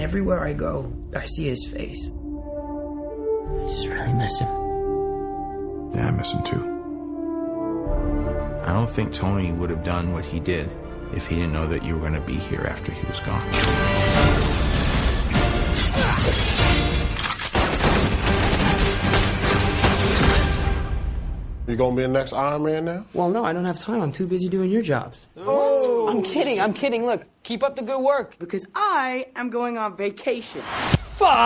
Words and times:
Everywhere 0.00 0.42
I 0.46 0.54
go, 0.54 0.90
I 1.14 1.26
see 1.26 1.44
his 1.44 1.66
face. 1.66 2.08
I 2.08 3.68
just 3.68 3.86
really 3.86 4.14
miss 4.14 4.38
him. 4.38 4.48
Yeah, 5.94 6.08
I 6.08 6.10
miss 6.10 6.32
him 6.32 6.42
too. 6.42 6.64
I 8.64 8.72
don't 8.72 8.88
think 8.88 9.12
Tony 9.12 9.52
would 9.52 9.68
have 9.68 9.84
done 9.84 10.14
what 10.14 10.24
he 10.24 10.40
did 10.40 10.70
if 11.12 11.26
he 11.26 11.36
didn't 11.36 11.52
know 11.52 11.66
that 11.66 11.84
you 11.84 11.96
were 11.96 12.00
going 12.00 12.14
to 12.14 12.20
be 12.22 12.36
here 12.36 12.66
after 12.66 12.92
he 12.92 13.06
was 13.06 13.20
gone. 13.20 13.46
You 21.70 21.76
gonna 21.76 21.94
be 21.94 22.02
the 22.02 22.08
next 22.08 22.32
Iron 22.32 22.64
Man 22.64 22.84
now? 22.86 23.04
Well, 23.12 23.28
no, 23.28 23.44
I 23.44 23.52
don't 23.52 23.64
have 23.64 23.78
time. 23.78 24.00
I'm 24.00 24.10
too 24.10 24.26
busy 24.26 24.48
doing 24.48 24.70
your 24.70 24.82
jobs. 24.82 25.28
Oh. 25.36 26.08
I'm 26.08 26.22
kidding, 26.22 26.58
I'm 26.60 26.74
kidding. 26.74 27.06
Look, 27.06 27.22
keep 27.42 27.62
up 27.62 27.76
the 27.76 27.82
good 27.82 28.02
work. 28.02 28.38
Because 28.38 28.66
I 28.74 29.26
am 29.36 29.50
going 29.50 29.78
on 29.78 29.96
vacation. 29.96 30.62
Fala 31.16 31.40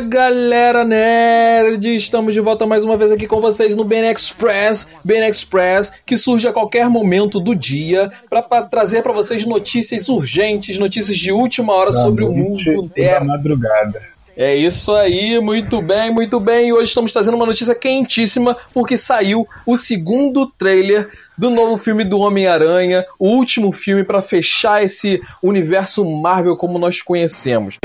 galera 0.00 0.84
nerd! 0.84 1.84
Estamos 1.94 2.32
de 2.32 2.40
volta 2.40 2.66
mais 2.66 2.84
uma 2.84 2.96
vez 2.96 3.10
aqui 3.10 3.26
com 3.26 3.40
vocês 3.40 3.74
no 3.76 3.84
Ben 3.84 4.08
Express. 4.08 4.88
Ben 5.04 5.26
Express 5.28 5.92
que 6.06 6.16
surge 6.16 6.46
a 6.46 6.52
qualquer 6.52 6.88
momento 6.88 7.40
do 7.40 7.54
dia 7.54 8.10
para 8.30 8.42
trazer 8.62 9.02
para 9.02 9.12
vocês 9.12 9.44
notícias 9.44 10.08
urgentes, 10.08 10.78
notícias 10.78 11.16
de 11.16 11.32
última 11.32 11.74
hora 11.74 11.92
sobre 11.92 12.24
o 12.24 12.32
mundo 12.32 12.90
da 12.96 13.24
madrugada. 13.24 14.02
É 14.34 14.54
isso 14.56 14.92
aí, 14.94 15.38
muito 15.40 15.82
bem, 15.82 16.10
muito 16.10 16.40
bem. 16.40 16.68
E 16.68 16.72
hoje 16.72 16.88
estamos 16.88 17.12
trazendo 17.12 17.34
uma 17.34 17.44
notícia 17.44 17.74
quentíssima 17.74 18.56
porque 18.72 18.96
saiu 18.96 19.46
o 19.66 19.76
segundo 19.76 20.46
trailer 20.46 21.10
do 21.36 21.50
novo 21.50 21.76
filme 21.76 22.02
do 22.02 22.18
Homem-Aranha, 22.18 23.04
o 23.18 23.28
último 23.28 23.70
filme 23.72 24.04
para 24.04 24.22
fechar 24.22 24.82
esse 24.82 25.20
universo 25.42 26.04
Marvel 26.08 26.56
como 26.56 26.78
nós 26.78 27.02
conhecemos. 27.02 27.76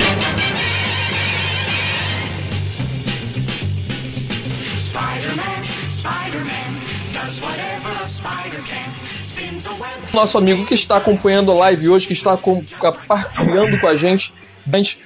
Nosso 10.14 10.38
amigo 10.38 10.66
que 10.66 10.73
está 10.73 10.98
acompanhando 10.98 11.52
a 11.52 11.56
live 11.56 11.89
hoje, 11.89 12.08
que 12.08 12.14
está 12.14 12.36
com- 12.38 12.64
compartilhando 12.80 13.80
com 13.80 13.88
a 13.88 13.95
gente, 13.95 14.34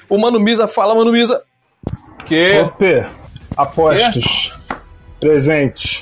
o 0.10 0.18
Mano 0.18 0.40
Misa, 0.40 0.68
fala 0.68 0.96
Mano 0.96 1.12
Misa. 1.12 1.42
Que? 2.26 2.60
Ope, 2.62 3.06
apostos. 3.56 4.54
Presente. 5.20 6.02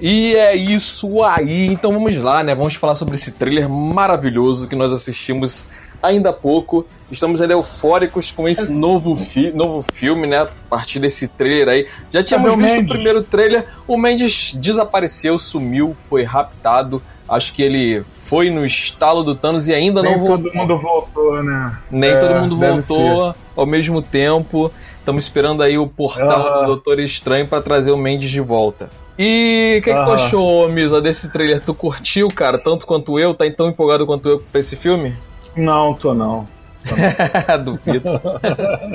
E 0.00 0.34
é 0.34 0.56
isso 0.56 1.22
aí. 1.22 1.66
Então 1.66 1.92
vamos 1.92 2.16
lá, 2.16 2.42
né? 2.42 2.54
Vamos 2.54 2.74
falar 2.74 2.94
sobre 2.94 3.16
esse 3.16 3.32
trailer 3.32 3.68
maravilhoso 3.68 4.66
que 4.66 4.74
nós 4.74 4.92
assistimos 4.92 5.68
ainda 6.02 6.30
há 6.30 6.32
pouco. 6.32 6.86
Estamos 7.10 7.40
ainda 7.40 7.52
eufóricos 7.52 8.30
com 8.30 8.48
esse 8.48 8.70
novo, 8.70 9.14
fi 9.14 9.50
novo 9.50 9.84
filme, 9.92 10.26
né? 10.26 10.38
A 10.42 10.48
partir 10.68 10.98
desse 11.00 11.28
trailer 11.28 11.68
aí. 11.68 11.88
Já 12.10 12.22
tínhamos 12.22 12.50
Cadê 12.50 12.62
o 12.62 12.64
visto 12.64 12.74
o 12.74 12.78
Mendes? 12.78 12.92
primeiro 12.92 13.22
trailer. 13.22 13.66
O 13.86 13.98
Mendes 13.98 14.54
desapareceu, 14.54 15.38
sumiu, 15.38 15.94
foi 16.08 16.22
raptado. 16.22 17.02
Acho 17.28 17.52
que 17.52 17.62
ele 17.62 18.02
foi 18.30 18.48
no 18.48 18.64
estalo 18.64 19.24
do 19.24 19.34
Thanos 19.34 19.66
e 19.66 19.74
ainda 19.74 20.00
Nem 20.02 20.12
não 20.12 20.20
voltou. 20.20 20.44
todo 20.44 20.54
mundo 20.56 20.78
voltou, 20.78 21.42
né? 21.42 21.76
Nem 21.90 22.10
É, 22.10 22.16
todo 22.16 22.34
mundo 22.36 22.56
voltou 22.56 23.34
ao 23.56 23.66
mesmo 23.66 24.00
tempo. 24.00 24.70
Estamos 25.00 25.24
esperando 25.24 25.64
aí 25.64 25.76
o 25.76 25.88
portal 25.88 26.46
Ah. 26.46 26.60
do 26.60 26.66
Doutor 26.66 27.00
Estranho 27.00 27.44
para 27.48 27.60
trazer 27.60 27.90
o 27.90 27.96
Mendes 27.96 28.30
de 28.30 28.40
volta. 28.40 28.88
E 29.18 29.78
o 29.80 29.82
que, 29.82 29.92
que 29.92 30.04
tu 30.04 30.10
Ah. 30.12 30.14
achou, 30.14 30.68
Misa, 30.68 31.00
desse 31.00 31.28
trailer? 31.32 31.60
Tu 31.60 31.74
curtiu, 31.74 32.28
cara, 32.28 32.56
tanto 32.56 32.86
quanto 32.86 33.18
eu? 33.18 33.34
Tá 33.34 33.44
tão 33.50 33.68
empolgado 33.68 34.06
quanto 34.06 34.28
eu 34.28 34.38
pra 34.38 34.60
esse 34.60 34.76
filme? 34.76 35.12
Não, 35.56 35.92
tô 35.94 36.14
não. 36.14 36.46
Duvido. 37.64 38.20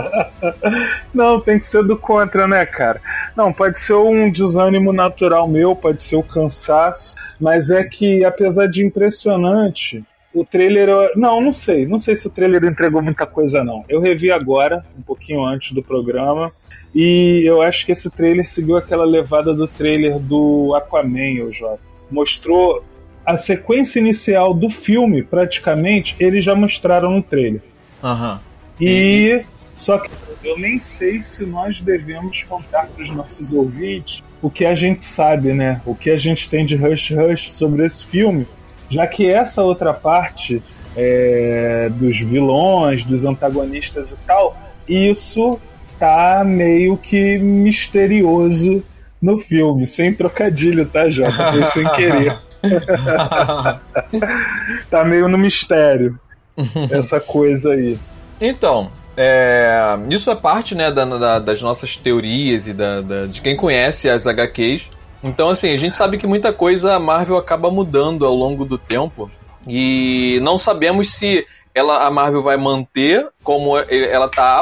Não, 1.14 1.40
tem 1.40 1.60
que 1.60 1.66
ser 1.66 1.84
do 1.84 1.98
contra, 1.98 2.48
né, 2.48 2.66
cara? 2.66 3.02
Não, 3.36 3.54
pode 3.54 3.80
ser 3.80 3.94
um 3.94 4.30
desânimo 4.32 4.92
natural 4.92 5.48
meu, 5.48 5.76
pode 5.76 6.02
ser 6.02 6.16
o 6.16 6.24
cansaço, 6.24 7.16
mas 7.40 7.70
é 7.70 7.84
que, 7.84 8.24
apesar 8.24 8.68
de 8.68 8.86
impressionante, 8.86 10.04
o 10.34 10.44
trailer. 10.44 11.12
Não, 11.16 11.40
não 11.40 11.54
sei. 11.54 11.88
Não 11.88 11.98
sei 11.98 12.16
se 12.16 12.28
o 12.28 12.30
trailer 12.32 12.64
entregou 12.66 13.02
muita 13.02 13.26
coisa, 13.26 13.64
não. 13.64 13.86
Eu 13.88 14.02
revi 14.02 14.32
agora, 14.32 14.86
um 14.98 15.02
pouquinho 15.02 15.44
antes 15.44 15.72
do 15.72 15.82
programa, 15.82 16.52
e 16.94 17.44
eu 17.46 17.62
acho 17.62 17.86
que 17.86 17.92
esse 17.92 18.10
trailer 18.10 18.48
seguiu 18.48 18.78
aquela 18.78 19.06
levada 19.06 19.54
do 19.54 19.68
trailer 19.68 20.20
do 20.20 20.74
Aquaman, 20.76 21.44
o 21.44 21.52
Jota. 21.52 21.80
Mostrou 22.12 22.84
a 23.26 23.38
sequência 23.38 24.00
inicial 24.00 24.54
do 24.54 24.70
filme, 24.70 25.24
praticamente, 25.24 26.16
eles 26.20 26.46
já 26.46 26.54
mostraram 26.54 27.12
no 27.12 27.24
trailer. 27.24 27.62
Aham. 28.06 28.40
E 28.80 29.44
só 29.76 29.98
que 29.98 30.12
eu 30.44 30.60
nem 30.60 30.78
sei 30.78 31.24
se 31.24 31.44
nós 31.44 31.82
devemos 31.82 32.44
contar 32.44 32.88
para 32.88 33.02
os 33.02 33.10
nossos 33.10 33.52
ouvintes 33.52 34.24
o 34.44 34.50
que 34.50 34.64
a 34.64 34.76
gente 34.76 35.04
sabe, 35.04 35.54
né? 35.54 35.82
O 35.88 35.96
que 35.96 36.12
a 36.12 36.18
gente 36.18 36.48
tem 36.48 36.66
de 36.66 36.76
Rush 36.76 37.12
Rush 37.12 37.52
sobre 37.52 37.84
esse 37.84 38.06
filme, 38.06 38.46
já 38.88 39.08
que 39.08 39.28
essa 39.28 39.64
outra 39.64 39.92
parte 39.92 40.62
é, 40.96 41.90
dos 41.96 42.20
vilões, 42.20 43.04
dos 43.04 43.26
antagonistas 43.26 44.12
e 44.12 44.18
tal, 44.18 44.56
isso 44.88 45.60
tá 45.98 46.44
meio 46.46 46.96
que 46.98 47.40
misterioso 47.40 48.84
no 49.20 49.40
filme, 49.40 49.88
sem 49.88 50.14
trocadilho, 50.14 50.86
tá, 50.86 51.10
Jota? 51.10 51.52
Foi 51.52 51.66
sem 51.66 51.92
querer. 51.94 52.38
tá 54.92 55.04
meio 55.04 55.28
no 55.28 55.40
mistério 55.40 56.20
essa 56.92 57.20
coisa 57.20 57.74
aí. 57.74 57.98
Então, 58.40 58.92
é, 59.18 59.98
isso 60.10 60.30
é 60.30 60.36
parte 60.36 60.76
né, 60.76 60.92
da- 60.92 61.06
da- 61.06 61.40
das 61.40 61.62
nossas 61.62 61.96
teorias 61.96 62.68
e 62.68 62.74
da, 62.74 63.02
de 63.30 63.42
quem 63.42 63.56
conhece 63.56 64.10
as 64.10 64.28
HQs. 64.28 64.90
Então, 65.24 65.50
assim, 65.50 65.72
a 65.72 65.78
gente 65.78 65.96
sabe 65.96 66.18
que 66.18 66.28
muita 66.28 66.54
coisa 66.54 66.96
a 66.96 67.00
Marvel 67.00 67.38
acaba 67.38 67.72
mudando 67.72 68.26
ao 68.26 68.36
longo 68.36 68.66
do 68.66 68.78
tempo. 68.78 69.32
E 69.68 70.40
não 70.44 70.58
sabemos 70.58 71.10
se 71.10 71.48
ela, 71.74 72.06
a 72.06 72.12
Marvel 72.12 72.44
vai 72.44 72.58
manter 72.58 73.28
como 73.44 73.78
ela 73.78 74.28
está 74.28 74.60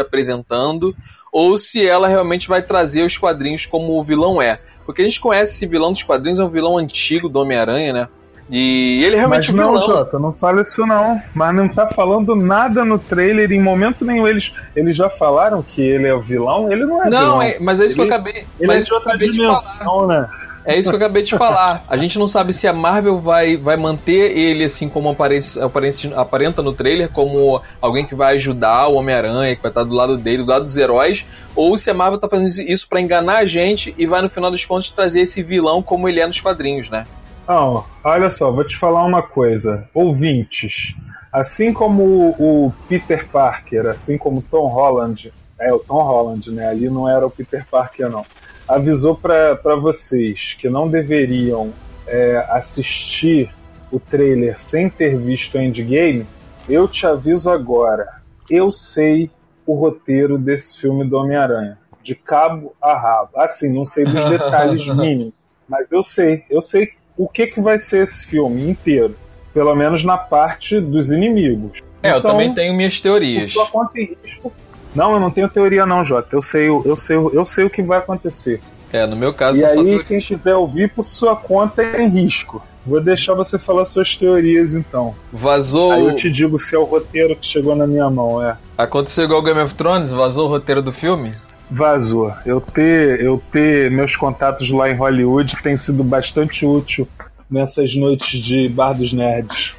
apresentando, 0.00 0.96
ou 1.30 1.56
se 1.58 1.86
ela 1.86 2.08
realmente 2.08 2.48
vai 2.48 2.62
trazer 2.62 3.02
os 3.02 3.18
quadrinhos 3.18 3.66
como 3.66 3.98
o 3.98 4.02
vilão 4.02 4.40
é. 4.40 4.58
Porque 4.86 5.02
a 5.02 5.04
gente 5.04 5.20
conhece 5.20 5.52
esse 5.52 5.66
vilão 5.66 5.92
dos 5.92 6.02
quadrinhos, 6.02 6.38
é 6.38 6.44
um 6.44 6.48
vilão 6.48 6.78
antigo 6.78 7.28
do 7.28 7.40
Homem-Aranha, 7.40 7.92
né? 7.92 8.08
E 8.48 9.02
ele 9.04 9.16
é 9.16 9.18
realmente 9.18 9.52
Mas 9.52 9.54
o 9.54 9.56
não, 9.56 9.72
vilão. 9.80 9.86
Jota, 9.86 10.18
não 10.20 10.32
fala 10.32 10.62
isso 10.62 10.86
não. 10.86 11.20
Mas 11.34 11.54
não 11.54 11.68
tá 11.68 11.88
falando 11.88 12.36
nada 12.36 12.84
no 12.84 12.98
trailer, 12.98 13.50
em 13.50 13.60
momento 13.60 14.04
nenhum. 14.04 14.26
Eles, 14.26 14.52
eles 14.74 14.94
já 14.94 15.10
falaram 15.10 15.62
que 15.62 15.82
ele 15.82 16.06
é 16.06 16.14
o 16.14 16.20
vilão? 16.20 16.70
Ele 16.72 16.84
não 16.86 17.02
é 17.02 17.10
Não, 17.10 17.18
vilão. 17.20 17.42
é- 17.42 17.58
mas 17.60 17.80
é 17.80 17.86
isso 17.86 17.96
que 17.96 18.00
eu 18.02 18.04
Ele- 18.06 18.14
acabei. 18.14 18.34
Ele 18.58 18.66
mas 18.68 18.76
é 18.76 18.78
isso 18.78 18.86
de 18.88 18.94
outra 18.94 19.10
acabei 19.10 19.30
de 19.30 19.36
falar. 19.38 19.56
dimensão, 19.58 20.06
né? 20.06 20.28
É 20.68 20.76
isso 20.76 20.88
que 20.90 20.94
eu 20.96 20.98
acabei 20.98 21.22
de 21.22 21.30
falar. 21.38 21.84
A 21.88 21.96
gente 21.96 22.18
não 22.20 22.26
sabe 22.26 22.52
se 22.52 22.66
a 22.68 22.72
Marvel 22.72 23.18
vai, 23.18 23.56
vai 23.56 23.76
manter 23.76 24.36
ele 24.36 24.64
assim 24.64 24.88
como 24.88 25.08
aparece, 25.10 25.60
aparece, 25.60 26.12
aparenta 26.14 26.60
no 26.62 26.72
trailer, 26.72 27.08
como 27.08 27.60
alguém 27.80 28.04
que 28.04 28.14
vai 28.16 28.34
ajudar 28.34 28.88
o 28.88 28.94
Homem-Aranha, 28.94 29.54
que 29.56 29.62
vai 29.62 29.70
estar 29.72 29.82
do 29.84 29.94
lado 29.94 30.16
dele, 30.16 30.42
do 30.44 30.50
lado 30.50 30.62
dos 30.62 30.76
heróis, 30.76 31.24
ou 31.54 31.76
se 31.78 31.88
a 31.90 31.94
Marvel 31.94 32.18
tá 32.18 32.28
fazendo 32.28 32.68
isso 32.68 32.88
pra 32.88 33.00
enganar 33.00 33.38
a 33.38 33.44
gente 33.44 33.92
e 33.98 34.06
vai 34.06 34.22
no 34.22 34.28
final 34.28 34.50
dos 34.52 34.64
contos 34.64 34.90
trazer 34.90 35.20
esse 35.20 35.42
vilão 35.42 35.82
como 35.82 36.08
ele 36.08 36.20
é 36.20 36.26
nos 36.26 36.40
quadrinhos, 36.40 36.90
né? 36.90 37.04
Não, 37.48 37.84
olha 38.02 38.28
só, 38.28 38.50
vou 38.50 38.64
te 38.64 38.76
falar 38.76 39.04
uma 39.04 39.22
coisa. 39.22 39.88
Ouvintes, 39.94 40.96
assim 41.32 41.72
como 41.72 42.02
o, 42.38 42.66
o 42.66 42.72
Peter 42.88 43.28
Parker, 43.28 43.86
assim 43.86 44.18
como 44.18 44.38
o 44.38 44.42
Tom 44.42 44.66
Holland, 44.66 45.32
é 45.58 45.72
o 45.72 45.78
Tom 45.78 46.02
Holland, 46.02 46.50
né? 46.50 46.68
Ali 46.68 46.90
não 46.90 47.08
era 47.08 47.26
o 47.26 47.30
Peter 47.30 47.64
Parker, 47.70 48.10
não. 48.10 48.26
Avisou 48.68 49.14
para 49.14 49.76
vocês 49.76 50.54
que 50.58 50.68
não 50.68 50.88
deveriam 50.88 51.72
é, 52.06 52.44
assistir 52.50 53.54
o 53.92 54.00
trailer 54.00 54.58
sem 54.58 54.90
ter 54.90 55.16
visto 55.16 55.56
o 55.56 55.60
Endgame. 55.60 56.26
Eu 56.68 56.88
te 56.88 57.06
aviso 57.06 57.48
agora. 57.50 58.20
Eu 58.50 58.70
sei 58.70 59.30
o 59.64 59.74
roteiro 59.74 60.36
desse 60.36 60.78
filme 60.78 61.08
do 61.08 61.16
Homem-Aranha, 61.16 61.78
de 62.02 62.14
cabo 62.14 62.74
a 62.82 62.94
rabo. 62.94 63.30
Assim, 63.36 63.72
não 63.72 63.86
sei 63.86 64.04
dos 64.04 64.24
detalhes 64.30 64.86
mínimos, 64.88 65.34
mas 65.68 65.90
eu 65.90 66.02
sei. 66.02 66.44
Eu 66.50 66.60
sei 66.60 66.92
o 67.16 67.28
que, 67.28 67.46
que 67.46 67.60
vai 67.60 67.78
ser 67.78 68.04
esse 68.04 68.24
filme 68.26 68.68
inteiro. 68.70 69.14
Pelo 69.54 69.74
menos 69.74 70.04
na 70.04 70.18
parte 70.18 70.78
dos 70.80 71.10
inimigos. 71.10 71.80
É, 72.02 72.12
eu 72.12 72.18
Então, 72.18 72.32
também 72.32 72.52
tenho 72.52 72.74
minhas 72.74 72.96
por 72.98 73.02
teorias. 73.04 73.52
sua 73.52 73.66
conta 73.66 73.98
e 73.98 74.16
risco. 74.22 74.52
Não, 74.94 75.12
eu 75.14 75.20
não 75.20 75.30
tenho 75.30 75.48
teoria 75.48 75.84
não, 75.86 76.04
Jota. 76.04 76.28
Eu 76.32 76.42
sei, 76.42 76.68
o- 76.70 76.82
eu 76.84 76.96
sei, 76.96 77.16
eu 77.16 77.44
sei 77.44 77.64
o 77.64 77.70
que 77.70 77.82
vai 77.82 77.98
acontecer. 77.98 78.60
É, 78.92 79.06
no 79.06 79.16
meu 79.16 79.32
caso, 79.34 79.58
e 79.58 79.62
eu 79.62 79.68
aí, 79.68 79.74
teoria. 79.74 80.04
quem 80.04 80.18
quiser 80.20 80.54
ouvir 80.54 80.90
por 80.90 81.04
sua 81.04 81.34
conta 81.34 81.82
é 81.82 82.02
em 82.02 82.08
risco. 82.08 82.62
Vou 82.86 83.00
deixar 83.00 83.34
você 83.34 83.58
falar 83.58 83.84
suas 83.84 84.14
teorias 84.14 84.74
então. 84.74 85.14
vazou. 85.32 85.90
Aí 85.92 86.04
eu 86.06 86.14
te 86.14 86.30
digo 86.30 86.58
se 86.58 86.74
é 86.74 86.78
o 86.78 86.84
roteiro 86.84 87.34
que 87.34 87.44
chegou 87.46 87.74
na 87.74 87.86
minha 87.86 88.08
mão, 88.08 88.40
é. 88.42 88.56
Aconteceu 88.78 89.24
igual 89.24 89.42
Game 89.42 89.58
of 89.60 89.74
Thrones, 89.74 90.12
vazou 90.12 90.46
o 90.46 90.48
roteiro 90.48 90.80
do 90.80 90.92
filme? 90.92 91.32
Vazou. 91.70 92.32
Eu 92.44 92.60
ter, 92.60 93.20
eu 93.20 93.42
ter 93.50 93.90
meus 93.90 94.14
contatos 94.16 94.70
lá 94.70 94.90
em 94.90 94.94
Hollywood 94.94 95.56
tem 95.62 95.76
sido 95.76 96.04
bastante 96.04 96.64
útil 96.64 97.08
nessas 97.50 97.94
noites 97.94 98.40
de 98.40 98.68
Bar 98.68 98.92
dos 98.92 99.12
Nerds. 99.12 99.74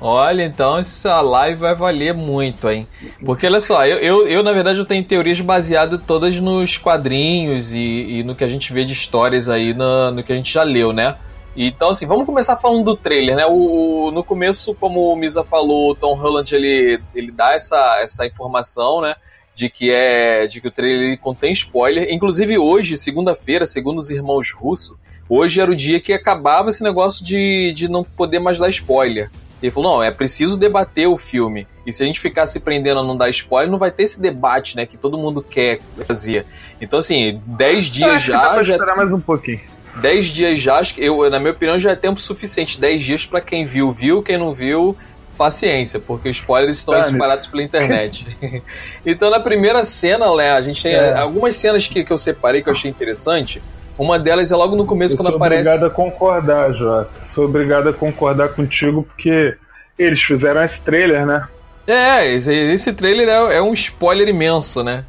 Olha, 0.00 0.42
então 0.42 0.78
essa 0.78 1.20
live 1.22 1.60
vai 1.60 1.74
valer 1.74 2.12
muito, 2.12 2.68
hein? 2.68 2.86
Porque 3.24 3.46
olha 3.46 3.58
só, 3.58 3.86
eu, 3.86 3.96
eu, 3.98 4.28
eu, 4.28 4.42
na 4.42 4.52
verdade 4.52 4.78
eu 4.78 4.84
tenho 4.84 5.02
teorias 5.02 5.40
baseadas 5.40 5.98
todas 6.06 6.38
nos 6.40 6.76
quadrinhos 6.76 7.72
e, 7.72 8.18
e 8.18 8.22
no 8.22 8.34
que 8.34 8.44
a 8.44 8.48
gente 8.48 8.70
vê 8.70 8.84
de 8.84 8.92
histórias 8.92 9.48
aí 9.48 9.72
no, 9.72 10.10
no 10.10 10.22
que 10.22 10.30
a 10.30 10.36
gente 10.36 10.52
já 10.52 10.62
leu, 10.62 10.92
né? 10.92 11.16
Então, 11.56 11.90
assim, 11.90 12.04
vamos 12.04 12.26
começar 12.26 12.56
falando 12.56 12.84
do 12.84 12.96
trailer, 12.96 13.36
né? 13.36 13.46
O, 13.46 14.10
no 14.12 14.24
começo, 14.24 14.74
como 14.74 15.12
o 15.12 15.16
Misa 15.16 15.44
falou, 15.44 15.92
o 15.92 15.94
Tom 15.94 16.14
Holland 16.14 16.54
ele, 16.54 17.00
ele 17.14 17.30
dá 17.30 17.54
essa, 17.54 17.98
essa 18.00 18.26
informação, 18.26 19.00
né? 19.00 19.14
De 19.54 19.70
que 19.70 19.90
é 19.90 20.46
de 20.46 20.60
que 20.60 20.68
o 20.68 20.70
trailer 20.70 21.18
contém 21.18 21.52
spoiler. 21.52 22.08
Inclusive 22.10 22.58
hoje, 22.58 22.96
segunda-feira, 22.96 23.66
segundo 23.66 23.98
os 23.98 24.10
irmãos 24.10 24.52
Russo, 24.52 24.98
hoje 25.28 25.60
era 25.60 25.70
o 25.70 25.76
dia 25.76 26.00
que 26.00 26.12
acabava 26.12 26.70
esse 26.70 26.82
negócio 26.82 27.24
de, 27.24 27.72
de 27.72 27.88
não 27.88 28.02
poder 28.02 28.40
mais 28.40 28.58
dar 28.58 28.68
spoiler. 28.68 29.30
Ele 29.62 29.70
falou, 29.70 29.96
não, 29.96 30.02
é 30.02 30.10
preciso 30.10 30.58
debater 30.58 31.08
o 31.08 31.16
filme. 31.16 31.66
E 31.86 31.92
se 31.92 32.02
a 32.02 32.06
gente 32.06 32.20
ficar 32.20 32.44
se 32.46 32.60
prendendo 32.60 33.00
a 33.00 33.02
não 33.02 33.16
dar 33.16 33.30
spoiler, 33.30 33.70
não 33.70 33.78
vai 33.78 33.90
ter 33.90 34.02
esse 34.02 34.20
debate, 34.20 34.76
né, 34.76 34.84
que 34.84 34.98
todo 34.98 35.16
mundo 35.16 35.42
quer 35.42 35.80
fazer. 36.06 36.44
Então, 36.80 36.98
assim, 36.98 37.40
10 37.46 37.84
dias 37.86 38.22
já... 38.22 38.42
Dá 38.42 38.50
pra 38.50 38.62
já... 38.62 38.74
esperar 38.74 38.96
mais 38.96 39.12
um 39.12 39.20
pouquinho. 39.20 39.60
10 39.96 40.26
dias 40.26 40.60
já, 40.60 40.78
acho 40.78 40.94
que 40.94 41.04
eu, 41.04 41.30
na 41.30 41.38
minha 41.38 41.52
opinião, 41.52 41.78
já 41.78 41.92
é 41.92 41.96
tempo 41.96 42.20
suficiente. 42.20 42.80
10 42.80 43.02
dias 43.02 43.24
para 43.24 43.40
quem 43.40 43.64
viu, 43.64 43.92
viu, 43.92 44.22
quem 44.22 44.36
não 44.36 44.52
viu, 44.52 44.96
paciência, 45.34 45.98
porque 46.00 46.28
os 46.28 46.36
spoilers 46.36 46.78
estão 46.78 46.94
Dane-se. 46.94 47.12
espalhados 47.12 47.46
pela 47.46 47.62
internet. 47.62 48.26
então, 49.04 49.30
na 49.30 49.40
primeira 49.40 49.82
cena, 49.84 50.32
Lé, 50.32 50.50
a 50.52 50.60
gente 50.62 50.82
tem 50.82 50.94
É. 50.94 51.14
algumas 51.16 51.56
cenas 51.56 51.86
que, 51.86 52.02
que 52.04 52.12
eu 52.12 52.18
separei 52.18 52.62
que 52.62 52.68
eu 52.68 52.72
achei 52.72 52.90
interessante. 52.90 53.62
Uma 53.98 54.18
delas 54.18 54.50
é 54.50 54.56
logo 54.56 54.74
no 54.74 54.84
começo, 54.86 55.14
Eu 55.14 55.18
quando 55.18 55.28
sou 55.28 55.36
aparece. 55.36 55.68
obrigado 55.68 55.86
a 55.86 55.90
concordar, 55.94 56.72
Jota. 56.74 57.10
Sou 57.26 57.44
obrigado 57.44 57.88
a 57.88 57.92
concordar 57.92 58.48
contigo 58.50 59.02
porque 59.04 59.54
eles 59.98 60.20
fizeram 60.22 60.62
esse 60.64 60.82
trailer, 60.84 61.24
né? 61.24 61.46
É, 61.86 62.26
esse, 62.34 62.52
esse 62.52 62.92
trailer 62.92 63.28
é, 63.28 63.56
é 63.56 63.62
um 63.62 63.72
spoiler 63.74 64.26
imenso, 64.28 64.82
né? 64.82 65.04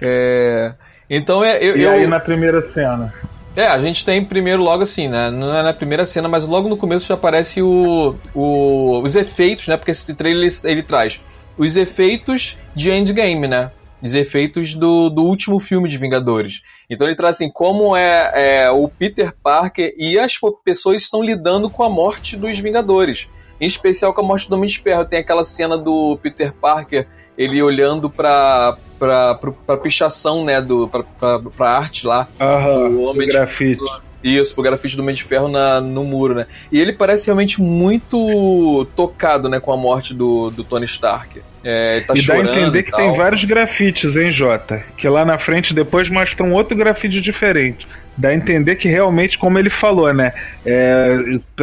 É, 0.00 0.72
Então 1.10 1.44
é. 1.44 1.58
Eu, 1.62 1.76
E 1.76 1.82
eu- 1.82 1.90
aí 1.90 2.06
na 2.06 2.20
primeira 2.20 2.62
cena. 2.62 3.12
É, 3.56 3.66
a 3.66 3.78
gente 3.80 4.04
tem 4.04 4.24
primeiro 4.24 4.62
logo 4.62 4.82
assim, 4.84 5.08
né? 5.08 5.30
Não 5.30 5.54
é 5.56 5.62
na 5.62 5.72
primeira 5.74 6.06
cena, 6.06 6.28
mas 6.28 6.46
logo 6.46 6.68
no 6.68 6.76
começo 6.76 7.06
já 7.06 7.14
aparece 7.14 7.60
o, 7.60 8.14
o- 8.34 9.00
os 9.02 9.16
efeitos, 9.16 9.66
né? 9.66 9.76
Porque 9.76 9.90
esse 9.90 10.14
trailer 10.14 10.44
ele, 10.44 10.54
ele 10.64 10.82
traz 10.82 11.20
os 11.58 11.76
efeitos 11.76 12.56
de 12.74 12.90
Endgame, 12.92 13.48
né? 13.48 13.72
Os 14.00 14.14
efeitos 14.14 14.72
do, 14.74 15.10
do 15.10 15.22
último 15.24 15.58
filme 15.58 15.88
de 15.88 15.98
Vingadores. 15.98 16.62
Então 16.88 17.06
ele 17.06 17.16
traz 17.16 17.36
assim, 17.36 17.50
como 17.50 17.94
é, 17.96 18.30
é, 18.62 18.70
o 18.70 18.88
Peter 18.88 19.32
Parker 19.42 19.92
e 19.98 20.18
as 20.18 20.34
pessoas 20.64 21.02
estão 21.02 21.22
lidando 21.22 21.68
com 21.68 21.82
a 21.82 21.90
morte 21.90 22.36
dos 22.36 22.58
Vingadores. 22.58 23.28
Em 23.60 23.66
especial 23.66 24.14
com 24.14 24.22
a 24.22 24.26
morte 24.26 24.48
do 24.48 24.54
Homem 24.54 24.70
de 24.70 24.78
Ferro. 24.78 25.04
Tem 25.06 25.18
aquela 25.18 25.44
cena 25.44 25.76
do 25.76 26.16
Peter 26.22 26.52
Parker, 26.52 27.06
ele 27.36 27.60
olhando 27.62 28.08
pra, 28.08 28.74
pra, 29.00 29.34
pra, 29.34 29.50
pra 29.66 29.76
pichação, 29.78 30.44
né? 30.44 30.60
Do, 30.60 30.86
pra, 30.86 31.02
pra, 31.02 31.40
pra 31.56 31.70
arte 31.70 32.06
lá. 32.06 32.28
Aham, 32.38 32.88
O 32.90 33.02
Homem 33.04 33.26
do 33.26 33.30
de- 33.32 33.36
grafite. 33.36 33.82
Isso, 34.22 34.52
pro 34.54 34.62
grafite 34.62 34.96
do 34.96 35.02
Homem 35.02 35.14
de 35.14 35.24
Ferro 35.24 35.48
na, 35.48 35.80
no 35.80 36.04
muro, 36.04 36.34
né? 36.34 36.46
E 36.70 36.78
ele 36.78 36.92
parece 36.92 37.24
realmente 37.24 37.58
muito 37.58 38.86
tocado, 38.94 39.48
né, 39.48 39.58
com 39.58 39.72
a 39.72 39.78
morte 39.78 40.12
do, 40.12 40.50
do 40.50 40.62
Tony 40.62 40.84
Stark. 40.84 41.40
É, 41.64 42.00
tá 42.00 42.12
e 42.14 42.26
dá 42.26 42.34
a 42.34 42.38
entender 42.40 42.82
que 42.82 42.92
tem 42.92 43.16
vários 43.16 43.44
grafites, 43.44 44.16
hein, 44.16 44.30
Jota? 44.30 44.82
Que 44.96 45.08
lá 45.08 45.24
na 45.24 45.38
frente 45.38 45.72
depois 45.72 46.10
mostra 46.10 46.44
um 46.44 46.52
outro 46.52 46.76
grafite 46.76 47.18
diferente. 47.20 47.88
Dá 48.14 48.28
a 48.28 48.34
entender 48.34 48.76
que 48.76 48.88
realmente, 48.88 49.38
como 49.38 49.58
ele 49.58 49.70
falou, 49.70 50.12
né? 50.12 50.32
É, 50.66 51.16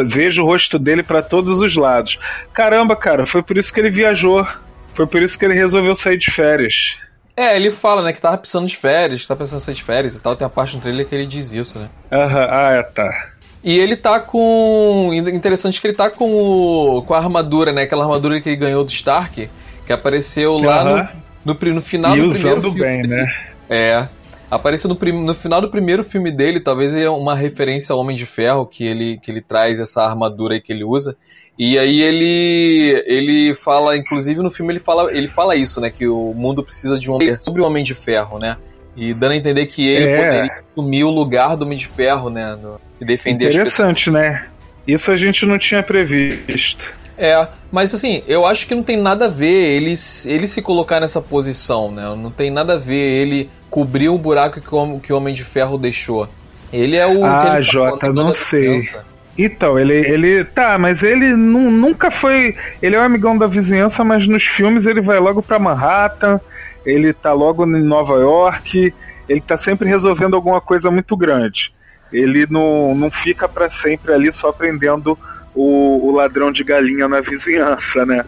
vejo 0.07 0.41
o 0.41 0.45
rosto 0.45 0.79
dele 0.79 1.03
pra 1.03 1.21
todos 1.21 1.61
os 1.61 1.75
lados. 1.75 2.17
Caramba, 2.53 2.95
cara, 2.95 3.27
foi 3.27 3.43
por 3.43 3.55
isso 3.57 3.71
que 3.71 3.79
ele 3.79 3.91
viajou. 3.91 4.47
Foi 4.95 5.05
por 5.05 5.21
isso 5.21 5.37
que 5.37 5.45
ele 5.45 5.53
resolveu 5.53 5.93
sair 5.93 6.17
de 6.17 6.31
férias. 6.31 6.97
É, 7.37 7.55
ele 7.55 7.69
fala, 7.69 8.01
né, 8.01 8.11
que 8.11 8.19
tava 8.19 8.35
precisando 8.37 8.67
de 8.67 8.75
férias, 8.75 9.21
que 9.21 9.27
tava 9.27 9.37
pensando 9.41 9.59
em 9.59 9.63
sair 9.63 9.75
de 9.75 9.83
férias 9.83 10.15
e 10.15 10.19
tal. 10.19 10.35
Tem 10.35 10.45
a 10.47 10.49
parte 10.49 10.75
no 10.75 10.81
trailer 10.81 11.05
que 11.07 11.13
ele 11.13 11.27
diz 11.27 11.53
isso, 11.53 11.77
né? 11.77 11.87
Aham, 12.11 12.47
ah, 12.49 12.71
é, 12.71 12.81
tá. 12.83 13.29
E 13.63 13.77
ele 13.77 13.95
tá 13.95 14.19
com. 14.19 15.11
Interessante 15.13 15.79
que 15.79 15.85
ele 15.87 15.93
tá 15.93 16.09
com, 16.09 16.31
o- 16.31 17.03
com 17.03 17.13
a 17.13 17.17
armadura, 17.17 17.71
né? 17.71 17.83
Aquela 17.83 18.03
armadura 18.05 18.41
que 18.41 18.49
ele 18.49 18.55
ganhou 18.55 18.83
do 18.83 18.89
Stark, 18.89 19.47
que 19.85 19.93
apareceu 19.93 20.57
lá 20.57 20.81
Aham. 20.81 21.09
no, 21.45 21.53
no, 21.53 21.73
no 21.75 21.81
final 21.81 22.17
e 22.17 22.21
do 22.21 22.29
primeiro 22.33 22.61
filme. 22.61 22.79
bem, 22.79 23.03
né? 23.03 23.31
É. 23.69 24.07
Apareceu 24.49 24.87
no, 24.87 24.95
prim- 24.95 25.25
no 25.25 25.35
final 25.35 25.59
do 25.59 25.69
primeiro 25.69 26.05
filme 26.05 26.31
dele, 26.31 26.61
talvez 26.61 26.95
é 26.95 27.09
uma 27.09 27.35
referência 27.35 27.91
ao 27.91 27.99
Homem 27.99 28.15
de 28.15 28.25
Ferro, 28.25 28.65
que 28.65 28.85
ele, 28.85 29.19
que 29.19 29.29
ele 29.29 29.41
traz 29.41 29.77
essa 29.77 30.01
armadura 30.03 30.53
aí 30.53 30.61
que 30.61 30.71
ele 30.71 30.85
usa. 30.85 31.17
E 31.57 31.77
aí 31.80 32.01
ele 32.01 33.04
ele 33.07 33.54
fala, 33.56 33.98
inclusive 33.98 34.42
no 34.42 34.51
filme 34.51 34.74
ele 34.74 34.80
fala, 34.80 35.12
ele 35.12 35.27
fala 35.27 35.56
isso, 35.56 35.81
né? 35.81 35.89
Que 35.89 36.07
o 36.07 36.33
mundo 36.36 36.63
precisa 36.63 37.00
de 37.00 37.09
um 37.09 37.15
homem 37.15 37.38
sobre 37.42 37.62
o 37.62 37.65
Homem 37.65 37.83
de 37.83 37.95
Ferro, 37.95 38.38
né? 38.38 38.57
E 38.95 39.13
dando 39.13 39.31
a 39.31 39.36
entender 39.36 39.65
que 39.68 39.88
ele 39.88 40.06
É. 40.06 40.18
poderia 40.18 40.59
assumir 40.71 41.04
o 41.04 41.09
lugar 41.09 41.56
do 41.56 41.65
Homem 41.65 41.77
de 41.77 41.88
Ferro, 41.88 42.30
né? 42.30 42.56
no- 42.62 42.80
e 43.00 43.06
defender. 43.06 43.50
Interessante, 43.50 44.09
né? 44.12 44.45
Isso 44.88 45.12
a 45.12 45.18
gente 45.18 45.45
não 45.45 45.57
tinha 45.59 45.81
previsto. 45.83 46.94
É, 47.18 47.48
mas 47.71 47.94
assim, 47.94 48.21
eu 48.27 48.45
acho 48.45 48.68
que 48.68 48.75
não 48.75 48.83
tem 48.83 48.95
nada 48.98 49.25
a 49.25 49.27
ver 49.27 49.48
ele, 49.75 49.95
ele 50.25 50.48
se 50.48 50.62
colocar 50.62 51.00
nessa 51.00 51.19
posição, 51.19 51.92
né? 51.92 52.04
Não 52.15 52.30
tem 52.30 52.51
nada 52.51 52.74
a 52.74 52.77
ver 52.77 52.95
ele 52.95 53.50
cobrir 53.69 54.09
o 54.09 54.18
buraco 54.18 54.62
que 54.62 54.74
o, 54.74 55.00
que 55.00 55.12
o 55.12 55.18
Homem 55.18 55.33
de 55.33 55.44
Ferro 55.44 55.77
deixou. 55.77 56.27
Ele 56.71 56.95
é 56.95 57.07
o. 57.07 57.24
Ah, 57.25 57.59
Jota, 57.62 58.12
não 58.13 58.27
da 58.27 58.33
sei. 58.33 58.74
vizinhança. 58.74 59.06
Então, 59.37 59.77
ele, 59.77 59.93
ele. 59.93 60.43
Tá, 60.43 60.77
mas 60.77 61.03
ele 61.03 61.33
nu- 61.35 61.69
nunca 61.71 62.09
foi. 62.09 62.55
Ele 62.81 62.95
é 62.95 62.99
o 62.99 63.03
amigão 63.03 63.37
da 63.37 63.45
vizinhança, 63.47 64.03
mas 64.03 64.27
nos 64.27 64.43
filmes 64.43 64.85
ele 64.85 65.01
vai 65.01 65.19
logo 65.19 65.43
pra 65.43 65.59
Manhattan, 65.59 66.41
ele 66.85 67.13
tá 67.13 67.33
logo 67.33 67.65
em 67.65 67.83
Nova 67.83 68.15
York, 68.15 68.93
ele 69.29 69.41
tá 69.41 69.55
sempre 69.55 69.87
resolvendo 69.87 70.35
alguma 70.35 70.59
coisa 70.59 70.89
muito 70.89 71.15
grande. 71.15 71.73
Ele 72.11 72.47
não, 72.49 72.95
não 72.95 73.11
fica 73.11 73.47
pra 73.47 73.69
sempre 73.69 74.13
ali 74.13 74.31
só 74.31 74.51
prendendo 74.51 75.17
o, 75.53 76.07
o 76.07 76.11
ladrão 76.15 76.51
de 76.51 76.63
galinha 76.63 77.07
na 77.07 77.19
vizinhança, 77.21 78.05
né? 78.05 78.23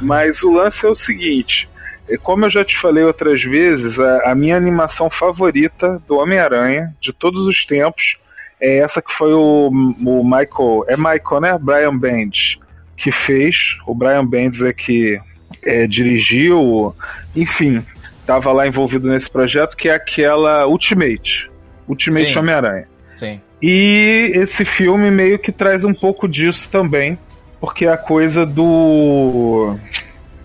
Mas 0.00 0.42
o 0.42 0.50
lance 0.50 0.84
é 0.86 0.88
o 0.88 0.94
seguinte. 0.94 1.68
é, 2.08 2.16
Como 2.16 2.46
eu 2.46 2.50
já 2.50 2.64
te 2.64 2.76
falei 2.78 3.04
outras 3.04 3.42
vezes, 3.42 4.00
a, 4.00 4.30
a 4.32 4.34
minha 4.34 4.56
animação 4.56 5.10
favorita 5.10 6.02
do 6.08 6.16
Homem-Aranha 6.16 6.94
de 7.00 7.12
todos 7.12 7.46
os 7.46 7.64
tempos 7.66 8.18
é 8.60 8.78
essa 8.78 9.00
que 9.00 9.12
foi 9.12 9.32
o, 9.32 9.68
o 9.68 10.24
Michael. 10.24 10.84
É 10.88 10.96
Michael, 10.96 11.40
né? 11.40 11.58
Brian 11.58 11.96
Bendis 11.96 12.58
que 12.98 13.12
fez. 13.12 13.78
O 13.86 13.94
Brian 13.94 14.26
Bendis 14.26 14.62
é 14.62 14.72
que 14.72 15.18
é, 15.64 15.86
dirigiu, 15.86 16.94
enfim, 17.34 17.82
estava 18.20 18.52
lá 18.52 18.66
envolvido 18.66 19.08
nesse 19.08 19.30
projeto, 19.30 19.76
que 19.76 19.88
é 19.88 19.94
aquela 19.94 20.66
Ultimate. 20.66 21.50
Ultimate. 21.88 22.38
Homem-Aranha. 22.38 22.88
Sim. 23.16 23.40
E 23.62 24.32
esse 24.34 24.64
filme 24.64 25.10
meio 25.10 25.38
que 25.38 25.50
traz 25.50 25.84
um 25.84 25.94
pouco 25.94 26.28
disso 26.28 26.70
também, 26.70 27.18
porque 27.60 27.86
é 27.86 27.92
a 27.92 27.96
coisa 27.96 28.44
do. 28.44 29.76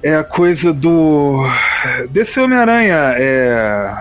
É 0.01 0.15
a 0.15 0.23
coisa 0.23 0.71
do. 0.71 1.43
Desse 2.09 2.39
Homem-Aranha. 2.39 3.15
É. 3.17 3.93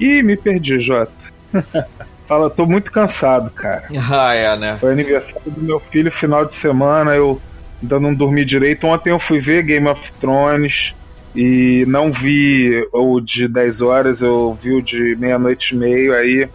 Ih, 0.00 0.22
me 0.22 0.36
perdi, 0.36 0.80
Jota. 0.80 1.12
Fala, 2.26 2.50
tô 2.50 2.66
muito 2.66 2.90
cansado, 2.90 3.50
cara. 3.50 3.84
Ah, 4.10 4.34
é, 4.34 4.56
né? 4.56 4.76
Foi 4.80 4.92
aniversário 4.92 5.50
do 5.50 5.60
meu 5.60 5.80
filho 5.80 6.10
final 6.10 6.44
de 6.44 6.54
semana, 6.54 7.14
eu 7.14 7.40
ainda 7.82 8.00
não 8.00 8.14
dormi 8.14 8.44
direito. 8.44 8.86
Ontem 8.86 9.10
eu 9.10 9.18
fui 9.18 9.40
ver 9.40 9.62
Game 9.62 9.86
of 9.88 10.12
Thrones 10.20 10.94
e 11.34 11.84
não 11.86 12.10
vi 12.10 12.86
o 12.92 13.20
de 13.20 13.46
10 13.46 13.82
horas, 13.82 14.22
eu 14.22 14.58
vi 14.60 14.72
o 14.72 14.82
de 14.82 15.14
meia-noite 15.16 15.74
e 15.74 15.78
meio, 15.78 16.14
aí. 16.14 16.48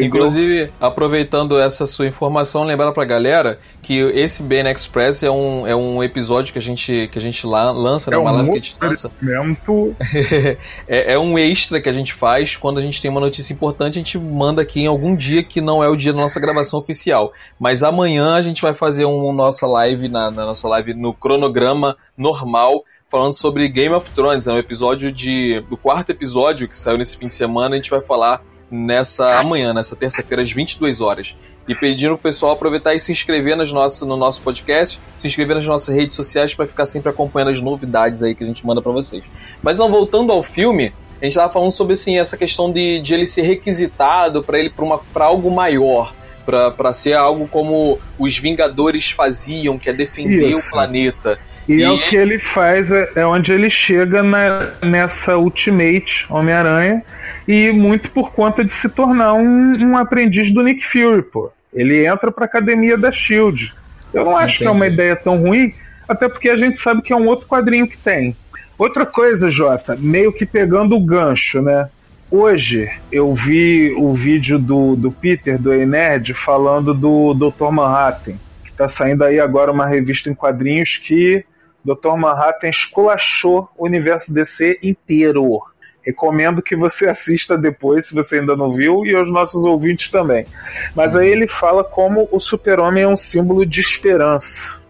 Entendeu? 0.00 0.20
Inclusive, 0.20 0.70
aproveitando 0.80 1.58
essa 1.58 1.86
sua 1.86 2.06
informação, 2.06 2.64
lembrar 2.64 2.92
pra 2.92 3.04
galera 3.04 3.58
que 3.80 3.98
esse 3.98 4.42
BN 4.42 4.70
Express 4.70 5.22
é 5.22 5.30
um, 5.30 5.66
é 5.66 5.74
um 5.74 6.02
episódio 6.02 6.52
que 6.52 6.58
a 6.58 6.62
gente, 6.62 7.08
que 7.10 7.18
a 7.18 7.20
gente 7.20 7.46
lá, 7.46 7.70
lança, 7.70 8.10
né? 8.10 8.16
é 8.16 8.20
uma 8.20 8.30
um 8.30 8.34
live 8.36 8.50
que 8.50 8.58
a 8.58 8.60
gente 8.60 8.76
lança. 8.80 9.10
é, 10.86 11.14
é 11.14 11.18
um 11.18 11.38
extra 11.38 11.80
que 11.80 11.88
a 11.88 11.92
gente 11.92 12.14
faz 12.14 12.56
quando 12.56 12.78
a 12.78 12.82
gente 12.82 13.02
tem 13.02 13.10
uma 13.10 13.20
notícia 13.20 13.52
importante, 13.52 13.98
a 13.98 14.02
gente 14.02 14.18
manda 14.18 14.62
aqui 14.62 14.82
em 14.82 14.86
algum 14.86 15.16
dia 15.16 15.42
que 15.42 15.60
não 15.60 15.82
é 15.82 15.88
o 15.88 15.96
dia 15.96 16.12
da 16.12 16.20
nossa 16.20 16.38
gravação 16.38 16.78
oficial. 16.78 17.32
Mas 17.58 17.82
amanhã 17.82 18.34
a 18.34 18.42
gente 18.42 18.62
vai 18.62 18.74
fazer 18.74 19.04
um 19.04 19.32
nossa 19.32 19.66
live 19.66 20.08
na, 20.08 20.30
na 20.30 20.46
nossa 20.46 20.68
live 20.68 20.94
no 20.94 21.12
cronograma 21.12 21.96
normal, 22.16 22.84
falando 23.12 23.34
sobre 23.34 23.68
Game 23.68 23.94
of 23.94 24.10
Thrones. 24.10 24.46
É 24.46 24.52
um 24.54 24.56
episódio 24.56 25.12
de. 25.12 25.60
do 25.68 25.76
quarto 25.76 26.08
episódio 26.08 26.66
que 26.66 26.74
saiu 26.74 26.96
nesse 26.96 27.18
fim 27.18 27.26
de 27.26 27.34
semana, 27.34 27.74
a 27.74 27.76
gente 27.76 27.90
vai 27.90 28.00
falar 28.00 28.42
nessa 28.70 29.38
amanhã, 29.38 29.74
nessa 29.74 29.94
terça-feira, 29.94 30.42
às 30.42 30.50
22 30.50 31.02
horas. 31.02 31.36
E 31.68 31.74
pedindo 31.74 32.14
pro 32.14 32.22
pessoal 32.22 32.52
aproveitar 32.52 32.94
e 32.94 32.98
se 32.98 33.12
inscrever 33.12 33.54
nas 33.54 33.70
nossas, 33.70 34.08
no 34.08 34.16
nosso 34.16 34.40
podcast, 34.40 34.98
se 35.14 35.26
inscrever 35.26 35.54
nas 35.54 35.66
nossas 35.66 35.94
redes 35.94 36.16
sociais 36.16 36.54
para 36.54 36.66
ficar 36.66 36.86
sempre 36.86 37.10
acompanhando 37.10 37.50
as 37.50 37.60
novidades 37.60 38.22
aí 38.22 38.34
que 38.34 38.42
a 38.42 38.46
gente 38.46 38.66
manda 38.66 38.80
para 38.80 38.90
vocês. 38.90 39.26
Mas 39.62 39.78
não 39.78 39.90
voltando 39.90 40.32
ao 40.32 40.42
filme, 40.42 40.90
a 41.20 41.26
gente 41.26 41.34
tava 41.34 41.52
falando 41.52 41.70
sobre 41.70 41.92
assim 41.92 42.18
essa 42.18 42.38
questão 42.38 42.72
de, 42.72 42.98
de 43.02 43.12
ele 43.12 43.26
ser 43.26 43.42
requisitado 43.42 44.42
para 44.42 44.58
ele 44.58 44.70
para 44.70 44.98
para 45.12 45.26
algo 45.26 45.50
maior, 45.50 46.14
pra 46.46 46.92
ser 46.94 47.12
algo 47.12 47.46
como 47.46 48.00
os 48.18 48.38
Vingadores 48.38 49.10
faziam, 49.10 49.78
que 49.78 49.90
é 49.90 49.92
defender 49.92 50.48
Isso. 50.48 50.68
o 50.68 50.70
planeta. 50.70 51.38
E, 51.68 51.74
E 51.76 51.82
é 51.82 51.90
o 51.90 51.98
que 52.08 52.16
ele 52.16 52.38
faz, 52.38 52.90
é, 52.90 53.08
é 53.16 53.26
onde 53.26 53.52
ele 53.52 53.70
chega 53.70 54.22
na- 54.22 54.70
nessa 54.82 55.36
Ultimate 55.36 56.26
Homem-Aranha, 56.28 57.02
e 57.46 57.70
muito 57.72 58.10
por 58.10 58.32
conta 58.32 58.64
de 58.64 58.72
se 58.72 58.88
tornar 58.88 59.34
um, 59.34 59.76
um 59.90 59.96
aprendiz 59.96 60.50
do 60.52 60.62
Nick 60.62 60.84
Fury, 60.84 61.22
pô. 61.22 61.50
Ele 61.72 62.04
entra 62.06 62.30
pra 62.32 62.44
academia 62.46 62.98
da 62.98 63.10
Shield. 63.12 63.72
Eu 64.12 64.24
não 64.24 64.36
acho 64.36 64.58
que 64.58 64.64
é 64.66 64.70
uma 64.70 64.86
Entendi. 64.86 64.94
ideia 65.02 65.16
tão 65.16 65.36
ruim, 65.38 65.72
até 66.08 66.28
porque 66.28 66.48
a 66.50 66.56
gente 66.56 66.78
sabe 66.78 67.00
que 67.00 67.12
é 67.12 67.16
um 67.16 67.26
outro 67.26 67.46
quadrinho 67.46 67.86
que 67.88 67.96
tem. 67.96 68.36
Outra 68.76 69.06
coisa, 69.06 69.48
Jota, 69.48 69.96
meio 69.98 70.32
que 70.32 70.44
pegando 70.44 70.96
o 70.96 71.00
gancho, 71.00 71.62
né? 71.62 71.88
Hoje 72.30 72.90
eu 73.10 73.32
vi 73.34 73.94
o 73.96 74.12
vídeo 74.14 74.58
do, 74.58 74.96
do 74.96 75.12
Peter, 75.12 75.58
do 75.60 75.72
E-Nerd, 75.72 76.34
falando 76.34 76.92
do 76.92 77.34
Dr. 77.34 77.70
Manhattan, 77.70 78.34
que 78.64 78.72
tá 78.72 78.88
saindo 78.88 79.22
aí 79.22 79.38
agora 79.38 79.70
uma 79.70 79.86
revista 79.86 80.28
em 80.30 80.34
quadrinhos 80.34 80.96
que 80.96 81.44
Dr. 81.84 82.16
Manhattan 82.16 82.68
esculachou 82.68 83.68
o 83.76 83.86
universo 83.86 84.32
DC 84.32 84.78
inteiro. 84.82 85.62
Recomendo 86.04 86.60
que 86.60 86.74
você 86.74 87.08
assista 87.08 87.56
depois, 87.56 88.06
se 88.06 88.14
você 88.14 88.40
ainda 88.40 88.56
não 88.56 88.72
viu, 88.72 89.06
e 89.06 89.14
aos 89.14 89.30
nossos 89.30 89.64
ouvintes 89.64 90.08
também. 90.08 90.44
Mas 90.96 91.14
aí 91.14 91.28
ele 91.28 91.46
fala 91.46 91.84
como 91.84 92.28
o 92.32 92.40
super-homem 92.40 93.04
é 93.04 93.08
um 93.08 93.16
símbolo 93.16 93.64
de 93.64 93.80
esperança. 93.80 94.80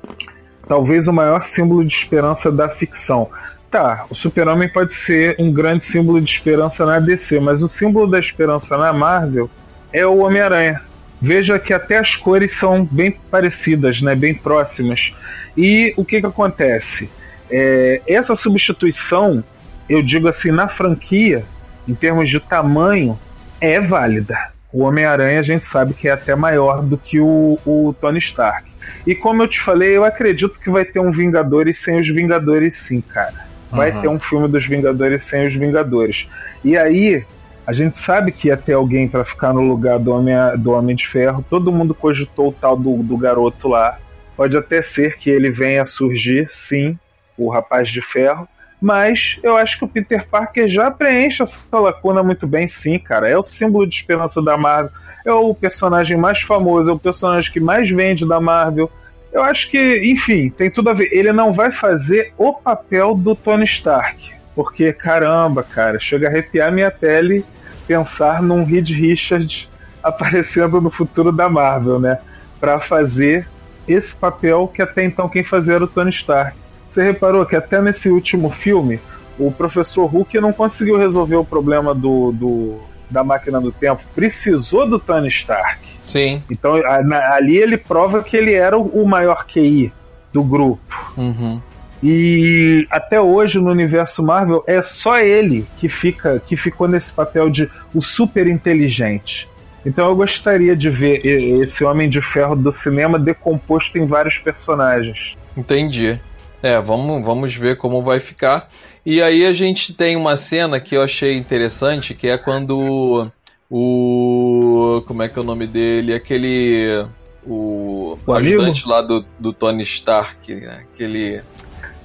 Talvez 0.67 1.09
o 1.09 1.13
maior 1.13 1.43
símbolo 1.43 1.85
de 1.85 1.93
esperança 1.93 2.51
da 2.51 2.69
ficção. 2.69 3.29
Tá, 3.71 4.07
o 4.11 4.15
super-homem 4.15 4.71
pode 4.71 4.95
ser 4.95 5.37
um 5.39 5.53
grande 5.53 5.85
símbolo 5.85 6.21
de 6.21 6.31
esperança 6.31 6.85
na 6.85 6.99
DC, 6.99 7.41
mas 7.41 7.63
o 7.63 7.69
símbolo 7.69 8.07
da 8.07 8.19
esperança 8.19 8.77
na 8.77 8.93
Marvel 8.93 9.51
é 9.93 10.07
o 10.07 10.19
Homem-Aranha. 10.19 10.81
Veja 11.23 11.57
que 11.57 11.73
até 11.73 11.99
as 11.99 12.17
cores 12.17 12.51
são 12.59 12.85
bem 12.85 13.13
parecidas, 13.31 14.03
né, 14.03 14.13
bem 14.13 14.35
próximas. 14.35 15.13
E 15.57 15.95
o 15.97 16.05
que, 16.05 16.21
que 16.21 16.27
acontece? 16.27 17.09
É, 17.49 18.03
essa 18.09 18.35
substituição, 18.35 19.45
eu 19.89 20.03
digo 20.03 20.27
assim, 20.27 20.51
na 20.51 20.67
franquia, 20.67 21.45
em 21.87 21.95
termos 21.95 22.29
de 22.29 22.41
tamanho, 22.41 23.17
é 23.61 23.81
válida. 23.81 24.37
O 24.73 24.83
Homem-Aranha 24.83 25.39
a 25.39 25.43
gente 25.43 25.65
sabe 25.65 25.95
que 25.95 26.09
é 26.09 26.11
até 26.11 26.35
maior 26.35 26.83
do 26.83 26.99
que 26.99 27.21
o, 27.21 27.57
o 27.65 27.95
Tony 28.01 28.19
Stark. 28.19 28.69
E 29.07 29.15
como 29.15 29.45
eu 29.45 29.49
te 29.49 29.61
falei, 29.61 29.97
eu 29.97 30.05
acredito 30.05 30.59
que 30.59 30.71
vai 30.71 30.85
ter 30.85 30.99
um 30.99 31.13
Vingadores 31.13 31.79
sem 31.79 32.01
os 32.01 32.09
Vingadores, 32.09 32.75
sim, 32.75 33.01
cara. 33.01 33.47
Vai 33.71 33.93
Aham. 33.93 34.01
ter 34.01 34.09
um 34.09 34.19
filme 34.19 34.49
dos 34.49 34.67
Vingadores 34.67 35.23
sem 35.23 35.47
os 35.47 35.55
Vingadores. 35.55 36.29
E 36.65 36.77
aí, 36.77 37.25
a 37.67 37.73
gente 37.73 37.97
sabe 37.97 38.33
que 38.33 38.49
ia 38.49 38.57
ter 38.57 38.73
alguém 38.73 39.07
para 39.07 39.25
ficar 39.25 39.53
no 39.53 39.61
lugar 39.61 39.99
do 39.99 40.13
Homem, 40.13 40.35
do 40.59 40.73
Homem 40.73 40.97
de 40.97 41.07
Ferro. 41.07 41.45
Todo 41.49 41.73
mundo 41.73 41.95
cogitou 41.95 42.49
o 42.49 42.53
tal 42.53 42.77
do, 42.77 43.03
do 43.03 43.17
garoto 43.17 43.69
lá. 43.69 43.99
Pode 44.37 44.57
até 44.57 44.83
ser 44.83 45.17
que 45.17 45.31
ele 45.31 45.51
venha 45.51 45.83
a 45.83 45.85
surgir, 45.85 46.49
sim, 46.49 46.99
o 47.37 47.51
Rapaz 47.51 47.89
de 47.89 48.03
Ferro. 48.03 48.49
Mas 48.81 49.39
eu 49.45 49.57
acho 49.57 49.79
que 49.79 49.85
o 49.85 49.89
Peter 49.89 50.27
Parker 50.29 50.67
já 50.67 50.91
preenche 50.91 51.41
essa 51.41 51.79
lacuna 51.79 52.21
muito 52.21 52.49
bem, 52.49 52.67
sim, 52.67 52.99
cara. 52.99 53.29
É 53.29 53.39
o 53.39 53.43
símbolo 53.43 53.87
de 53.87 53.95
esperança 53.95 54.43
da 54.43 54.57
Marvel. 54.57 54.91
É 55.25 55.33
o 55.33 55.55
personagem 55.55 56.17
mais 56.17 56.41
famoso, 56.41 56.91
é 56.91 56.95
o 56.95 56.99
personagem 56.99 57.53
que 57.53 57.61
mais 57.61 57.89
vende 57.89 58.27
da 58.27 58.41
Marvel. 58.41 58.91
Eu 59.33 59.45
acho 59.45 59.71
que, 59.71 60.03
enfim, 60.11 60.51
tem 60.51 60.69
tudo 60.69 60.91
a 60.91 60.93
ver. 60.93 61.11
Ele 61.13 61.33
não 61.33 61.53
vai 61.53 61.71
fazer 61.71 62.33
o 62.37 62.53
papel 62.53 63.15
do 63.15 63.37
Tony 63.37 63.65
Stark. 63.65 64.42
Porque, 64.55 64.93
caramba, 64.93 65.63
cara, 65.63 65.99
chega 65.99 66.27
a 66.27 66.31
arrepiar 66.31 66.73
minha 66.73 66.91
pele 66.91 67.45
pensar 67.87 68.43
num 68.43 68.65
Reed 68.65 68.91
Richards 68.91 69.69
aparecendo 70.03 70.81
no 70.81 70.91
futuro 70.91 71.33
da 71.33 71.49
Marvel, 71.49 71.99
né? 71.99 72.19
Pra 72.61 72.79
fazer 72.81 73.49
esse 73.89 74.15
papel 74.15 74.69
que 74.73 74.81
até 74.83 75.05
então 75.05 75.29
quem 75.29 75.43
fazia 75.43 75.75
era 75.75 75.85
o 75.85 75.89
Tony 75.89 76.11
Stark. 76.11 76.57
Você 76.87 77.03
reparou 77.03 77.45
que 77.47 77.57
até 77.57 77.81
nesse 77.81 78.09
último 78.11 78.51
filme, 78.51 79.01
o 79.39 79.51
professor 79.51 80.05
Hulk 80.07 80.39
não 80.41 80.53
conseguiu 80.53 80.99
resolver 80.99 81.37
o 81.37 81.45
problema 81.45 81.95
do, 81.95 82.31
do- 82.33 82.81
da 83.11 83.25
máquina 83.25 83.61
do 83.61 83.73
tempo. 83.73 84.03
Precisou 84.15 84.89
do 84.89 84.99
Tony 84.99 85.29
Stark. 85.29 85.81
Sim. 86.05 86.43
Então 86.51 86.75
a- 86.77 87.03
na- 87.03 87.35
ali 87.35 87.57
ele 87.57 87.77
prova 87.77 88.23
que 88.23 88.37
ele 88.37 88.53
era 88.55 88.77
o, 88.79 88.87
o 89.03 89.09
maior 89.09 89.45
QI 89.47 89.93
do 90.33 90.43
grupo. 90.45 91.13
Uhum. 91.17 91.61
E 92.03 92.87
até 92.91 93.21
hoje 93.21 93.61
no 93.61 93.71
universo 93.71 94.23
Marvel 94.23 94.65
é 94.67 94.83
só 94.83 95.19
ele 95.19 95.67
que 95.79 95.89
fica 95.89 96.41
que 96.45 96.57
ficou 96.57 96.89
nesse 96.89 97.13
papel 97.13 97.49
de 97.49 97.71
o 97.95 98.03
super 98.03 98.47
inteligente. 98.47 99.49
Então 99.85 100.09
eu 100.09 100.17
gostaria 100.17 100.75
de 100.75 100.91
ver 100.91 101.25
esse 101.25 101.85
Homem 101.85 102.09
de 102.09 102.21
Ferro 102.21 102.57
do 102.57 102.73
cinema 102.73 103.19
decomposto 103.19 103.99
em 103.99 104.07
vários 104.07 104.39
personagens. 104.39 105.37
Entendi. 105.57 106.19
É, 106.63 106.81
vamos, 106.81 107.25
vamos 107.25 107.55
ver 107.55 107.77
como 107.77 108.03
vai 108.03 108.21
ficar. 108.21 108.69
E 109.05 109.21
aí 109.21 109.45
a 109.45 109.53
gente 109.53 109.93
tem 109.93 110.15
uma 110.15 110.37
cena 110.37 110.79
que 110.79 110.97
eu 110.97 111.03
achei 111.03 111.37
interessante, 111.37 112.15
que 112.15 112.29
é 112.29 112.39
quando 112.39 113.29
o. 113.69 115.03
Como 115.07 115.23
é 115.23 115.29
que 115.29 115.39
é 115.39 115.43
o 115.43 115.45
nome 115.45 115.67
dele? 115.67 116.15
Aquele. 116.15 117.05
O, 117.45 118.17
O 118.25 118.33
ajudante 118.35 118.87
lá 118.87 119.03
do, 119.03 119.25
do 119.41 119.53
Tony 119.53 119.83
Stark, 119.83 120.55
né? 120.55 120.85
aquele. 120.89 121.43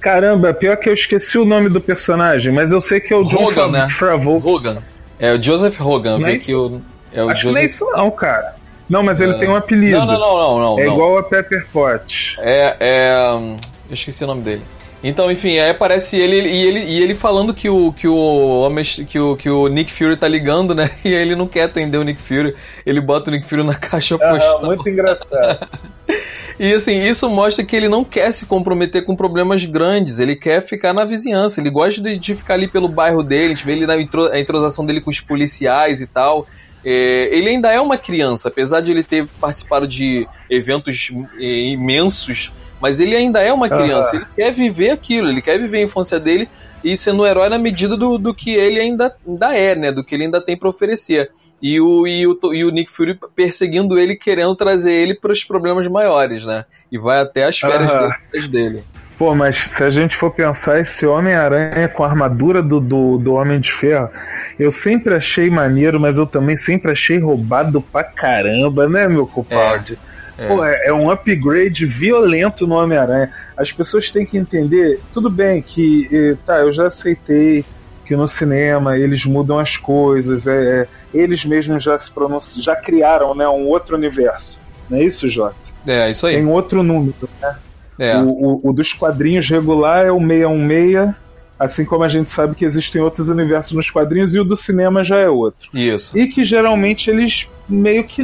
Caramba, 0.00 0.54
pior 0.54 0.76
que 0.76 0.88
eu 0.88 0.94
esqueci 0.94 1.38
o 1.38 1.44
nome 1.44 1.68
do 1.68 1.80
personagem, 1.80 2.52
mas 2.52 2.70
eu 2.72 2.80
sei 2.80 3.00
que 3.00 3.12
é 3.12 3.16
o 3.16 3.24
John 3.24 3.46
Hogan, 3.48 3.68
né? 3.68 3.88
Favreau. 3.90 4.40
Hogan. 4.44 4.82
É 5.18 5.32
o 5.32 5.42
Joseph 5.42 5.80
Hogan. 5.80 6.20
É 6.26 6.38
que 6.38 6.54
o, 6.54 6.80
é 7.12 7.22
o 7.24 7.30
Acho 7.30 7.42
Joseph. 7.42 7.48
que 7.48 7.54
não 7.54 7.60
é 7.60 7.64
isso 7.64 7.84
não, 7.96 8.10
cara. 8.10 8.54
Não, 8.88 9.02
mas 9.02 9.20
ele 9.20 9.32
É. 9.32 9.38
tem 9.38 9.48
um 9.48 9.56
apelido. 9.56 9.98
Não, 9.98 10.06
não, 10.06 10.18
não, 10.18 10.38
não, 10.38 10.58
não. 10.60 10.78
é 10.78 10.84
não. 10.86 10.92
igual 10.94 11.18
a 11.18 11.22
Pepper 11.22 11.66
Potts. 11.72 12.36
É, 12.38 12.76
é. 12.80 13.32
hum, 13.34 13.56
Eu 13.88 13.94
esqueci 13.94 14.24
o 14.24 14.26
nome 14.26 14.42
dele. 14.42 14.62
Então, 15.02 15.30
enfim, 15.30 15.58
aí 15.58 15.70
aparece 15.70 16.16
ele 16.18 16.40
e 16.40 16.66
ele, 16.66 16.80
e 16.80 17.00
ele 17.02 17.14
falando 17.14 17.54
que 17.54 17.68
o, 17.70 17.92
que 17.92 18.08
o 18.08 18.68
que 19.06 19.18
o, 19.18 19.36
que 19.36 19.48
o 19.48 19.68
Nick 19.68 19.92
Fury 19.92 20.16
tá 20.16 20.26
ligando, 20.26 20.74
né? 20.74 20.90
E 21.04 21.12
ele 21.14 21.36
não 21.36 21.46
quer 21.46 21.62
atender 21.64 21.98
o 21.98 22.02
Nick 22.02 22.20
Fury. 22.20 22.54
Ele 22.84 23.00
bota 23.00 23.30
o 23.30 23.32
Nick 23.32 23.46
Fury 23.46 23.62
na 23.62 23.74
caixa 23.78 24.16
Ah, 24.16 24.30
postal. 24.32 24.64
muito 24.66 24.88
engraçado. 24.88 25.68
E 26.60 26.72
assim, 26.74 27.06
isso 27.06 27.30
mostra 27.30 27.64
que 27.64 27.76
ele 27.76 27.88
não 27.88 28.02
quer 28.02 28.32
se 28.32 28.44
comprometer 28.44 29.04
com 29.04 29.14
problemas 29.14 29.64
grandes, 29.64 30.18
ele 30.18 30.34
quer 30.34 30.60
ficar 30.60 30.92
na 30.92 31.04
vizinhança, 31.04 31.60
ele 31.60 31.70
gosta 31.70 32.00
de, 32.02 32.18
de 32.18 32.34
ficar 32.34 32.54
ali 32.54 32.66
pelo 32.66 32.88
bairro 32.88 33.22
dele, 33.22 33.52
a 33.52 33.54
gente 33.54 33.64
vê 33.64 33.72
ele 33.72 33.86
na 33.86 33.96
intro- 33.96 34.26
a 34.32 34.40
entrosação 34.40 34.84
dele 34.84 35.00
com 35.00 35.08
os 35.08 35.20
policiais 35.20 36.00
e 36.00 36.08
tal. 36.08 36.48
É, 36.84 37.28
ele 37.30 37.50
ainda 37.50 37.70
é 37.70 37.80
uma 37.80 37.96
criança, 37.96 38.48
apesar 38.48 38.80
de 38.80 38.90
ele 38.90 39.04
ter 39.04 39.24
participado 39.40 39.86
de 39.86 40.26
eventos 40.50 41.12
é, 41.38 41.44
imensos, 41.44 42.50
mas 42.80 43.00
ele 43.00 43.16
ainda 43.16 43.40
é 43.42 43.52
uma 43.52 43.68
criança, 43.68 44.16
ele 44.16 44.26
quer 44.36 44.52
viver 44.52 44.90
aquilo, 44.90 45.28
ele 45.28 45.42
quer 45.42 45.58
viver 45.58 45.78
a 45.78 45.82
infância 45.82 46.18
dele 46.20 46.48
e 46.82 46.96
sendo 46.96 47.22
um 47.22 47.26
herói 47.26 47.48
na 47.48 47.58
medida 47.58 47.96
do, 47.96 48.18
do 48.18 48.32
que 48.32 48.54
ele 48.54 48.78
ainda, 48.78 49.14
ainda 49.26 49.56
é, 49.56 49.74
né? 49.74 49.92
Do 49.92 50.04
que 50.04 50.14
ele 50.14 50.24
ainda 50.24 50.40
tem 50.40 50.56
pra 50.56 50.68
oferecer. 50.68 51.30
E 51.60 51.80
o, 51.80 52.06
e, 52.06 52.24
o, 52.24 52.38
e 52.52 52.64
o 52.64 52.70
Nick 52.70 52.88
Fury 52.88 53.18
perseguindo 53.34 53.98
ele, 53.98 54.14
querendo 54.14 54.54
trazer 54.54 54.92
ele 54.92 55.14
para 55.14 55.32
os 55.32 55.42
problemas 55.42 55.88
maiores, 55.88 56.44
né? 56.44 56.64
E 56.90 56.96
vai 56.96 57.20
até 57.20 57.44
as 57.44 57.58
férias 57.58 57.90
Aham. 57.90 58.10
dele- 58.32 58.48
dele. 58.48 58.84
Pô, 59.18 59.34
mas 59.34 59.70
se 59.70 59.82
a 59.82 59.90
gente 59.90 60.14
for 60.14 60.30
pensar, 60.30 60.78
esse 60.78 61.04
Homem-Aranha 61.04 61.88
com 61.88 62.04
a 62.04 62.06
armadura 62.06 62.62
do, 62.62 62.78
do, 62.78 63.18
do 63.18 63.34
Homem 63.34 63.58
de 63.58 63.72
Ferro, 63.72 64.08
eu 64.56 64.70
sempre 64.70 65.12
achei 65.12 65.50
maneiro, 65.50 65.98
mas 65.98 66.16
eu 66.16 66.24
também 66.24 66.56
sempre 66.56 66.92
achei 66.92 67.18
roubado 67.18 67.82
pra 67.82 68.04
caramba, 68.04 68.88
né, 68.88 69.08
meu 69.08 69.26
compadre? 69.26 69.98
É. 70.38 70.46
Pô, 70.46 70.64
é, 70.64 70.86
é 70.86 70.92
um 70.92 71.10
upgrade 71.10 71.84
violento 71.84 72.66
no 72.66 72.76
Homem-Aranha. 72.76 73.30
As 73.56 73.72
pessoas 73.72 74.08
têm 74.10 74.24
que 74.24 74.38
entender, 74.38 75.00
tudo 75.12 75.28
bem 75.28 75.60
que, 75.60 76.36
tá, 76.46 76.58
eu 76.60 76.72
já 76.72 76.86
aceitei 76.86 77.64
que 78.06 78.14
no 78.16 78.26
cinema 78.26 78.96
eles 78.96 79.26
mudam 79.26 79.58
as 79.58 79.76
coisas, 79.76 80.46
é, 80.46 80.82
é, 80.82 80.88
eles 81.12 81.44
mesmos 81.44 81.82
já 81.82 81.98
se 81.98 82.10
pronunciam, 82.10 82.62
já 82.62 82.74
criaram 82.76 83.34
né, 83.34 83.46
um 83.48 83.66
outro 83.66 83.96
universo. 83.96 84.60
Não 84.88 84.96
é 84.98 85.02
isso, 85.04 85.28
Jota? 85.28 85.56
É, 85.86 86.10
isso 86.10 86.26
aí. 86.26 86.36
Tem 86.36 86.46
outro 86.46 86.82
número, 86.82 87.14
né? 87.42 87.56
É. 87.98 88.16
O, 88.16 88.28
o- 88.28 88.60
o 88.70 88.72
dos 88.72 88.92
quadrinhos 88.92 89.48
regular 89.50 90.06
é 90.06 90.12
o 90.12 90.18
616, 90.20 91.14
assim 91.58 91.84
como 91.84 92.04
a 92.04 92.08
gente 92.08 92.30
sabe 92.30 92.54
que 92.54 92.64
existem 92.64 93.02
outros 93.02 93.28
universos 93.28 93.72
nos 93.72 93.90
quadrinhos, 93.90 94.34
e 94.34 94.38
o 94.40 94.44
do 94.44 94.54
cinema 94.54 95.02
já 95.02 95.16
é 95.18 95.28
outro. 95.28 95.68
Isso. 95.74 96.16
E 96.16 96.28
que 96.28 96.44
geralmente 96.44 97.10
eles 97.10 97.48
meio 97.68 98.04
que 98.04 98.22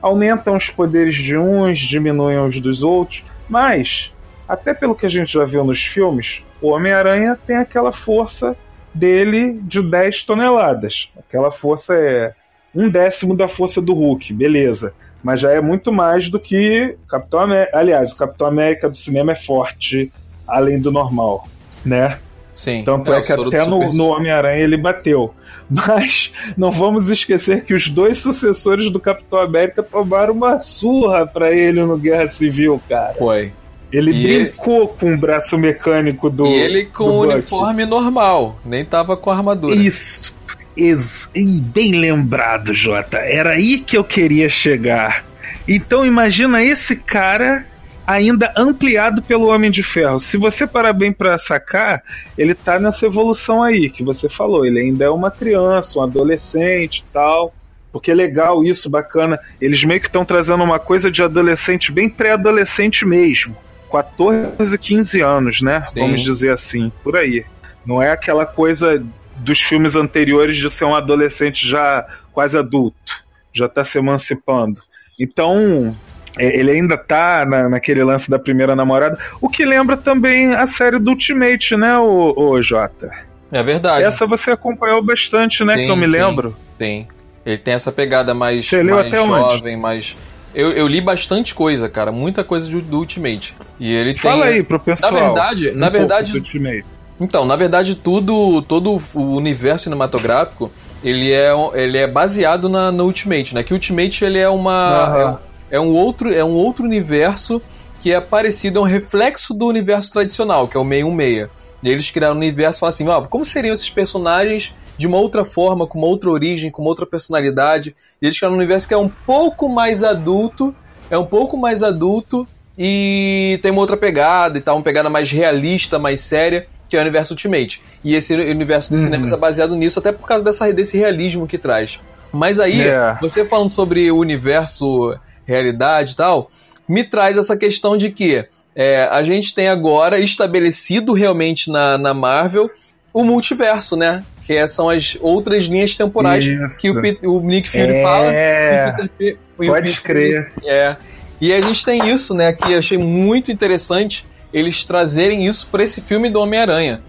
aumentam 0.00 0.56
os 0.56 0.70
poderes 0.70 1.16
de 1.16 1.36
uns, 1.36 1.78
diminuem 1.78 2.38
os 2.38 2.60
dos 2.60 2.82
outros, 2.82 3.24
mas, 3.48 4.14
até 4.48 4.72
pelo 4.72 4.94
que 4.94 5.06
a 5.06 5.08
gente 5.08 5.32
já 5.32 5.44
viu 5.44 5.64
nos 5.64 5.84
filmes, 5.84 6.44
o 6.60 6.68
Homem-Aranha 6.68 7.38
tem 7.46 7.56
aquela 7.56 7.92
força 7.92 8.56
dele 8.94 9.60
de 9.62 9.82
10 9.82 10.24
toneladas. 10.24 11.10
Aquela 11.18 11.50
força 11.50 11.94
é 11.94 12.34
um 12.74 12.88
décimo 12.88 13.36
da 13.36 13.48
força 13.48 13.80
do 13.80 13.94
Hulk, 13.94 14.32
beleza. 14.32 14.94
Mas 15.22 15.40
já 15.40 15.52
é 15.52 15.60
muito 15.60 15.92
mais 15.92 16.30
do 16.30 16.40
que 16.40 16.96
o 17.04 17.06
Capitão 17.06 17.40
América. 17.40 17.78
Aliás, 17.78 18.12
o 18.12 18.16
Capitão 18.16 18.46
América 18.46 18.88
do 18.88 18.96
cinema 18.96 19.32
é 19.32 19.36
forte, 19.36 20.10
além 20.46 20.80
do 20.80 20.90
normal, 20.90 21.46
né? 21.84 22.18
Sim. 22.54 22.82
Tanto 22.84 23.12
é, 23.12 23.18
o 23.18 23.22
que 23.22 23.32
até 23.32 23.66
no, 23.66 23.92
no 23.92 24.08
Homem-Aranha 24.08 24.62
ele 24.62 24.76
bateu. 24.76 25.34
Mas 25.70 26.32
não 26.56 26.72
vamos 26.72 27.10
esquecer 27.10 27.62
que 27.64 27.72
os 27.72 27.88
dois 27.88 28.18
sucessores 28.18 28.90
do 28.90 28.98
Capitão 28.98 29.38
América 29.38 29.82
tomaram 29.82 30.34
uma 30.34 30.58
surra 30.58 31.26
pra 31.26 31.52
ele 31.52 31.80
no 31.84 31.96
Guerra 31.96 32.26
Civil, 32.28 32.82
cara. 32.88 33.14
Foi. 33.14 33.52
Ele 33.92 34.10
E 34.12 34.22
brincou 34.22 34.88
com 34.88 35.14
o 35.14 35.16
braço 35.18 35.56
mecânico 35.58 36.28
do. 36.30 36.46
e 36.46 36.52
ele 36.54 36.84
com 36.86 37.04
o 37.04 37.20
uniforme 37.22 37.84
normal, 37.84 38.58
nem 38.64 38.84
tava 38.84 39.16
com 39.16 39.30
armadura. 39.30 39.74
Isso. 39.74 40.36
Ex 40.76 41.28
Ih, 41.34 41.60
bem 41.60 41.92
lembrado, 41.98 42.72
Jota. 42.72 43.18
Era 43.18 43.50
aí 43.50 43.78
que 43.80 43.96
eu 43.96 44.04
queria 44.04 44.48
chegar. 44.48 45.24
Então 45.68 46.06
imagina 46.06 46.62
esse 46.62 46.96
cara 46.96 47.66
ainda 48.06 48.52
ampliado 48.56 49.22
pelo 49.22 49.48
Homem 49.48 49.70
de 49.70 49.82
Ferro. 49.82 50.18
Se 50.18 50.36
você 50.36 50.66
parar 50.66 50.92
bem 50.92 51.12
pra 51.12 51.38
sacar, 51.38 52.02
ele 52.36 52.54
tá 52.54 52.78
nessa 52.78 53.06
evolução 53.06 53.62
aí 53.62 53.88
que 53.90 54.02
você 54.02 54.28
falou. 54.28 54.64
Ele 54.64 54.80
ainda 54.80 55.04
é 55.04 55.10
uma 55.10 55.30
criança, 55.30 55.98
um 55.98 56.02
adolescente 56.02 56.98
e 56.98 57.04
tal. 57.12 57.54
Porque 57.92 58.10
é 58.10 58.14
legal 58.14 58.64
isso, 58.64 58.88
bacana. 58.88 59.38
Eles 59.60 59.82
meio 59.84 60.00
que 60.00 60.06
estão 60.06 60.24
trazendo 60.24 60.62
uma 60.62 60.78
coisa 60.78 61.10
de 61.10 61.22
adolescente, 61.22 61.90
bem 61.90 62.08
pré-adolescente 62.08 63.04
mesmo. 63.04 63.56
14, 63.90 64.78
15 64.78 65.20
anos, 65.20 65.60
né? 65.60 65.84
Sim. 65.86 66.00
Vamos 66.00 66.22
dizer 66.22 66.52
assim, 66.52 66.92
por 67.02 67.16
aí. 67.16 67.44
Não 67.84 68.00
é 68.00 68.10
aquela 68.12 68.46
coisa 68.46 69.04
dos 69.36 69.60
filmes 69.60 69.96
anteriores 69.96 70.56
de 70.56 70.70
ser 70.70 70.84
um 70.84 70.94
adolescente 70.94 71.66
já 71.66 72.06
quase 72.32 72.56
adulto, 72.56 73.24
já 73.52 73.68
tá 73.68 73.82
se 73.82 73.98
emancipando. 73.98 74.80
Então, 75.18 75.96
ele 76.38 76.70
ainda 76.70 76.96
tá 76.96 77.44
na, 77.46 77.68
naquele 77.68 78.04
lance 78.04 78.30
da 78.30 78.38
primeira 78.38 78.76
namorada, 78.76 79.18
o 79.40 79.48
que 79.48 79.64
lembra 79.64 79.96
também 79.96 80.54
a 80.54 80.66
série 80.66 80.98
do 80.98 81.10
Ultimate, 81.10 81.76
né, 81.76 81.98
o, 81.98 82.34
o 82.36 82.62
Jota? 82.62 83.10
É 83.50 83.62
verdade. 83.62 84.04
Essa 84.04 84.26
você 84.26 84.52
acompanhou 84.52 85.02
bastante, 85.02 85.64
né, 85.64 85.76
Sim, 85.76 85.86
que 85.86 85.90
eu 85.90 85.96
me 85.96 86.06
sim. 86.06 86.12
lembro. 86.12 86.56
Tem. 86.78 87.08
Ele 87.44 87.58
tem 87.58 87.74
essa 87.74 87.90
pegada 87.90 88.32
mais, 88.34 88.66
Você 88.66 88.82
leu 88.82 88.96
mais 88.96 89.08
até 89.08 89.20
onde? 89.20 89.54
jovem, 89.54 89.76
mais. 89.76 90.16
Eu, 90.54 90.72
eu 90.72 90.86
li 90.86 91.00
bastante 91.00 91.54
coisa, 91.54 91.88
cara. 91.88 92.12
Muita 92.12 92.44
coisa 92.44 92.68
do, 92.68 92.80
do 92.80 92.98
Ultimate. 92.98 93.54
E 93.78 93.92
ele 93.92 94.12
tem. 94.12 94.22
Fala 94.22 94.46
aí 94.46 94.62
pro 94.62 94.78
pessoal. 94.78 95.12
Na 95.12 95.20
verdade, 95.20 95.70
um 95.70 95.76
na 95.76 95.88
verdade, 95.88 96.32
do 96.32 96.38
Ultimate. 96.38 96.84
Então, 97.20 97.44
na 97.44 97.56
verdade, 97.56 97.94
tudo, 97.96 98.62
todo 98.62 99.00
o 99.14 99.36
universo 99.36 99.84
cinematográfico 99.84 100.70
ele 101.02 101.32
é, 101.32 101.50
ele 101.74 101.98
é 101.98 102.06
baseado 102.06 102.68
na, 102.68 102.92
no 102.92 103.04
Ultimate, 103.04 103.54
né? 103.54 103.62
Que 103.62 103.72
o 103.72 103.76
Ultimate 103.76 104.24
ele 104.24 104.38
é 104.38 104.48
uma 104.48 104.72
Aham. 104.72 105.38
É, 105.70 105.78
um 105.80 105.94
outro 105.94 106.32
é 106.32 106.44
um 106.44 106.54
outro 106.54 106.84
universo 106.84 107.60
que 108.00 108.12
é 108.12 108.20
parecido 108.20 108.78
é 108.78 108.82
um 108.82 108.86
reflexo 108.86 109.52
do 109.52 109.66
universo 109.66 110.12
tradicional, 110.12 110.66
que 110.66 110.76
é 110.76 110.80
o 110.80 110.84
616. 110.84 111.50
E 111.82 111.88
eles 111.88 112.10
criaram 112.10 112.34
um 112.34 112.38
universo 112.38 112.78
e 112.78 112.80
falaram 112.80 112.94
assim, 112.94 113.08
ó, 113.08 113.20
como 113.22 113.44
seriam 113.44 113.72
esses 113.72 113.90
personagens 113.90 114.72
de 114.98 115.06
uma 115.06 115.18
outra 115.18 115.44
forma, 115.44 115.86
com 115.86 115.98
uma 115.98 116.06
outra 116.06 116.30
origem, 116.30 116.70
com 116.70 116.80
uma 116.82 116.90
outra 116.90 117.04
personalidade? 117.06 117.94
E 118.20 118.26
eles 118.26 118.38
criaram 118.38 118.54
um 118.54 118.58
universo 118.58 118.88
que 118.88 118.94
é 118.94 118.98
um 118.98 119.08
pouco 119.08 119.68
mais 119.68 120.02
adulto, 120.02 120.74
é 121.10 121.16
um 121.18 121.26
pouco 121.26 121.56
mais 121.58 121.82
adulto 121.82 122.46
e 122.78 123.58
tem 123.62 123.70
uma 123.70 123.80
outra 123.82 123.96
pegada 123.96 124.56
e 124.56 124.60
tal, 124.62 124.76
uma 124.76 124.82
pegada 124.82 125.10
mais 125.10 125.30
realista, 125.30 125.98
mais 125.98 126.20
séria, 126.22 126.66
que 126.88 126.96
é 126.96 126.98
o 126.98 127.02
universo 127.02 127.34
Ultimate. 127.34 127.82
E 128.02 128.14
esse 128.14 128.34
universo 128.34 128.90
dos 128.90 129.00
Uhum. 129.00 129.04
cinemas 129.06 129.32
é 129.32 129.36
baseado 129.36 129.76
nisso, 129.76 129.98
até 129.98 130.10
por 130.10 130.26
causa 130.26 130.44
dessa, 130.44 130.72
desse 130.72 130.96
realismo 130.96 131.46
que 131.46 131.58
traz. 131.58 132.00
Mas 132.32 132.58
aí, 132.58 132.80
É. 132.80 133.16
você 133.20 133.44
falando 133.44 133.68
sobre 133.68 134.10
o 134.10 134.16
universo, 134.16 135.14
realidade 135.46 136.12
e 136.12 136.16
tal, 136.16 136.50
me 136.88 137.04
traz 137.04 137.36
essa 137.38 137.56
questão 137.56 137.96
de 137.96 138.10
que 138.10 138.44
é, 138.74 139.04
a 139.10 139.22
gente 139.22 139.54
tem 139.54 139.68
agora 139.68 140.18
estabelecido 140.18 141.12
realmente 141.12 141.70
na, 141.70 141.98
na 141.98 142.14
Marvel 142.14 142.70
o 143.12 143.24
multiverso, 143.24 143.96
né? 143.96 144.22
Que 144.44 144.54
é- 144.54 144.66
são 144.66 144.88
as 144.88 145.16
outras 145.20 145.64
linhas 145.64 145.96
temporais 145.96 146.44
Isso. 146.44 146.80
que 146.80 146.90
o, 147.26 147.32
o 147.36 147.40
Nick 147.40 147.68
Fury 147.68 147.92
É, 147.92 148.02
fala. 148.02 149.08
Peter 149.18 149.38
Pode 149.56 150.00
crer. 150.00 150.52
é. 150.64 150.96
E 151.40 151.52
a 151.52 151.60
gente 151.60 151.84
tem 151.84 152.08
isso, 152.08 152.34
né? 152.34 152.52
Que 152.52 152.72
eu 152.72 152.78
achei 152.78 152.98
muito 152.98 153.50
interessante 153.50 154.24
eles 154.52 154.84
trazerem 154.84 155.46
isso 155.46 155.68
para 155.70 155.82
esse 155.82 156.00
filme 156.00 156.28
do 156.28 156.40
Homem-Aranha. 156.40 157.00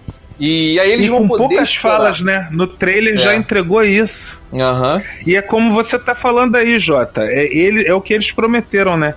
E 0.43 0.79
aí 0.79 0.91
eles 0.91 1.05
e 1.05 1.09
vão 1.09 1.19
com 1.21 1.27
poder. 1.27 1.47
poucas 1.49 1.69
explorar. 1.69 1.97
falas, 1.97 2.21
né? 2.21 2.47
No 2.51 2.65
trailer 2.65 3.13
É. 3.13 3.17
já 3.17 3.35
entregou 3.35 3.83
isso. 3.83 4.41
Aham. 4.51 5.01
E 5.25 5.35
é 5.35 5.41
como 5.41 5.71
você 5.71 5.99
tá 5.99 6.15
falando 6.15 6.55
aí, 6.55 6.79
Jota. 6.79 7.21
É, 7.23 7.45
ele, 7.55 7.85
é 7.87 7.93
o 7.93 8.01
que 8.01 8.11
eles 8.13 8.31
prometeram, 8.31 8.97
né? 8.97 9.13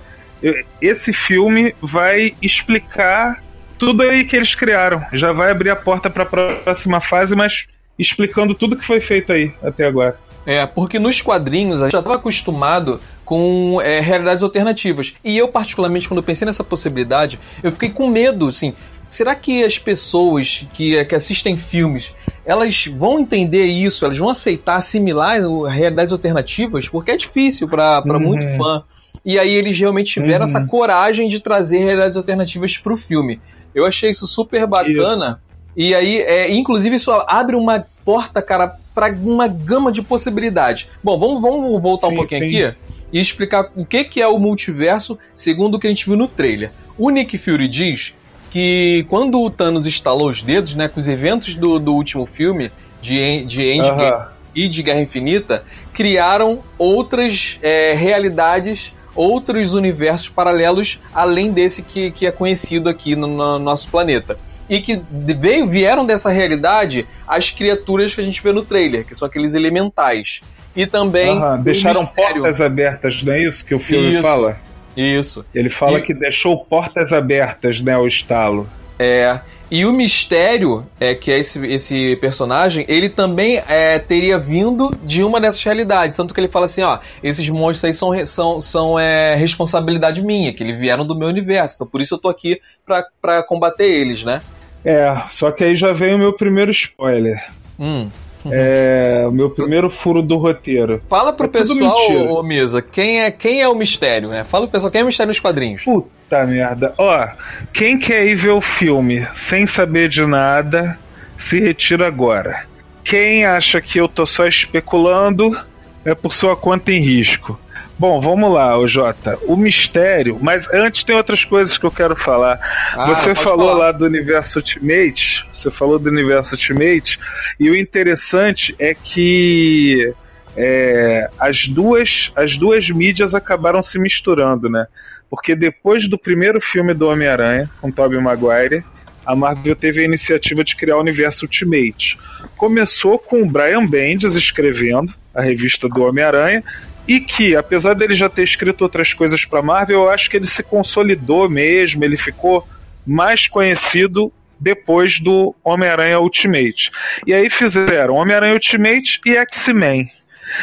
Esse 0.79 1.11
filme 1.11 1.73
vai 1.81 2.33
explicar 2.41 3.43
tudo 3.77 4.03
aí 4.03 4.23
que 4.23 4.35
eles 4.35 4.53
criaram. 4.53 5.03
Já 5.13 5.33
vai 5.33 5.49
abrir 5.49 5.71
a 5.71 5.75
porta 5.75 6.09
pra 6.09 6.25
próxima 6.25 7.01
fase, 7.01 7.35
mas 7.35 7.65
explicando 7.97 8.53
tudo 8.53 8.75
que 8.75 8.85
foi 8.85 9.01
feito 9.01 9.33
aí 9.33 9.51
até 9.63 9.85
agora. 9.87 10.17
É, 10.45 10.63
porque 10.67 10.99
nos 10.99 11.21
quadrinhos 11.23 11.81
a 11.81 11.85
gente 11.85 11.93
já 11.93 11.99
estava 11.99 12.17
acostumado 12.17 12.99
com 13.23 13.81
é, 13.81 13.99
realidades 13.99 14.43
alternativas. 14.43 15.15
E 15.23 15.35
eu, 15.35 15.47
particularmente, 15.47 16.07
quando 16.07 16.19
eu 16.19 16.23
pensei 16.23 16.45
nessa 16.45 16.63
possibilidade, 16.63 17.39
eu 17.63 17.71
fiquei 17.71 17.89
com 17.89 18.07
medo, 18.07 18.47
assim. 18.47 18.75
Será 19.15 19.33
que 19.33 19.63
as 19.63 19.79
pessoas 19.79 20.65
que, 20.73 21.05
que 21.05 21.15
assistem 21.15 21.55
filmes, 21.55 22.13
elas 22.45 22.85
vão 22.87 23.17
entender 23.17 23.63
isso? 23.63 24.03
Elas 24.03 24.17
vão 24.17 24.27
aceitar, 24.27 24.75
assimilar 24.75 25.39
realidades 25.69 26.11
alternativas? 26.11 26.89
Porque 26.89 27.11
é 27.11 27.15
difícil 27.15 27.65
para 27.69 28.03
Uhum. 28.05 28.19
muito 28.19 28.45
fã. 28.57 28.83
E 29.23 29.39
aí 29.39 29.53
eles 29.55 29.79
realmente 29.79 30.11
tiveram 30.11 30.39
Uhum. 30.39 30.43
essa 30.43 30.65
coragem 30.65 31.29
de 31.29 31.39
trazer 31.39 31.77
realidades 31.77 32.17
alternativas 32.17 32.77
para 32.77 32.91
o 32.93 32.97
filme. 32.97 33.39
Eu 33.73 33.85
achei 33.85 34.09
isso 34.09 34.27
super 34.27 34.67
bacana. 34.67 35.39
E 35.77 35.95
aí, 35.95 36.17
é, 36.17 36.51
inclusive, 36.51 36.97
isso 36.97 37.09
abre 37.11 37.55
uma 37.55 37.85
porta, 38.03 38.41
cara, 38.41 38.75
para 38.93 39.13
uma 39.13 39.47
gama 39.47 39.93
de 39.93 40.01
possibilidades. 40.01 40.87
Bom, 41.01 41.17
vamos, 41.17 41.41
vamos 41.41 41.81
voltar 41.81 42.07
um 42.07 42.09
Sim, 42.09 42.15
pouquinho 42.17 42.49
sim. 42.49 42.63
aqui 42.65 42.77
e 43.13 43.19
explicar 43.21 43.71
o 43.77 43.85
que, 43.85 44.03
que 44.03 44.21
é 44.21 44.27
o 44.27 44.37
multiverso 44.39 45.17
segundo 45.33 45.75
o 45.75 45.79
que 45.79 45.87
a 45.87 45.89
gente 45.89 46.05
viu 46.05 46.17
no 46.17 46.27
trailer. 46.27 46.71
O 46.97 47.09
Nick 47.09 47.37
Fury 47.37 47.69
diz 47.69 48.13
que 48.55 49.05
quando 49.09 49.41
o 49.41 49.49
Thanos 49.49 49.85
estalou 49.85 50.29
os 50.29 50.41
dedos, 50.41 50.75
né, 50.75 50.87
com 50.87 50.97
os 50.97 51.09
eventos 51.09 51.55
do, 51.55 51.77
do 51.77 51.93
último 51.93 52.25
filme, 52.25 52.71
de, 53.01 53.43
de 53.43 53.61
Endgame 53.69 54.23
e 54.55 54.69
de 54.69 54.81
Guerra 54.81 55.01
Infinita, 55.01 55.65
criaram 55.91 56.59
outras 56.77 57.59
é, 57.61 57.93
realidades, 57.93 58.93
outros 59.13 59.73
universos 59.73 60.29
paralelos 60.29 61.01
além 61.13 61.51
desse 61.51 61.81
que, 61.81 62.11
que 62.11 62.25
é 62.25 62.31
conhecido 62.31 62.87
aqui 62.87 63.13
no, 63.13 63.27
no 63.27 63.59
nosso 63.59 63.89
planeta. 63.89 64.37
E 64.69 64.79
que 64.79 65.01
veio, 65.11 65.67
vieram 65.67 66.05
dessa 66.05 66.29
realidade 66.29 67.05
as 67.27 67.49
criaturas 67.49 68.15
que 68.15 68.21
a 68.21 68.23
gente 68.23 68.41
vê 68.41 68.53
no 68.53 68.63
trailer, 68.63 69.05
que 69.05 69.13
são 69.13 69.27
aqueles 69.27 69.53
elementais. 69.53 70.39
E 70.73 70.87
também. 70.87 71.37
Aham, 71.37 71.61
Deixaram 71.61 72.03
mistério. 72.03 72.35
portas 72.35 72.61
abertas, 72.61 73.21
não 73.21 73.33
é 73.33 73.43
isso 73.43 73.65
que 73.65 73.75
o 73.75 73.79
filme 73.79 74.13
Isso. 74.13 74.21
fala? 74.21 74.57
Isso. 74.95 75.45
Ele 75.53 75.69
fala 75.69 75.99
E- 75.99 76.01
que 76.01 76.13
deixou 76.13 76.57
portas 76.65 77.11
abertas, 77.11 77.81
né, 77.81 77.97
o 77.97 78.07
estalo. 78.07 78.69
É, 78.97 79.39
e 79.69 79.85
o 79.85 79.91
mistério 79.91 80.85
é 80.99 81.13
que 81.13 81.31
é 81.31 81.39
esse, 81.39 81.59
esse 81.65 82.15
personagem, 82.17 82.85
ele 82.87 83.09
também 83.09 83.61
é, 83.67 83.99
teria 83.99 84.37
vindo 84.37 84.89
de 85.03 85.23
uma 85.23 85.41
dessas 85.41 85.61
realidades. 85.63 86.15
Tanto 86.15 86.33
que 86.33 86.39
ele 86.39 86.47
fala 86.47 86.65
assim, 86.65 86.81
ó, 86.83 86.99
esses 87.21 87.49
monstros 87.49 87.83
aí 87.85 87.93
são, 87.93 88.25
são, 88.25 88.61
são 88.61 88.99
é, 88.99 89.35
responsabilidade 89.35 90.21
minha, 90.21 90.53
que 90.53 90.63
eles 90.63 90.77
vieram 90.77 91.05
do 91.05 91.17
meu 91.17 91.27
universo. 91.27 91.75
Então 91.75 91.87
por 91.87 91.99
isso 91.99 92.13
eu 92.13 92.19
tô 92.19 92.29
aqui 92.29 92.61
pra, 92.85 93.03
pra 93.21 93.43
combater 93.43 93.85
eles, 93.85 94.23
né? 94.23 94.41
É, 94.83 95.13
só 95.29 95.51
que 95.51 95.63
aí 95.63 95.75
já 95.75 95.91
vem 95.91 96.13
o 96.13 96.19
meu 96.19 96.31
primeiro 96.33 96.69
spoiler. 96.71 97.43
Hum. 97.79 98.09
É, 98.51 99.25
o 99.27 99.31
meu 99.31 99.49
primeiro 99.49 99.89
furo 99.89 100.21
do 100.21 100.37
roteiro. 100.37 101.01
Fala 101.09 101.33
pro 101.33 101.45
É 101.45 101.49
pessoal, 101.49 102.11
ô, 102.11 102.39
ô 102.39 102.43
Misa, 102.43 102.81
quem 102.81 103.21
é, 103.21 103.31
quem 103.31 103.61
é 103.61 103.67
o 103.67 103.75
mistério, 103.75 104.29
né? 104.29 104.43
Fala 104.43 104.65
pro 104.65 104.73
pessoal 104.73 104.91
quem 104.91 105.01
é 105.01 105.03
o 105.03 105.07
mistério 105.07 105.29
nos 105.29 105.39
quadrinhos. 105.39 105.83
Puta 105.83 106.45
merda. 106.45 106.93
Ó, 106.97 107.27
quem 107.73 107.97
quer 107.97 108.25
ir 108.25 108.35
ver 108.35 108.51
o 108.51 108.61
filme 108.61 109.27
sem 109.33 109.65
saber 109.65 110.09
de 110.09 110.25
nada, 110.25 110.97
se 111.37 111.59
retira 111.59 112.07
agora. 112.07 112.65
Quem 113.03 113.45
acha 113.45 113.79
que 113.81 113.99
eu 113.99 114.07
tô 114.07 114.25
só 114.25 114.47
especulando, 114.47 115.55
é 116.03 116.15
por 116.15 116.31
sua 116.31 116.55
conta 116.55 116.91
em 116.91 116.99
risco. 116.99 117.59
Bom, 117.97 118.19
vamos 118.19 118.51
lá, 118.51 118.77
ô 118.77 118.87
Jota. 118.87 119.39
O 119.43 119.55
mistério, 119.55 120.37
mas 120.41 120.67
antes 120.73 121.03
tem 121.03 121.15
outras 121.15 121.45
coisas 121.45 121.77
que 121.77 121.85
eu 121.85 121.91
quero 121.91 122.15
falar. 122.15 122.59
Ah, 122.93 123.07
você 123.07 123.33
falou 123.33 123.69
falar. 123.69 123.85
lá 123.85 123.91
do 123.93 124.05
universo 124.05 124.59
Ultimate, 124.59 125.47
você 125.51 125.71
falou 125.71 125.97
do 125.97 126.09
universo 126.09 126.55
Ultimate, 126.55 127.17
e 127.57 127.69
o 127.69 127.75
interessante 127.75 128.75
é 128.77 128.93
que 128.93 130.13
é, 130.57 131.29
as, 131.39 131.67
duas, 131.67 132.31
as 132.35 132.57
duas 132.57 132.89
mídias 132.89 133.33
acabaram 133.33 133.81
se 133.81 133.97
misturando, 133.97 134.69
né? 134.69 134.87
Porque 135.29 135.55
depois 135.55 136.07
do 136.07 136.17
primeiro 136.17 136.59
filme 136.59 136.93
do 136.93 137.07
Homem-Aranha, 137.07 137.69
com 137.81 137.91
Tobey 137.91 138.19
Maguire, 138.19 138.83
a 139.25 139.35
Marvel 139.35 139.75
teve 139.75 140.01
a 140.01 140.05
iniciativa 140.05 140.63
de 140.63 140.75
criar 140.75 140.97
o 140.97 141.01
universo 141.01 141.45
Ultimate. 141.45 142.17
Começou 142.55 143.17
com 143.17 143.41
o 143.41 143.45
Brian 143.49 143.85
Bendis 143.85 144.35
escrevendo 144.35 145.13
a 145.33 145.41
revista 145.41 145.89
do 145.89 146.03
Homem-Aranha, 146.03 146.63
e 147.07 147.19
que, 147.19 147.55
apesar 147.55 147.93
dele 147.93 148.13
já 148.13 148.29
ter 148.29 148.43
escrito 148.43 148.81
outras 148.81 149.13
coisas 149.13 149.45
para 149.45 149.61
Marvel, 149.61 150.03
eu 150.03 150.09
acho 150.09 150.29
que 150.29 150.37
ele 150.37 150.47
se 150.47 150.63
consolidou 150.63 151.49
mesmo, 151.49 152.03
ele 152.03 152.17
ficou 152.17 152.67
mais 153.05 153.47
conhecido 153.47 154.31
depois 154.59 155.19
do 155.19 155.55
Homem-Aranha 155.63 156.19
Ultimate. 156.19 156.91
E 157.27 157.33
aí 157.33 157.49
fizeram 157.49 158.15
Homem-Aranha 158.15 158.53
Ultimate 158.53 159.19
e 159.25 159.35
X-Men. 159.37 160.09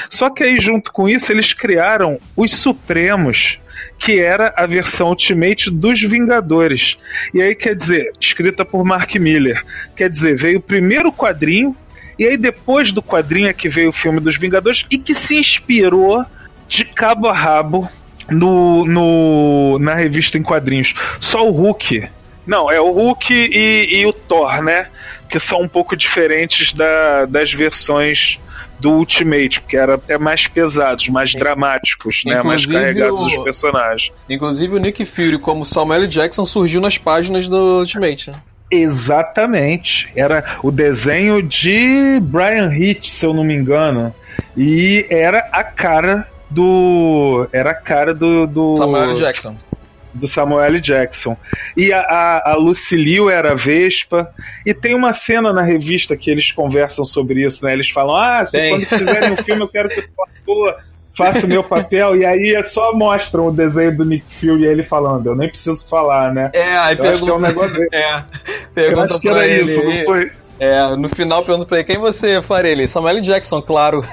Só 0.08 0.30
que 0.30 0.42
aí, 0.42 0.60
junto 0.60 0.92
com 0.92 1.08
isso, 1.08 1.32
eles 1.32 1.52
criaram 1.52 2.18
os 2.36 2.52
Supremos, 2.52 3.58
que 3.98 4.18
era 4.18 4.52
a 4.56 4.66
versão 4.66 5.08
Ultimate 5.08 5.70
dos 5.70 6.00
Vingadores. 6.00 6.96
E 7.34 7.42
aí, 7.42 7.54
quer 7.54 7.74
dizer, 7.74 8.12
escrita 8.20 8.64
por 8.64 8.84
Mark 8.84 9.14
Miller. 9.16 9.62
Quer 9.96 10.08
dizer, 10.08 10.36
veio 10.36 10.58
o 10.58 10.62
primeiro 10.62 11.12
quadrinho, 11.12 11.76
e 12.22 12.26
aí 12.28 12.36
depois 12.36 12.92
do 12.92 13.02
quadrinho 13.02 13.48
é 13.48 13.52
que 13.52 13.68
veio 13.68 13.90
o 13.90 13.92
filme 13.92 14.20
dos 14.20 14.36
Vingadores, 14.36 14.86
e 14.90 14.96
que 14.96 15.12
se 15.12 15.36
inspirou 15.36 16.24
de 16.68 16.84
cabo 16.84 17.26
a 17.28 17.32
rabo 17.32 17.88
no, 18.30 18.84
no, 18.86 19.78
na 19.80 19.94
revista 19.94 20.38
em 20.38 20.42
quadrinhos. 20.42 20.94
Só 21.20 21.46
o 21.46 21.50
Hulk. 21.50 22.08
Não, 22.46 22.70
é 22.70 22.80
o 22.80 22.90
Hulk 22.90 23.32
e, 23.32 24.00
e 24.00 24.06
o 24.06 24.12
Thor, 24.12 24.62
né? 24.62 24.86
Que 25.28 25.38
são 25.38 25.62
um 25.62 25.68
pouco 25.68 25.96
diferentes 25.96 26.72
da, 26.72 27.26
das 27.26 27.52
versões 27.52 28.38
do 28.78 28.90
Ultimate, 28.92 29.60
porque 29.60 29.76
eram 29.76 29.94
até 29.94 30.18
mais 30.18 30.46
pesados, 30.46 31.08
mais 31.08 31.34
dramáticos, 31.34 32.22
né? 32.24 32.42
Mais 32.42 32.66
carregados 32.66 33.22
os 33.22 33.38
personagens. 33.38 34.12
Inclusive 34.28 34.74
o 34.74 34.78
Nick 34.78 35.04
Fury 35.04 35.38
como 35.38 35.64
Samuel. 35.64 36.06
Jackson 36.06 36.44
surgiu 36.44 36.80
nas 36.80 36.98
páginas 36.98 37.48
do 37.48 37.78
Ultimate. 37.78 38.30
né? 38.30 38.36
Exatamente. 38.72 40.10
Era 40.16 40.58
o 40.62 40.70
desenho 40.70 41.42
de 41.42 42.18
Brian 42.22 42.74
Hitch, 42.74 43.08
se 43.08 43.26
eu 43.26 43.34
não 43.34 43.44
me 43.44 43.54
engano. 43.54 44.14
E 44.56 45.06
era 45.10 45.40
a 45.52 45.62
cara 45.62 46.26
do. 46.48 47.46
Era 47.52 47.72
a 47.72 47.74
cara 47.74 48.14
do. 48.14 48.46
do 48.46 48.74
Samuel. 48.76 49.14
Jackson. 49.14 49.56
do 50.14 50.26
Samuel. 50.26 50.80
Jackson. 50.80 51.36
E 51.76 51.92
a, 51.92 52.00
a, 52.00 52.52
a 52.52 52.56
Lucy 52.56 52.96
Liu 52.96 53.28
era 53.28 53.52
a 53.52 53.54
Vespa. 53.54 54.32
E 54.64 54.72
tem 54.72 54.94
uma 54.94 55.12
cena 55.12 55.52
na 55.52 55.62
revista 55.62 56.16
que 56.16 56.30
eles 56.30 56.50
conversam 56.50 57.04
sobre 57.04 57.44
isso, 57.44 57.62
né? 57.64 57.74
Eles 57.74 57.90
falam: 57.90 58.16
Ah, 58.16 58.42
se 58.44 58.52
Tem. 58.52 58.70
quando 58.70 58.86
fizerem 58.86 59.32
um 59.32 59.36
filme 59.36 59.62
eu 59.62 59.68
quero 59.68 59.90
que 59.90 60.00
o 60.00 60.24
ator 60.24 60.76
faça 61.16 61.46
o 61.46 61.48
meu 61.48 61.62
papel. 61.64 62.16
E 62.16 62.24
aí 62.24 62.54
é 62.54 62.62
só 62.62 62.92
mostram 62.94 63.48
o 63.48 63.52
desenho 63.52 63.96
do 63.96 64.04
Nick 64.04 64.24
Fury 64.40 64.62
e 64.62 64.66
ele 64.66 64.82
falando: 64.82 65.26
Eu 65.28 65.34
nem 65.36 65.48
preciso 65.48 65.86
falar, 65.88 66.32
né? 66.32 66.50
É, 66.54 66.76
aí 66.76 66.96
Eu 66.98 67.10
acho 67.10 67.22
que 67.24 67.30
é 67.30 67.34
um 67.34 67.40
negócio. 67.40 67.76
É, 67.92 68.22
Eu 68.76 69.00
acho 69.00 69.20
que 69.20 69.28
era 69.28 69.46
ele. 69.46 69.62
isso, 69.64 69.82
não 69.84 70.04
foi? 70.04 70.30
É, 70.60 70.94
no 70.96 71.08
final 71.08 71.42
pergunta 71.44 71.66
pra 71.66 71.78
ele, 71.78 71.86
quem 71.86 71.98
você 71.98 72.40
faria? 72.40 72.70
Ele, 72.70 72.86
Samuel. 72.86 73.20
Jackson, 73.20 73.60
claro. 73.62 74.02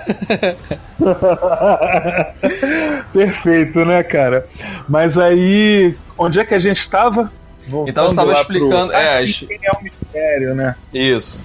Perfeito, 3.13 3.85
né, 3.85 4.03
cara? 4.03 4.47
Mas 4.88 5.17
aí, 5.17 5.95
onde 6.17 6.39
é 6.39 6.45
que 6.45 6.53
a 6.53 6.59
gente 6.59 6.79
estava? 6.79 7.31
Então 7.88 8.05
você 8.05 8.13
estava 8.13 8.31
explicando- 8.33 8.93
é, 8.93 9.17
Ah, 9.17 9.19
as- 9.19 9.35
sim, 9.35 9.45
quem 9.47 9.59
é 9.63 9.71
o 9.77 9.83
mistério, 9.83 10.55
né? 10.55 10.75
Isso. 10.93 11.38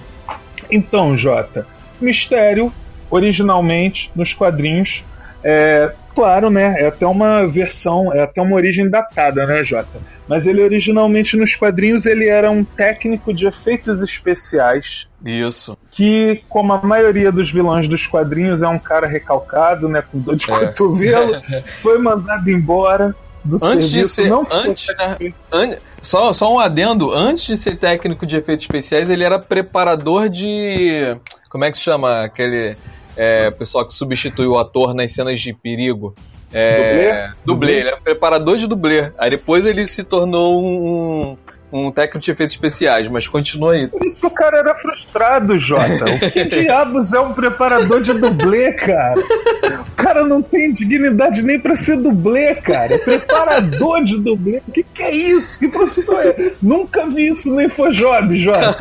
Então, 0.71 1.15
Jota, 1.15 1.67
Mistério, 2.01 2.73
originalmente, 3.09 4.11
nos 4.15 4.33
quadrinhos, 4.33 5.03
é 5.47 5.93
claro, 6.15 6.49
né? 6.49 6.75
É 6.79 6.87
até 6.87 7.05
uma 7.05 7.45
versão, 7.45 8.11
é 8.11 8.21
até 8.23 8.41
uma 8.41 8.55
origem 8.55 8.89
datada, 8.89 9.45
né, 9.45 9.63
Jota? 9.63 9.99
Mas 10.27 10.47
ele 10.47 10.63
originalmente 10.63 11.37
nos 11.37 11.55
quadrinhos 11.55 12.05
ele 12.07 12.27
era 12.27 12.49
um 12.49 12.63
técnico 12.63 13.31
de 13.33 13.45
efeitos 13.45 14.01
especiais 14.01 15.07
Isso. 15.23 15.77
que, 15.91 16.41
como 16.49 16.73
a 16.73 16.81
maioria 16.81 17.31
dos 17.31 17.51
vilões 17.51 17.87
dos 17.87 18.07
quadrinhos, 18.07 18.63
é 18.63 18.67
um 18.67 18.79
cara 18.79 19.05
recalcado, 19.07 19.87
né, 19.87 20.01
com 20.09 20.17
dor 20.19 20.35
de 20.35 20.49
É. 20.51 20.57
cotovelo, 20.67 21.39
foi 21.83 21.99
mandado 21.99 22.49
embora 22.49 23.13
Antes 23.61 23.85
de 23.91 23.91
serviço. 24.07 24.15
ser- 24.15 24.29
não 24.29 24.43
ficou 24.43 24.59
antes, 24.61 24.87
né? 24.97 25.17
An- 25.51 25.77
Só, 26.01 26.33
só 26.33 26.51
um 26.51 26.59
adendo, 26.59 27.11
antes 27.13 27.45
de 27.45 27.55
ser 27.55 27.75
técnico 27.75 28.25
de 28.25 28.37
efeitos 28.37 28.63
especiais, 28.63 29.07
ele 29.11 29.23
era 29.23 29.37
preparador 29.37 30.27
de. 30.29 31.15
Como 31.49 31.63
é 31.63 31.69
que 31.69 31.77
se 31.77 31.83
chama? 31.83 32.21
Aquele 32.23 32.75
é, 33.15 33.51
pessoal 33.51 33.85
que 33.85 33.93
substitui 33.93 34.47
o 34.47 34.57
ator 34.57 34.93
nas 34.93 35.11
cenas 35.11 35.39
de 35.39 35.53
perigo. 35.53 36.13
É, 36.53 37.29
dublê? 37.45 37.45
Dublê? 37.45 37.79
ele 37.79 37.87
era 37.89 37.97
preparador 37.97 38.57
de 38.57 38.67
dublê. 38.67 39.11
Aí 39.17 39.29
depois 39.29 39.65
ele 39.65 39.85
se 39.85 40.03
tornou 40.03 40.63
um, 40.63 41.37
um 41.71 41.91
técnico 41.91 42.19
de 42.19 42.31
efeitos 42.31 42.53
especiais, 42.53 43.09
mas 43.09 43.27
continua 43.27 43.73
aí. 43.73 43.87
Por 43.89 44.05
isso 44.05 44.17
que 44.17 44.25
o 44.25 44.29
cara 44.29 44.59
era 44.59 44.75
frustrado, 44.75 45.59
Jota. 45.59 46.05
O 46.05 46.31
que 46.31 46.45
diabos 46.47 47.11
é 47.11 47.19
um 47.19 47.33
preparador 47.33 48.01
de 48.01 48.13
dublê, 48.13 48.71
cara? 48.71 49.19
O 49.19 49.91
cara 49.95 50.25
não 50.25 50.41
tem 50.41 50.71
dignidade 50.71 51.43
nem 51.43 51.59
pra 51.59 51.75
ser 51.75 51.97
dublê, 51.97 52.55
cara. 52.55 52.97
Preparador 52.99 54.03
de 54.05 54.17
dublê. 54.17 54.61
O 54.65 54.71
que, 54.71 54.83
que 54.83 55.03
é 55.03 55.13
isso? 55.13 55.59
Que 55.59 55.67
profissão 55.67 56.19
é? 56.21 56.53
Nunca 56.61 57.05
vi 57.07 57.27
isso 57.27 57.53
nem 57.53 57.67
foi 57.67 57.91
job, 57.91 58.33
Jota. 58.35 58.75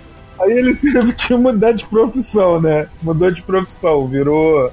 Aí 0.40 0.52
ele 0.52 0.74
teve 0.76 1.12
que 1.12 1.34
mudar 1.34 1.72
de 1.72 1.86
profissão, 1.86 2.60
né? 2.60 2.88
Mudou 3.02 3.30
de 3.30 3.42
profissão, 3.42 4.06
virou 4.06 4.72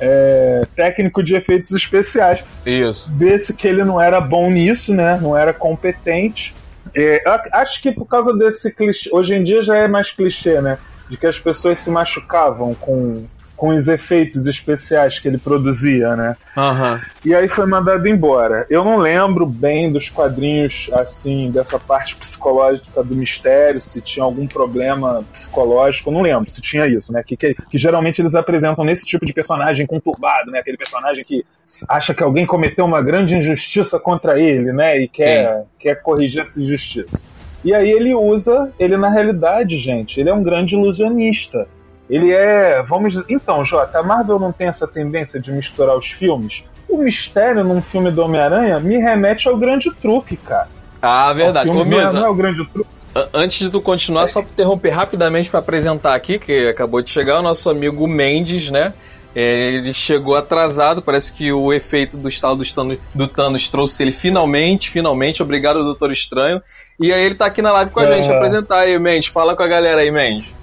é, 0.00 0.66
técnico 0.74 1.22
de 1.22 1.36
efeitos 1.36 1.70
especiais 1.70 2.42
Isso. 2.66 3.10
desse 3.12 3.54
que 3.54 3.68
ele 3.68 3.84
não 3.84 4.00
era 4.00 4.20
bom 4.20 4.50
nisso, 4.50 4.92
né? 4.92 5.18
Não 5.20 5.36
era 5.36 5.52
competente. 5.52 6.54
É, 6.94 7.22
acho 7.52 7.80
que 7.80 7.92
por 7.92 8.06
causa 8.06 8.36
desse 8.36 8.72
clichê, 8.72 9.08
hoje 9.12 9.34
em 9.34 9.44
dia 9.44 9.62
já 9.62 9.76
é 9.76 9.88
mais 9.88 10.10
clichê, 10.10 10.60
né? 10.60 10.78
De 11.08 11.16
que 11.16 11.26
as 11.26 11.38
pessoas 11.38 11.78
se 11.78 11.90
machucavam 11.90 12.74
com, 12.74 13.24
com 13.62 13.68
os 13.68 13.86
efeitos 13.86 14.48
especiais 14.48 15.20
que 15.20 15.28
ele 15.28 15.38
produzia, 15.38 16.16
né? 16.16 16.36
Aham. 16.56 17.00
E 17.24 17.32
aí 17.32 17.46
foi 17.46 17.64
mandado 17.64 18.08
embora. 18.08 18.66
Eu 18.68 18.84
não 18.84 18.96
lembro 18.96 19.46
bem 19.46 19.92
dos 19.92 20.08
quadrinhos, 20.08 20.90
assim, 20.92 21.48
dessa 21.48 21.78
parte 21.78 22.16
psicológica 22.16 23.04
do 23.04 23.14
mistério, 23.14 23.80
se 23.80 24.00
tinha 24.00 24.24
algum 24.24 24.48
problema 24.48 25.22
psicológico, 25.32 26.10
eu 26.10 26.14
não 26.14 26.22
lembro 26.22 26.50
se 26.50 26.60
tinha 26.60 26.88
isso, 26.88 27.12
né? 27.12 27.22
Que, 27.24 27.36
que, 27.36 27.54
que 27.54 27.78
geralmente 27.78 28.20
eles 28.20 28.34
apresentam 28.34 28.84
nesse 28.84 29.06
tipo 29.06 29.24
de 29.24 29.32
personagem 29.32 29.86
conturbado, 29.86 30.50
né? 30.50 30.58
Aquele 30.58 30.76
personagem 30.76 31.24
que 31.24 31.46
acha 31.88 32.12
que 32.12 32.22
alguém 32.24 32.44
cometeu 32.44 32.84
uma 32.84 33.00
grande 33.00 33.36
injustiça 33.36 33.96
contra 33.96 34.40
ele, 34.40 34.72
né? 34.72 34.98
E 34.98 35.06
quer, 35.06 35.66
quer 35.78 36.02
corrigir 36.02 36.42
essa 36.42 36.60
injustiça. 36.60 37.22
E 37.64 37.72
aí 37.72 37.92
ele 37.92 38.12
usa, 38.12 38.72
ele 38.76 38.96
na 38.96 39.08
realidade, 39.08 39.78
gente, 39.78 40.18
ele 40.18 40.30
é 40.30 40.34
um 40.34 40.42
grande 40.42 40.74
ilusionista. 40.74 41.68
Ele 42.12 42.30
é. 42.30 42.82
Vamos 42.82 43.14
dizer. 43.14 43.24
Então, 43.28 43.64
Jota, 43.64 43.98
a 43.98 44.02
Marvel 44.02 44.38
não 44.38 44.52
tem 44.52 44.68
essa 44.68 44.86
tendência 44.86 45.40
de 45.40 45.50
misturar 45.50 45.96
os 45.96 46.10
filmes? 46.10 46.64
O 46.88 46.98
mistério 46.98 47.64
num 47.64 47.80
filme 47.80 48.10
do 48.10 48.22
Homem-Aranha 48.22 48.78
me 48.78 48.98
remete 48.98 49.48
ao 49.48 49.56
grande 49.56 49.90
truque, 49.94 50.36
cara. 50.36 50.68
Ah, 51.00 51.32
verdade. 51.32 51.70
O 51.70 51.72
Ô, 51.72 51.76
filme 51.76 51.96
não 51.96 52.00
é- 52.02 52.12
não 52.12 52.26
é 52.26 52.28
o 52.28 52.34
grande 52.34 52.64
truque. 52.66 52.90
Antes 53.32 53.58
de 53.58 53.70
tu 53.70 53.80
continuar, 53.80 54.26
só 54.26 54.42
pra 54.42 54.50
interromper 54.50 54.90
rapidamente 54.90 55.50
pra 55.50 55.60
apresentar 55.60 56.14
aqui, 56.14 56.38
que 56.38 56.68
acabou 56.68 57.00
de 57.02 57.08
chegar 57.10 57.38
o 57.40 57.42
nosso 57.42 57.68
amigo 57.70 58.06
Mendes, 58.06 58.70
né? 58.70 58.92
É, 59.34 59.70
Ele 59.72 59.94
chegou 59.94 60.36
atrasado, 60.36 61.00
parece 61.00 61.32
que 61.32 61.50
o 61.50 61.72
efeito 61.72 62.18
do 62.18 62.28
estalo 62.28 62.56
do 62.56 62.64
Thanos, 62.64 62.98
do 63.14 63.26
Thanos 63.26 63.68
trouxe 63.70 64.02
ele 64.02 64.12
finalmente, 64.12 64.90
finalmente. 64.90 65.42
Obrigado, 65.42 65.82
Doutor 65.82 66.12
Estranho. 66.12 66.62
E 67.00 67.10
aí 67.12 67.22
ele 67.24 67.34
tá 67.34 67.46
aqui 67.46 67.62
na 67.62 67.72
live 67.72 67.90
com 67.90 68.00
a 68.00 68.06
gente. 68.06 68.30
É. 68.30 68.34
Apresentar 68.36 68.80
aí, 68.80 68.98
Mendes. 68.98 69.28
Fala 69.28 69.56
com 69.56 69.62
a 69.62 69.66
galera 69.66 70.02
aí, 70.02 70.10
Mendes. 70.10 70.54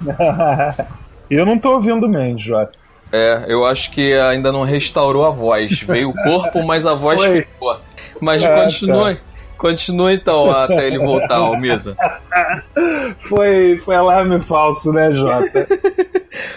Eu 1.30 1.46
não 1.46 1.58
tô 1.58 1.72
ouvindo 1.72 2.06
o 2.06 2.08
Mendes, 2.08 2.44
Jota. 2.44 2.72
É, 3.10 3.44
eu 3.48 3.64
acho 3.64 3.92
que 3.92 4.12
ainda 4.14 4.50
não 4.50 4.62
restaurou 4.62 5.24
a 5.24 5.30
voz. 5.30 5.80
Veio 5.82 6.10
o 6.10 6.12
corpo, 6.12 6.64
mas 6.64 6.84
a 6.84 6.94
voz 6.94 7.20
Foi. 7.20 7.42
ficou. 7.42 7.76
Mas 8.20 8.42
Ah, 8.44 8.62
continue. 8.62 9.18
Continue 9.56 10.14
então 10.14 10.50
até 10.50 10.86
ele 10.86 10.98
voltar, 10.98 11.40
ô 11.42 11.56
Misa. 11.56 11.96
Foi, 13.28 13.80
foi 13.84 13.94
alarme 13.94 14.42
falso, 14.42 14.92
né, 14.92 15.12
Jota? 15.12 15.66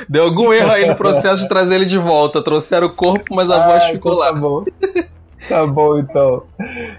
Deu 0.10 0.24
algum 0.26 0.52
erro 0.52 0.72
aí 0.72 0.86
no 0.86 0.96
processo 0.96 1.44
de 1.44 1.48
trazer 1.48 1.76
ele 1.76 1.86
de 1.86 1.98
volta. 1.98 2.42
Trouxeram 2.42 2.88
o 2.88 2.94
corpo, 2.94 3.36
mas 3.36 3.52
a 3.52 3.64
voz 3.66 3.84
Ah, 3.84 3.92
ficou 3.92 4.14
então 4.14 4.26
lá. 4.26 4.34
Tá 4.34 4.34
bom. 4.34 4.66
Tá 5.48 5.66
bom, 5.66 6.00
então. 6.00 6.44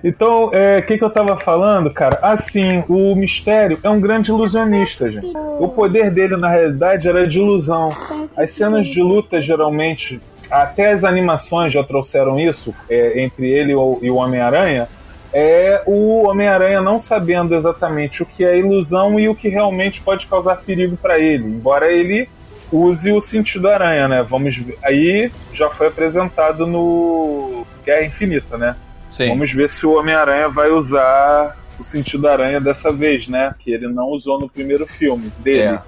Então, 0.03 0.51
é, 0.53 0.79
o 0.79 0.83
que, 0.87 0.97
que 0.97 1.05
eu 1.05 1.11
tava 1.11 1.37
falando, 1.37 1.93
cara? 1.93 2.19
Assim, 2.23 2.83
o 2.89 3.15
mistério 3.15 3.79
é 3.83 3.91
um 3.91 4.01
grande 4.01 4.31
ilusionista, 4.31 5.11
gente. 5.11 5.33
O 5.59 5.69
poder 5.69 6.11
dele, 6.11 6.37
na 6.37 6.49
realidade, 6.49 7.09
era 7.09 7.27
de 7.27 7.39
ilusão. 7.39 7.91
As 8.37 8.51
cenas 8.51 8.87
de 8.87 9.03
luta, 9.03 9.41
geralmente, 9.41 10.21
até 10.51 10.91
as 10.93 11.05
animações 11.05 11.73
já 11.73 11.85
trouxeram 11.85 12.39
isso, 12.41 12.75
é, 12.89 13.23
entre 13.23 13.51
ele 13.51 13.73
e 13.73 13.77
o, 13.77 13.99
e 14.03 14.11
o 14.11 14.17
Homem-Aranha, 14.17 14.89
é 15.33 15.83
o 15.87 16.27
Homem-Aranha 16.27 16.81
não 16.81 16.99
sabendo 16.99 17.55
exatamente 17.55 18.23
o 18.23 18.27
que 18.27 18.45
é 18.45 18.59
ilusão 18.59 19.21
e 19.21 19.29
o 19.29 19.35
que 19.35 19.49
realmente 19.49 20.01
pode 20.01 20.27
causar 20.27 20.57
perigo 20.57 20.97
para 20.97 21.19
ele. 21.19 21.45
Embora 21.45 21.93
ele 21.93 22.29
use 22.72 23.12
o 23.12 23.20
sentido 23.20 23.68
aranha, 23.68 24.07
né? 24.09 24.22
Vamos 24.22 24.57
ver. 24.57 24.78
Aí 24.83 25.31
já 25.52 25.68
foi 25.70 25.88
apresentado 25.88 26.66
no 26.66 27.64
Guerra 27.85 28.04
Infinita, 28.04 28.57
né? 28.59 28.76
Sim. 29.11 29.28
Vamos 29.28 29.50
ver 29.52 29.70
se 29.70 29.87
o 29.87 29.92
Homem-Aranha 29.98 30.48
vai 30.48 30.70
usar 30.70 31.57
o 31.78 31.83
sentido 31.83 32.28
aranha 32.28 32.61
dessa 32.61 32.92
vez, 32.92 33.26
né? 33.28 33.54
Que 33.59 33.72
ele 33.72 33.88
não 33.88 34.09
usou 34.09 34.38
no 34.38 34.48
primeiro 34.48 34.87
filme 34.87 35.33
dele. 35.38 35.76
É. 35.76 35.78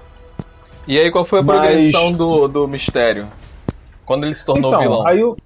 E 0.87 0.97
aí, 0.99 1.11
qual 1.11 1.23
foi 1.23 1.39
a 1.39 1.43
Mas- 1.43 1.57
progressão 1.59 2.11
do, 2.11 2.47
do 2.47 2.67
mistério? 2.67 3.27
Quando 4.05 4.23
ele 4.25 4.33
se 4.33 4.45
tornou 4.45 4.71
então, 4.71 4.81
vilão? 4.81 5.07
aí 5.07 5.23
o- 5.23 5.37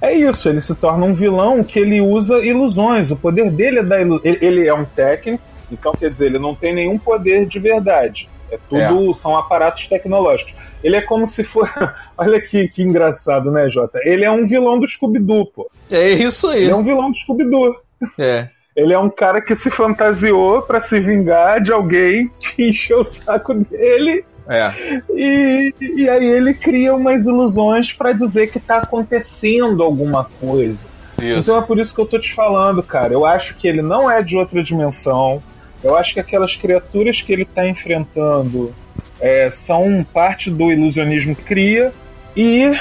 é 0.00 0.12
isso, 0.12 0.48
ele 0.48 0.60
se 0.60 0.74
torna 0.74 1.06
um 1.06 1.14
vilão 1.14 1.62
que 1.64 1.78
ele 1.78 2.00
usa 2.00 2.38
ilusões. 2.40 3.10
O 3.10 3.16
poder 3.16 3.50
dele 3.50 3.78
é 3.78 3.82
da 3.82 4.00
ele, 4.00 4.20
ele 4.24 4.68
é 4.68 4.74
um 4.74 4.84
técnico 4.84 5.42
Então, 5.70 5.92
quer 5.92 6.10
dizer, 6.10 6.26
ele 6.26 6.38
não 6.38 6.54
tem 6.54 6.74
nenhum 6.74 6.98
poder 6.98 7.46
de 7.46 7.58
verdade. 7.58 8.28
É 8.52 8.58
tudo, 8.68 9.14
são 9.14 9.34
aparatos 9.34 9.86
tecnológicos. 9.86 10.54
Ele 10.84 10.96
é 10.96 11.00
como 11.00 11.26
se 11.26 11.42
for. 11.42 11.70
Olha 12.18 12.40
que, 12.40 12.68
que 12.68 12.82
engraçado, 12.82 13.50
né, 13.50 13.70
Jota? 13.70 13.98
Ele 14.04 14.24
é 14.24 14.30
um 14.30 14.44
vilão 14.44 14.78
do 14.78 14.86
Scooby-Doo, 14.86 15.46
pô. 15.46 15.70
É 15.90 16.10
isso 16.10 16.48
aí. 16.48 16.64
Ele 16.64 16.72
é 16.72 16.76
um 16.76 16.84
vilão 16.84 17.10
do 17.10 17.16
Scooby-Doo. 17.16 17.76
É. 18.18 18.48
Ele 18.76 18.92
é 18.92 18.98
um 18.98 19.08
cara 19.08 19.40
que 19.40 19.54
se 19.54 19.70
fantasiou 19.70 20.62
pra 20.62 20.80
se 20.80 21.00
vingar 21.00 21.60
de 21.60 21.72
alguém 21.72 22.30
que 22.38 22.64
encheu 22.68 23.00
o 23.00 23.04
saco 23.04 23.54
dele. 23.54 24.24
É. 24.48 24.72
E, 25.14 25.74
e 25.80 26.08
aí 26.08 26.26
ele 26.26 26.52
cria 26.52 26.94
umas 26.94 27.26
ilusões 27.26 27.92
pra 27.92 28.12
dizer 28.12 28.50
que 28.50 28.60
tá 28.60 28.78
acontecendo 28.78 29.82
alguma 29.82 30.24
coisa. 30.40 30.88
Isso. 31.22 31.38
Então 31.38 31.58
é 31.58 31.62
por 31.62 31.78
isso 31.78 31.94
que 31.94 32.00
eu 32.00 32.06
tô 32.06 32.18
te 32.18 32.34
falando, 32.34 32.82
cara. 32.82 33.12
Eu 33.12 33.24
acho 33.24 33.56
que 33.56 33.68
ele 33.68 33.80
não 33.80 34.10
é 34.10 34.22
de 34.22 34.36
outra 34.36 34.62
dimensão. 34.62 35.42
Eu 35.82 35.96
acho 35.96 36.14
que 36.14 36.20
aquelas 36.20 36.56
criaturas 36.56 37.20
que 37.20 37.32
ele 37.32 37.44
tá 37.44 37.66
enfrentando 37.66 38.74
é, 39.20 39.50
são 39.50 40.04
parte 40.04 40.50
do 40.50 40.70
ilusionismo 40.70 41.34
que 41.34 41.42
cria. 41.42 41.92
E 42.36 42.72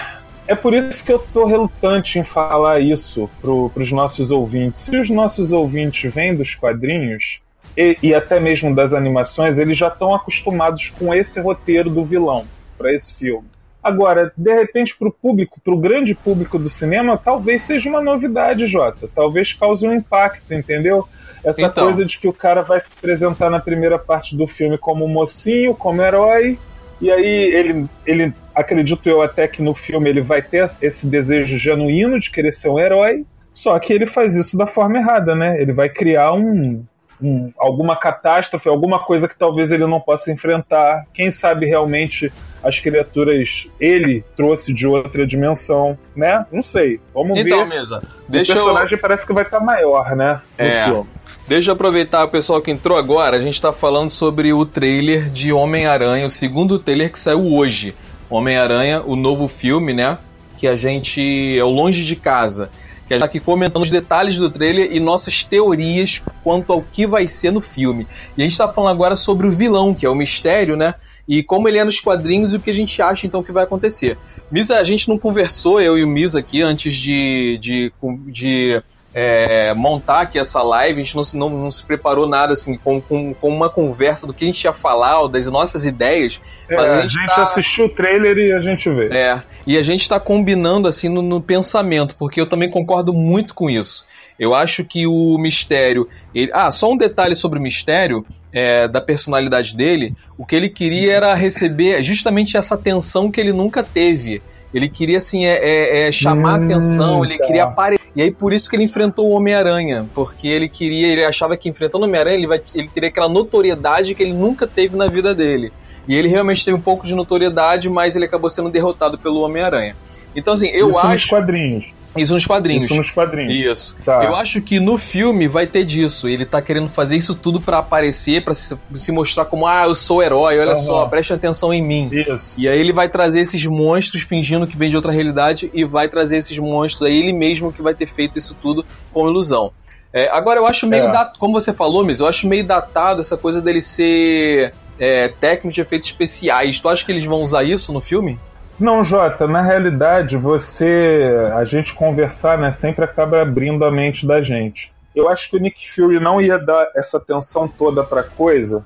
é 0.48 0.56
por 0.56 0.74
isso 0.74 1.06
que 1.06 1.12
eu 1.12 1.20
tô 1.20 1.46
relutante 1.46 2.20
em 2.20 2.24
falar 2.24 2.80
isso 2.80 3.30
pro, 3.42 3.70
pros 3.70 3.92
nossos 3.92 4.32
ouvintes. 4.32 4.82
Se 4.82 4.98
os 4.98 5.10
nossos 5.10 5.52
ouvintes 5.52 6.14
vêm 6.14 6.36
dos 6.36 6.56
quadrinhos 6.56 7.42
e, 7.76 7.98
e 8.04 8.14
até 8.14 8.40
mesmo 8.40 8.74
das 8.76 8.94
animações, 8.94 9.58
eles 9.58 9.78
já 9.78 9.88
estão 9.88 10.14
acostumados 10.14 10.90
com 10.90 11.14
esse 11.14 11.40
roteiro 11.40 11.90
do 11.90 12.04
vilão 12.04 12.46
para 12.78 12.94
esse 12.94 13.14
filme. 13.14 13.48
Agora, 13.84 14.32
de 14.38 14.54
repente, 14.54 14.96
para 14.96 15.08
o 15.08 15.12
público, 15.12 15.60
para 15.60 15.74
o 15.74 15.78
grande 15.78 16.14
público 16.14 16.60
do 16.60 16.70
cinema, 16.70 17.18
talvez 17.18 17.64
seja 17.64 17.90
uma 17.90 18.02
novidade, 18.02 18.68
Jota. 18.68 19.10
Talvez 19.14 19.54
cause 19.54 19.88
um 19.88 19.94
impacto, 19.94 20.54
entendeu? 20.54 21.08
Essa 21.44 21.64
Então. 21.64 21.86
coisa 21.86 22.06
de 22.06 22.20
que 22.20 22.28
o 22.28 22.34
cara 22.34 22.62
vai 22.62 22.80
se 22.80 22.90
apresentar 22.96 23.50
na 23.50 23.60
primeira 23.60 23.98
parte 23.98 24.36
do 24.38 24.46
filme 24.48 24.78
como 24.78 25.08
mocinho, 25.08 25.74
como 25.76 26.02
herói, 26.02 26.58
e 27.02 27.12
aí 27.12 27.26
ele, 27.26 27.86
ele 28.06 28.34
acredito 28.54 29.08
eu 29.10 29.22
até 29.22 29.48
que 29.48 29.62
no 29.62 29.74
filme 29.74 30.08
ele 30.10 30.22
vai 30.22 30.42
ter 30.42 30.70
esse 30.82 31.08
desejo 31.08 31.58
genuíno 31.58 32.20
de 32.20 32.30
querer 32.30 32.52
ser 32.52 32.70
um 32.70 32.80
herói, 32.80 33.26
só 33.52 33.78
que 33.80 33.92
ele 33.92 34.06
faz 34.06 34.36
isso 34.36 34.56
da 34.58 34.68
forma 34.68 35.00
errada, 35.00 35.34
né? 35.36 35.60
Ele 35.60 35.74
vai 35.74 35.90
criar 35.90 36.32
um, 36.34 36.86
um- 37.22 37.52
alguma 37.58 37.96
catástrofe, 37.96 38.70
alguma 38.70 39.00
coisa 39.00 39.28
que 39.28 39.36
talvez 39.36 39.72
ele 39.72 39.88
não 39.88 40.00
possa 40.00 40.32
enfrentar. 40.32 41.06
Quem 41.14 41.32
sabe 41.32 41.66
realmente 41.66 42.32
as 42.64 42.80
criaturas 42.80 43.68
ele 43.80 44.24
trouxe 44.38 44.72
de 44.72 44.86
outra 44.88 45.26
dimensão, 45.26 45.98
né? 46.16 46.46
Não 46.52 46.62
sei. 46.62 47.00
Vamos 47.14 47.36
Então, 47.36 47.68
ver. 47.68 47.76
mesa, 47.78 47.98
o 48.28 48.32
deixa 48.32 48.52
eu, 48.52 48.56
personagem 48.58 48.98
parece 49.00 49.26
que 49.26 49.34
vai 49.34 49.44
estar 49.44 49.60
maior, 49.60 50.16
né? 50.16 50.40
É. 50.58 50.86
filme. 50.86 51.10
Deixa 51.48 51.72
eu 51.72 51.74
aproveitar 51.74 52.24
o 52.24 52.30
pessoal 52.30 52.62
que 52.62 52.72
entrou 52.72 52.98
agora. 52.98 53.38
A 53.38 53.40
gente 53.40 53.62
tá 53.62 53.74
falando 53.74 54.10
sobre 54.10 54.54
o 54.54 54.66
trailer 54.66 55.30
de 55.30 55.52
Homem-Aranha, 55.52 56.26
o 56.26 56.30
segundo 56.30 56.80
trailer 56.80 57.12
que 57.12 57.20
saiu 57.20 57.46
hoje. 57.54 57.96
Homem-Aranha, 58.30 59.02
o 59.06 59.16
novo 59.16 59.48
filme, 59.48 59.94
né? 59.94 60.18
Que 60.58 60.68
a 60.68 60.76
gente 60.78 61.58
é 61.58 61.64
o 61.64 61.70
Longe 61.70 62.06
de 62.06 62.16
Casa. 62.16 62.70
Que 63.08 63.14
a 63.14 63.18
gente 63.18 63.22
tá 63.22 63.26
aqui 63.26 63.40
comentando 63.40 63.84
os 63.84 63.90
detalhes 63.90 64.38
do 64.38 64.50
trailer 64.50 64.90
e 64.92 65.00
nossas 65.00 65.44
teorias 65.44 66.22
quanto 66.44 66.72
ao 66.72 66.82
que 66.82 67.06
vai 67.06 67.28
ser 67.28 67.52
no 67.52 67.60
filme. 67.60 68.08
E 68.38 68.42
a 68.42 68.48
gente 68.48 68.58
tá 68.58 68.72
falando 68.72 68.92
agora 68.92 69.16
sobre 69.16 69.48
o 69.48 69.52
vilão, 69.52 69.94
que 69.94 70.06
é 70.06 70.10
o 70.10 70.16
mistério, 70.16 70.78
né? 70.78 70.96
E 71.28 71.44
como 71.44 71.68
ele 71.68 71.78
é 71.78 71.84
nos 71.84 72.00
quadrinhos 72.00 72.54
e 72.54 72.56
o 72.56 72.60
que 72.60 72.70
a 72.70 72.74
gente 72.74 73.02
acha 73.02 73.28
então 73.28 73.44
que 73.44 73.52
vai 73.52 73.64
acontecer. 73.64 74.18
Misa, 74.50 74.78
a 74.78 74.84
gente 74.84 75.10
não 75.10 75.18
conversou, 75.18 75.82
eu 75.82 75.98
e 75.98 76.04
o 76.04 76.08
Misa 76.08 76.40
aqui, 76.40 76.62
antes 76.62 76.94
de, 76.94 77.58
de, 77.62 77.92
de 78.28 78.82
é, 79.14 79.74
montar 79.74 80.22
aqui 80.22 80.40
essa 80.40 80.62
live, 80.64 81.00
a 81.02 81.04
gente 81.04 81.16
não, 81.16 81.24
se- 81.24 81.38
não, 81.38 81.50
não 81.50 81.70
se 81.72 81.86
preparou 81.86 82.28
nada 82.28 82.54
assim, 82.54 82.78
com, 82.78 83.02
com, 83.02 83.34
com 83.34 83.50
uma 83.50 83.70
conversa 83.70 84.26
do 84.26 84.34
que 84.34 84.44
a 84.44 84.48
gente 84.48 84.64
ia 84.64 84.74
falar, 84.74 85.20
ou 85.22 85.28
das 85.28 85.46
nossas 85.48 85.86
ideias. 85.86 86.40
É, 86.70 86.76
Mas 86.76 86.92
a 86.92 87.02
gente, 87.08 87.26
tá- 87.28 87.44
assistiu 87.44 87.86
o 87.86 87.90
trailer 87.90 88.38
e 88.38 88.54
a 88.54 88.62
gente 88.62 88.90
vê. 88.90 89.08
é, 89.12 89.44
e 89.68 89.78
a 89.78 89.84
gente 89.84 90.02
está 90.02 90.20
combinando 90.20 90.88
assim 90.88 91.10
no, 91.10 91.22
no 91.22 91.42
pensamento, 91.42 92.16
porque 92.18 92.40
eu 92.40 92.46
também 92.46 92.70
concordo 92.70 93.14
muito 93.14 93.54
com 93.54 93.70
isso. 93.70 94.06
Eu 94.40 94.56
acho 94.56 94.84
que 94.84 95.06
o 95.06 95.38
mistério. 95.38 96.08
ele- 96.34 96.50
ah, 96.54 96.72
só 96.72 96.90
um 96.92 96.98
detalhe 96.98 97.36
sobre 97.36 97.60
o 97.60 97.62
mistério 97.62 98.26
é, 98.54 98.88
da 98.88 99.00
personalidade 99.00 99.76
dele. 99.76 100.16
O 100.38 100.46
que 100.46 100.56
ele 100.56 100.68
queria 100.70 101.14
era 101.14 101.34
receber 101.36 102.02
justamente 102.02 102.58
essa 102.58 102.76
atenção 102.76 103.30
que 103.30 103.40
ele 103.40 103.54
nunca 103.54 103.84
teve. 103.84 104.42
Ele 104.74 104.88
queria, 104.90 105.18
assim, 105.18 105.46
é, 105.46 105.58
é- 105.58 106.08
é 106.08 106.12
chamar 106.12 106.60
Hum, 106.62 106.66
atenção, 106.66 107.26
ele 107.26 107.38
tá. 107.38 107.46
queria 107.46 107.64
aparecer. 107.64 108.02
E 108.16 108.22
aí 108.22 108.32
por 108.32 108.52
isso 108.54 108.70
que 108.70 108.76
ele 108.76 108.84
enfrentou 108.84 109.28
o 109.30 109.32
Homem-Aranha. 109.32 110.10
Porque 110.14 110.48
ele 110.48 110.68
queria, 110.70 111.08
ele 111.08 111.24
achava 111.24 111.56
que 111.58 111.70
enfrentando 111.70 112.04
o 112.04 112.08
Homem-Aranha 112.08 112.36
ele, 112.38 112.48
vai- 112.48 112.62
ele 112.76 112.90
teria 112.90 113.10
aquela 113.10 113.30
notoriedade 113.30 114.14
que 114.16 114.22
ele 114.24 114.34
nunca 114.34 114.68
teve 114.68 114.96
na 114.98 115.08
vida 115.08 115.34
dele. 115.36 115.72
E 116.08 116.16
ele 116.16 116.28
realmente 116.28 116.64
teve 116.66 116.76
um 116.76 116.82
pouco 116.82 117.06
de 117.06 117.16
notoriedade, 117.16 117.90
mas 117.90 118.16
ele 118.16 118.26
acabou 118.26 118.50
sendo 118.50 118.70
derrotado 118.70 119.18
pelo 119.20 119.42
Homem-Aranha. 119.42 119.96
Então, 120.36 120.54
assim, 120.54 120.68
eu 120.70 120.90
isso 120.92 121.08
nos 121.08 121.22
acho. 121.22 121.30
quadrinhos. 121.30 121.94
Isso 122.16 122.34
nos 122.34 122.46
quadrinhos. 122.46 122.84
Isso 122.84 122.96
nos 122.96 123.10
quadrinhos. 123.10 123.56
Isso. 123.56 123.96
Tá. 124.04 124.24
Eu 124.24 124.36
acho 124.36 124.62
que 124.62 124.80
no 124.80 124.98
filme 124.98 125.48
vai 125.48 125.66
ter 125.66 125.86
disso. 125.86 126.28
Ele 126.28 126.46
tá 126.46 126.62
querendo 126.62 126.90
fazer 126.90 127.16
isso 127.16 127.34
tudo 127.34 127.62
pra 127.62 127.78
aparecer, 127.78 128.44
pra 128.44 128.54
se, 128.54 128.78
se 128.94 129.12
mostrar 129.12 129.46
como, 129.46 129.66
ah, 129.66 129.84
eu 129.86 129.96
sou 129.96 130.22
herói, 130.22 130.60
olha 130.60 130.72
Aham. 130.72 130.76
só, 130.76 131.06
preste 131.06 131.32
atenção 131.34 131.74
em 131.74 131.82
mim. 131.82 132.10
Isso. 132.12 132.60
E 132.60 132.68
aí 132.68 132.80
ele 132.80 132.92
vai 132.92 133.08
trazer 133.08 133.40
esses 133.42 133.66
monstros 133.66 134.24
fingindo 134.24 134.68
que 134.68 134.78
vem 134.78 134.90
de 134.90 134.96
outra 134.96 135.12
realidade 135.12 135.70
e 135.74 135.86
vai 135.86 136.10
trazer 136.10 136.38
esses 136.38 136.58
monstros 136.60 137.04
aí, 137.04 137.18
ele 137.18 137.34
mesmo 137.34 137.72
que 137.72 137.82
vai 137.82 137.94
ter 137.96 138.06
feito 138.06 138.38
isso 138.38 138.56
tudo 138.62 138.86
com 139.14 139.30
ilusão. 139.30 139.72
É, 140.14 140.30
agora 140.30 140.60
eu 140.60 140.68
acho 140.68 140.86
meio 140.88 141.04
É. 141.04 141.08
datado, 141.08 141.40
como 141.40 141.54
você 141.54 141.72
falou, 141.72 142.04
mas 142.06 142.20
eu 142.20 142.28
acho 142.28 142.46
meio 142.46 142.66
datado 142.66 143.22
essa 143.22 143.38
coisa 143.38 143.62
dele 143.62 143.82
ser 143.82 144.74
é, 145.00 145.30
técnico 145.30 145.74
de 145.74 145.80
efeitos 145.80 146.10
especiais. 146.10 146.80
Tu 146.82 146.90
acha 146.90 147.06
que 147.06 147.12
eles 147.14 147.24
vão 147.24 147.42
usar 147.42 147.64
isso 147.64 147.94
no 147.94 148.02
filme? 148.02 148.38
Não, 148.82 149.04
Jota, 149.04 149.48
na 149.48 149.62
realidade, 149.62 150.36
você. 150.36 151.32
A 151.56 151.64
gente 151.64 151.94
conversar, 151.94 152.58
né, 152.58 152.72
sempre 152.72 153.06
acaba 153.06 153.42
abrindo 153.42 153.86
a 153.86 153.92
mente 153.92 154.26
da 154.26 154.42
gente. 154.42 154.92
Eu 155.16 155.30
acho 155.30 155.50
que 155.50 155.58
o 155.58 155.60
Nick 155.60 155.90
Fury 155.90 156.20
não 156.20 156.42
ia 156.42 156.58
dar 156.58 156.90
essa 156.96 157.18
atenção 157.18 157.68
toda 157.68 158.04
pra 158.04 158.24
coisa 158.24 158.84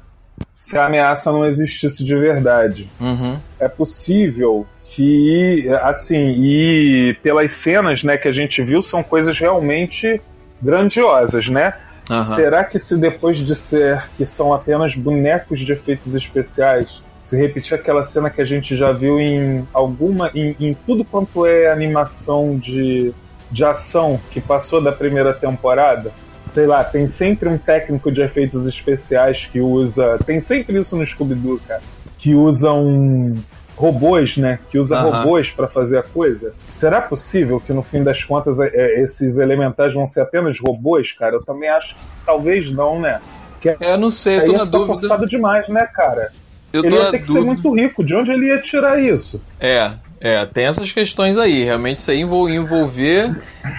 se 0.59 0.77
a 0.77 0.85
ameaça 0.87 1.31
não 1.31 1.45
existisse 1.45 2.03
de 2.03 2.15
verdade. 2.17 2.89
Uhum. 2.99 3.39
É 3.59 3.67
possível 3.67 4.65
que, 4.83 5.69
assim, 5.83 6.35
e 6.39 7.13
pelas 7.21 7.51
cenas, 7.51 8.03
né, 8.03 8.17
que 8.17 8.27
a 8.27 8.31
gente 8.31 8.63
viu, 8.63 8.81
são 8.81 9.03
coisas 9.03 9.37
realmente 9.37 10.19
grandiosas, 10.61 11.47
né? 11.47 11.75
Será 12.23 12.63
que 12.63 12.77
se 12.77 12.97
depois 12.97 13.37
de 13.37 13.55
ser 13.55 14.03
que 14.17 14.25
são 14.25 14.53
apenas 14.53 14.95
bonecos 14.95 15.59
de 15.59 15.71
efeitos 15.71 16.13
especiais, 16.13 17.03
se 17.25 17.35
repetir 17.35 17.73
aquela 17.73 18.03
cena 18.03 18.29
que 18.29 18.39
a 18.39 18.45
gente 18.45 18.75
já 18.75 18.91
viu 18.91 19.19
em 19.19 19.67
alguma. 19.73 20.29
em, 20.35 20.55
em 20.59 20.73
tudo 20.75 21.03
quanto 21.03 21.43
é 21.43 21.71
animação 21.71 22.55
de, 22.55 23.11
de 23.49 23.65
ação 23.65 24.19
que 24.29 24.39
passou 24.39 24.79
da 24.79 24.91
primeira 24.91 25.33
temporada? 25.33 26.11
Sei 26.45 26.67
lá, 26.67 26.83
tem 26.83 27.07
sempre 27.07 27.49
um 27.49 27.57
técnico 27.57 28.11
de 28.11 28.21
efeitos 28.21 28.67
especiais 28.67 29.49
que 29.51 29.59
usa. 29.59 30.19
Tem 30.23 30.39
sempre 30.39 30.77
isso 30.77 30.95
no 30.95 31.03
Scooby-Doo, 31.03 31.59
cara. 31.67 31.81
Que 32.19 32.35
usam 32.35 33.33
robôs, 33.75 34.37
né? 34.37 34.59
Que 34.69 34.77
usa 34.77 35.01
robôs 35.01 35.49
para 35.49 35.67
fazer 35.67 35.97
a 35.97 36.03
coisa. 36.03 36.53
Será 36.75 37.01
possível 37.01 37.59
que 37.59 37.73
no 37.73 37.81
fim 37.81 38.03
das 38.03 38.23
contas 38.23 38.59
é, 38.59 38.67
é, 38.67 39.01
esses 39.01 39.39
elementais 39.39 39.95
vão 39.95 40.05
ser 40.05 40.21
apenas 40.21 40.59
robôs, 40.59 41.11
cara? 41.11 41.37
Eu 41.37 41.43
também 41.43 41.69
acho 41.69 41.95
que 41.95 42.01
talvez 42.23 42.69
não, 42.69 42.99
né? 42.99 43.19
Que 43.59 43.69
É, 43.69 43.77
eu 43.93 43.97
não 43.97 44.11
sei, 44.11 44.41
eu 44.41 44.45
tô 44.45 44.51
na 44.51 44.63
dúvida. 44.63 44.99
forçado 44.99 45.25
demais, 45.25 45.67
né, 45.69 45.89
cara? 45.91 46.31
Eu 46.75 46.83
Ele 46.83 46.95
ia 46.95 47.11
ter 47.11 47.19
que 47.19 47.27
ser 47.27 47.33
dúvida. 47.33 47.53
muito 47.53 47.73
rico. 47.75 48.03
De 48.03 48.15
onde 48.15 48.31
ele 48.31 48.47
ia 48.47 48.61
tirar 48.61 49.01
isso? 49.01 49.41
É, 49.59 49.93
é, 50.19 50.45
tem 50.45 50.65
essas 50.65 50.91
questões 50.91 51.37
aí. 51.37 51.63
Realmente 51.63 51.97
isso 51.99 52.11
aí 52.11 52.19
envol- 52.21 52.49
envolver 52.49 53.33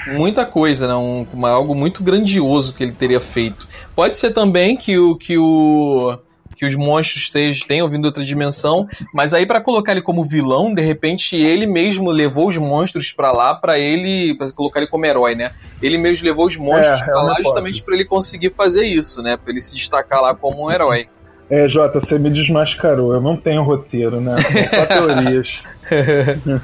muita 0.09 0.45
coisa, 0.47 0.87
né? 0.89 0.95
Um, 0.95 1.27
uma- 1.33 1.51
algo 1.51 1.75
muito 1.75 2.03
grandioso 2.03 2.75
que 2.75 2.83
ele 2.83 2.93
teria 2.93 3.21
feito. 3.21 3.67
Pode 3.95 4.17
ser 4.17 4.31
também 4.33 4.77
que 4.77 4.99
o 4.99 5.17
que 5.17 5.37
o 5.39 6.19
que 6.59 6.65
os 6.65 6.75
monstros 6.75 7.31
tenham 7.69 7.87
vindo 7.87 8.01
de 8.01 8.07
outra 8.07 8.25
dimensão, 8.25 8.87
mas 9.13 9.35
aí 9.35 9.45
pra 9.45 9.61
colocar 9.61 9.93
ele 9.93 10.01
como 10.01 10.25
vilão, 10.25 10.73
de 10.73 10.81
repente 10.81 11.37
ele 11.37 11.67
mesmo 11.67 12.11
levou 12.11 12.49
os 12.49 12.57
monstros 12.57 13.13
pra 13.13 13.31
lá 13.31 13.55
pra 13.55 13.79
ele, 13.79 14.35
para 14.39 14.51
colocar 14.53 14.81
ele 14.81 14.89
como 14.89 15.05
herói, 15.05 15.35
né? 15.35 15.51
Ele 15.83 15.99
mesmo 15.99 16.27
levou 16.27 16.47
os 16.47 16.57
monstros 16.57 16.99
É, 17.01 17.03
é 17.03 17.05
pra 17.05 17.21
uma 17.21 17.33
lá 17.33 17.37
justamente 17.43 17.83
pra 17.85 17.95
ele 17.95 18.07
conseguir 18.07 18.49
fazer 18.49 18.87
isso, 18.87 19.21
né? 19.23 19.37
Pra 19.37 19.53
ele 19.53 19.61
se 19.61 19.75
destacar 19.75 20.23
lá 20.23 20.35
como 20.35 20.65
um 20.67 20.71
herói. 20.71 21.09
É, 21.49 21.69
Jota, 21.69 22.01
você 22.01 22.19
me 22.19 22.31
desmascarou. 22.31 23.15
Eu 23.15 23.21
não 23.21 23.37
tenho 23.37 23.63
roteiro, 23.63 24.21
né? 24.21 24.37
São 24.41 24.81
só 24.81 24.87
teorias. 24.87 25.63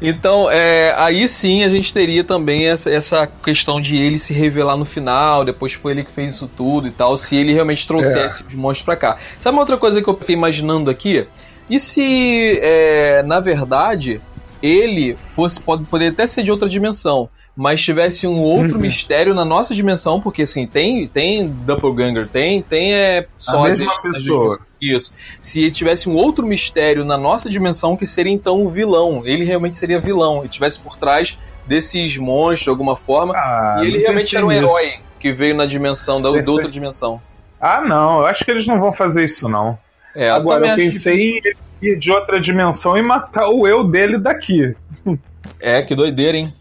Então, 0.00 0.50
é, 0.50 0.92
aí 0.96 1.26
sim 1.26 1.64
a 1.64 1.68
gente 1.68 1.92
teria 1.92 2.22
também 2.22 2.68
essa, 2.68 2.90
essa 2.90 3.26
questão 3.26 3.80
de 3.80 3.96
ele 3.96 4.18
se 4.18 4.34
revelar 4.34 4.76
no 4.76 4.84
final, 4.84 5.44
depois 5.44 5.72
foi 5.72 5.92
ele 5.92 6.04
que 6.04 6.10
fez 6.10 6.34
isso 6.34 6.50
tudo 6.54 6.86
e 6.86 6.90
tal, 6.90 7.16
se 7.16 7.36
ele 7.36 7.54
realmente 7.54 7.86
trouxesse 7.86 8.44
os 8.46 8.54
monstros 8.54 8.84
pra 8.84 8.96
cá. 8.96 9.16
Sabe 9.38 9.56
uma 9.56 9.62
outra 9.62 9.76
coisa 9.76 10.02
que 10.02 10.08
eu 10.08 10.16
fiquei 10.16 10.34
imaginando 10.34 10.90
aqui? 10.90 11.26
E 11.68 11.80
se, 11.80 12.60
é, 12.62 13.22
na 13.22 13.40
verdade, 13.40 14.20
ele 14.62 15.16
fosse, 15.34 15.60
pode 15.60 15.84
poder 15.84 16.08
até 16.08 16.26
ser 16.26 16.42
de 16.42 16.50
outra 16.50 16.68
dimensão, 16.68 17.28
mas 17.56 17.80
tivesse 17.82 18.26
um 18.26 18.38
outro 18.38 18.78
mistério 18.78 19.34
na 19.34 19.44
nossa 19.44 19.74
dimensão, 19.74 20.20
porque 20.20 20.42
assim, 20.42 20.66
tem, 20.66 21.06
tem 21.06 21.48
Doppelganger, 21.48 22.28
tem, 22.28 22.60
tem 22.60 22.92
é, 22.94 23.26
sósias 23.38 23.90
pessoa. 24.00 24.46
dimensões. 24.48 24.58
Isso. 24.80 25.14
Se 25.40 25.70
tivesse 25.70 26.06
um 26.08 26.14
outro 26.14 26.46
mistério 26.46 27.02
na 27.04 27.16
nossa 27.16 27.48
dimensão, 27.48 27.96
que 27.96 28.04
seria 28.04 28.32
então 28.32 28.62
o 28.62 28.68
vilão. 28.68 29.22
Ele 29.24 29.42
realmente 29.44 29.74
seria 29.76 29.98
vilão. 29.98 30.44
E 30.44 30.48
tivesse 30.48 30.78
por 30.78 30.96
trás 30.98 31.38
desses 31.66 32.16
monstros 32.18 32.64
de 32.64 32.68
alguma 32.68 32.94
forma. 32.94 33.32
Ah, 33.34 33.78
e 33.82 33.86
ele 33.86 33.98
realmente 33.98 34.36
era 34.36 34.44
um 34.44 34.52
herói 34.52 34.96
que 35.18 35.32
veio 35.32 35.54
na 35.54 35.64
dimensão, 35.64 36.20
da, 36.20 36.30
da 36.30 36.50
outra 36.52 36.70
dimensão. 36.70 37.22
Ah, 37.58 37.80
não, 37.80 38.18
eu 38.20 38.26
acho 38.26 38.44
que 38.44 38.50
eles 38.50 38.66
não 38.66 38.78
vão 38.78 38.92
fazer 38.92 39.24
isso, 39.24 39.48
não. 39.48 39.78
É, 40.14 40.28
Agora, 40.28 40.66
eu 40.66 40.72
acho 40.74 40.76
pensei 40.76 41.30
em 41.30 41.40
ir 41.82 41.98
de 41.98 42.10
outra 42.12 42.38
dimensão 42.38 42.96
e 42.98 43.02
matar 43.02 43.48
o 43.48 43.66
eu 43.66 43.82
dele 43.82 44.18
daqui. 44.18 44.74
que- 45.04 45.18
É, 45.58 45.80
que 45.80 45.94
doideira, 45.94 46.36
hein? 46.36 46.54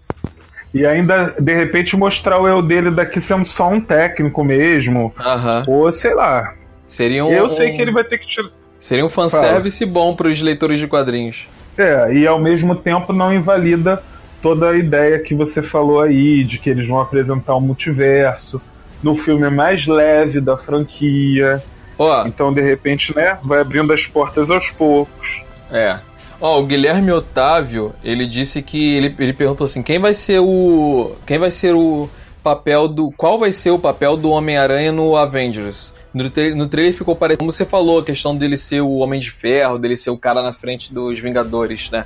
E 0.76 0.86
ainda, 0.86 1.34
de 1.40 1.56
repente, 1.56 1.96
mostrar 1.96 2.40
o 2.40 2.48
eu 2.48 2.62
dele 2.62 2.92
daqui 2.92 3.22
sendo 3.22 3.48
só 3.48 3.70
um 3.70 3.80
técnico 3.80 4.44
mesmo. 4.44 5.14
Aham. 5.18 5.64
Ou 5.68 5.92
sei 5.92 6.14
lá. 6.14 6.54
Seria 6.86 7.24
um, 7.24 7.32
Eu 7.32 7.48
sei 7.48 7.72
que 7.72 7.82
ele 7.82 7.92
vai 7.92 8.04
ter 8.04 8.18
que 8.18 8.28
tirar. 8.28 8.50
Seria 8.78 9.06
um 9.06 9.10
fanservice 9.10 9.86
bom 9.86 10.14
pros 10.14 10.42
leitores 10.42 10.78
de 10.78 10.88
quadrinhos. 10.88 11.48
É, 11.78 12.14
e 12.14 12.28
ao 12.28 12.40
mesmo 12.40 12.76
tempo 12.76 13.14
não 13.14 13.34
invalida 13.34 14.04
toda 14.42 14.70
a 14.70 14.78
ideia 14.78 15.18
que 15.18 15.34
você 15.34 15.62
falou 15.62 16.02
aí, 16.02 16.44
de 16.44 16.60
que 16.60 16.70
eles 16.70 16.88
vão 16.88 17.00
apresentar 17.00 17.56
o 17.56 17.60
multiverso 17.62 18.62
no 19.02 19.16
filme 19.16 19.50
mais 19.50 19.88
leve 19.88 20.40
da 20.40 20.58
franquia. 20.58 21.64
Ó, 21.98 22.28
Então, 22.28 22.54
de 22.54 22.62
repente, 22.62 23.16
né, 23.16 23.40
vai 23.42 23.62
abrindo 23.62 23.92
as 23.94 24.06
portas 24.06 24.52
aos 24.52 24.70
poucos. 24.70 25.42
É. 25.72 25.98
Ó, 26.40 26.60
o 26.60 26.66
Guilherme 26.66 27.12
Otávio, 27.12 27.94
ele 28.04 28.26
disse 28.28 28.62
que 28.62 28.96
ele, 28.96 29.16
ele 29.20 29.34
perguntou 29.34 29.66
assim, 29.66 29.82
quem 29.82 30.00
vai 30.00 30.14
ser 30.14 30.40
o 30.40 31.16
quem 31.26 31.38
vai 31.40 31.50
ser 31.52 31.74
o 31.74 32.10
papel 32.44 32.88
do 32.88 33.10
qual 33.12 33.40
vai 33.40 33.52
ser 33.52 33.72
o 33.72 33.80
papel 33.80 34.16
do 34.18 34.30
Homem-Aranha 34.32 34.92
no 34.92 35.16
Avengers? 35.16 35.94
No, 36.14 36.30
tra 36.30 36.54
no 36.56 36.68
trailer 36.68 36.94
ficou 36.94 37.16
parecendo, 37.16 37.40
como 37.40 37.52
você 37.52 37.66
falou, 37.66 38.00
a 38.00 38.06
questão 38.06 38.36
dele 38.36 38.58
ser 38.58 38.82
o 38.82 38.96
Homem 38.96 39.20
de 39.20 39.32
Ferro, 39.32 39.78
dele 39.78 39.98
ser 39.98 40.10
o 40.12 40.18
cara 40.18 40.42
na 40.42 40.54
frente 40.54 40.94
dos 40.94 41.20
Vingadores, 41.20 41.90
né? 41.92 42.06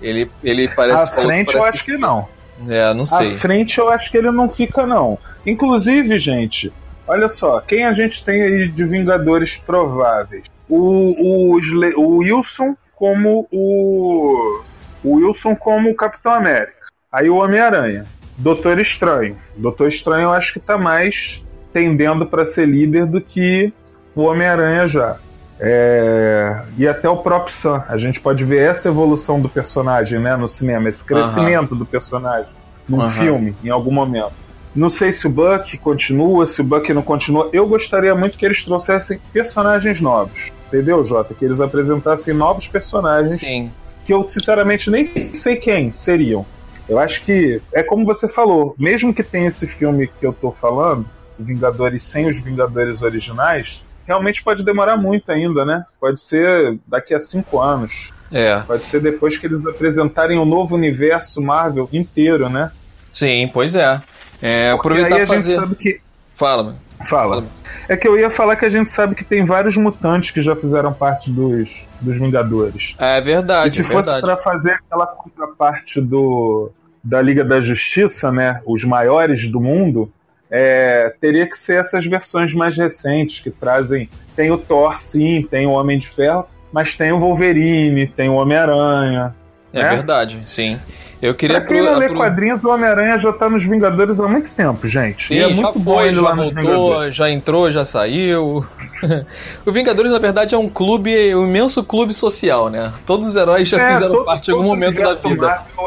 Ele 0.00 0.30
ele 0.42 0.68
parece 0.68 1.04
à 1.04 1.12
falou 1.12 1.30
frente, 1.30 1.54
eu 1.54 1.60
parece- 1.60 1.76
acho 1.78 1.84
que 1.86 1.96
não. 1.96 2.28
É, 2.68 2.92
não 2.94 3.02
À 3.02 3.06
sei. 3.06 3.36
frente, 3.36 3.78
eu 3.78 3.88
acho 3.88 4.10
que 4.10 4.16
ele 4.18 4.30
não 4.30 4.48
fica, 4.48 4.86
não. 4.86 5.18
Inclusive, 5.46 6.18
gente, 6.18 6.72
olha 7.06 7.26
só, 7.28 7.60
quem 7.60 7.84
a 7.84 7.92
gente 7.92 8.24
tem 8.24 8.42
aí 8.42 8.68
de 8.68 8.84
Vingadores 8.84 9.56
prováveis? 9.56 10.44
O, 10.68 11.56
o, 11.56 11.60
o 11.96 12.16
Wilson 12.18 12.76
como 13.02 13.48
o. 13.50 14.62
O 15.02 15.16
Wilson 15.16 15.56
como 15.56 15.90
o 15.90 15.96
Capitão 15.96 16.32
América. 16.32 16.86
Aí 17.10 17.28
o 17.28 17.34
Homem-Aranha. 17.34 18.06
Doutor 18.38 18.78
Estranho. 18.78 19.36
Doutor 19.56 19.88
Estranho 19.88 20.26
eu 20.26 20.32
acho 20.32 20.52
que 20.52 20.60
tá 20.60 20.78
mais 20.78 21.44
tendendo 21.72 22.24
para 22.24 22.44
ser 22.44 22.68
líder 22.68 23.06
do 23.06 23.20
que 23.20 23.72
o 24.14 24.22
Homem-Aranha 24.22 24.86
já. 24.86 25.16
É, 25.58 26.62
E 26.78 26.86
até 26.86 27.08
o 27.08 27.16
próprio 27.16 27.52
Sam. 27.52 27.82
A 27.88 27.96
gente 27.96 28.20
pode 28.20 28.44
ver 28.44 28.70
essa 28.70 28.86
evolução 28.86 29.40
do 29.40 29.48
personagem 29.48 30.20
né, 30.20 30.36
no 30.36 30.46
cinema, 30.46 30.88
esse 30.88 31.02
crescimento 31.02 31.74
do 31.74 31.84
personagem 31.84 32.52
num 32.88 33.00
Aham. 33.00 33.10
filme, 33.10 33.56
em 33.64 33.70
algum 33.70 33.92
momento. 33.92 34.32
Não 34.74 34.88
sei 34.88 35.12
se 35.12 35.26
o 35.26 35.30
Buck 35.30 35.76
continua, 35.78 36.46
se 36.46 36.60
o 36.60 36.64
Buck 36.64 36.92
não 36.92 37.02
continua. 37.02 37.50
Eu 37.52 37.66
gostaria 37.66 38.14
muito 38.14 38.38
que 38.38 38.46
eles 38.46 38.64
trouxessem 38.64 39.20
personagens 39.32 40.00
novos. 40.00 40.50
Entendeu, 40.68 41.04
Jota? 41.04 41.34
Que 41.34 41.44
eles 41.44 41.60
apresentassem 41.60 42.32
novos 42.32 42.66
personagens 42.66 43.40
Sim. 43.40 43.70
que 44.04 44.14
eu 44.14 44.26
sinceramente 44.26 44.90
nem 44.90 45.04
sei 45.04 45.56
quem 45.56 45.92
seriam. 45.92 46.46
Eu 46.88 46.98
acho 46.98 47.22
que 47.22 47.60
é 47.72 47.82
como 47.82 48.04
você 48.04 48.28
falou, 48.28 48.74
mesmo 48.78 49.12
que 49.12 49.22
tenha 49.22 49.48
esse 49.48 49.66
filme 49.66 50.06
que 50.08 50.26
eu 50.26 50.32
tô 50.32 50.50
falando, 50.50 51.06
Vingadores 51.38 52.02
sem 52.04 52.26
os 52.26 52.38
Vingadores 52.38 53.02
originais, 53.02 53.82
realmente 54.06 54.42
pode 54.42 54.64
demorar 54.64 54.96
muito 54.96 55.30
ainda, 55.30 55.64
né? 55.64 55.84
Pode 56.00 56.20
ser 56.20 56.78
daqui 56.86 57.14
a 57.14 57.20
cinco 57.20 57.60
anos. 57.60 58.12
É. 58.30 58.58
Pode 58.60 58.86
ser 58.86 59.00
depois 59.00 59.36
que 59.36 59.46
eles 59.46 59.64
apresentarem 59.66 60.38
o 60.38 60.44
novo 60.44 60.74
universo 60.74 61.40
Marvel 61.42 61.88
inteiro, 61.92 62.48
né? 62.48 62.70
Sim, 63.10 63.48
pois 63.52 63.74
é. 63.74 64.00
É, 64.42 64.72
Porque 64.74 64.88
aproveitar 64.88 65.16
aí 65.16 65.22
a 65.22 65.26
fazer. 65.26 65.52
gente 65.52 65.60
sabe 65.60 65.74
que. 65.76 66.00
Fala, 66.34 66.62
mano. 66.64 66.78
Fala. 67.04 67.44
É 67.88 67.96
que 67.96 68.06
eu 68.06 68.16
ia 68.18 68.30
falar 68.30 68.54
que 68.56 68.64
a 68.64 68.68
gente 68.68 68.90
sabe 68.90 69.14
que 69.14 69.24
tem 69.24 69.44
vários 69.44 69.76
mutantes 69.76 70.30
que 70.30 70.40
já 70.42 70.54
fizeram 70.54 70.92
parte 70.92 71.30
dos, 71.30 71.86
dos 72.00 72.16
Vingadores. 72.18 72.94
É 72.98 73.20
verdade, 73.20 73.68
E 73.68 73.70
se 73.70 73.80
é 73.80 73.84
fosse 73.84 74.10
verdade. 74.10 74.26
pra 74.26 74.36
fazer 74.42 74.72
aquela 74.72 75.06
contraparte 75.06 76.00
do 76.00 76.70
da 77.02 77.20
Liga 77.20 77.44
da 77.44 77.60
Justiça, 77.60 78.30
né, 78.30 78.60
os 78.64 78.84
maiores 78.84 79.48
do 79.48 79.60
mundo, 79.60 80.12
é, 80.48 81.12
teria 81.20 81.48
que 81.48 81.58
ser 81.58 81.80
essas 81.80 82.06
versões 82.06 82.54
mais 82.54 82.76
recentes 82.76 83.40
que 83.40 83.50
trazem. 83.50 84.08
Tem 84.36 84.52
o 84.52 84.58
Thor, 84.58 84.96
sim, 84.96 85.44
tem 85.50 85.66
o 85.66 85.70
Homem 85.72 85.98
de 85.98 86.08
Ferro, 86.08 86.46
mas 86.72 86.94
tem 86.94 87.10
o 87.10 87.18
Wolverine, 87.18 88.06
tem 88.06 88.28
o 88.28 88.34
Homem-Aranha. 88.34 89.34
É 89.72 89.82
né? 89.82 89.88
verdade, 89.90 90.40
sim. 90.44 90.78
Eu 91.20 91.34
queria 91.34 91.60
Pra 91.60 91.68
quem 91.68 91.80
não 91.82 91.98
lê 91.98 92.06
apro- 92.06 92.16
quadrinhos, 92.16 92.64
o 92.64 92.68
Homem-Aranha 92.70 93.16
já 93.18 93.32
tá 93.32 93.48
nos 93.48 93.64
Vingadores 93.64 94.18
há 94.18 94.26
muito 94.26 94.50
tempo, 94.50 94.88
gente. 94.88 95.28
Sim, 95.28 95.34
e 95.34 95.38
é 95.38 95.54
já 95.54 95.62
muito 95.62 95.78
bom 95.78 95.94
foi, 95.94 96.06
ele 96.08 96.16
já 96.16 96.22
lá 96.22 96.34
voltou, 96.34 97.10
já 97.12 97.30
entrou, 97.30 97.70
já 97.70 97.84
saiu. 97.84 98.66
o 99.64 99.70
Vingadores, 99.72 100.10
na 100.10 100.18
verdade, 100.18 100.54
é 100.54 100.58
um 100.58 100.68
clube, 100.68 101.32
um 101.34 101.46
imenso 101.46 101.84
clube 101.84 102.12
social, 102.12 102.68
né? 102.68 102.92
Todos 103.06 103.28
os 103.28 103.36
heróis 103.36 103.68
já 103.68 103.80
É, 103.80 103.92
fizeram 103.94 104.14
todo- 104.14 104.24
parte 104.24 104.48
em 104.50 104.54
algum 104.54 104.64
momento 104.64 105.00
da 105.00 105.14
vida. 105.14 105.46
Marvel 105.46 105.86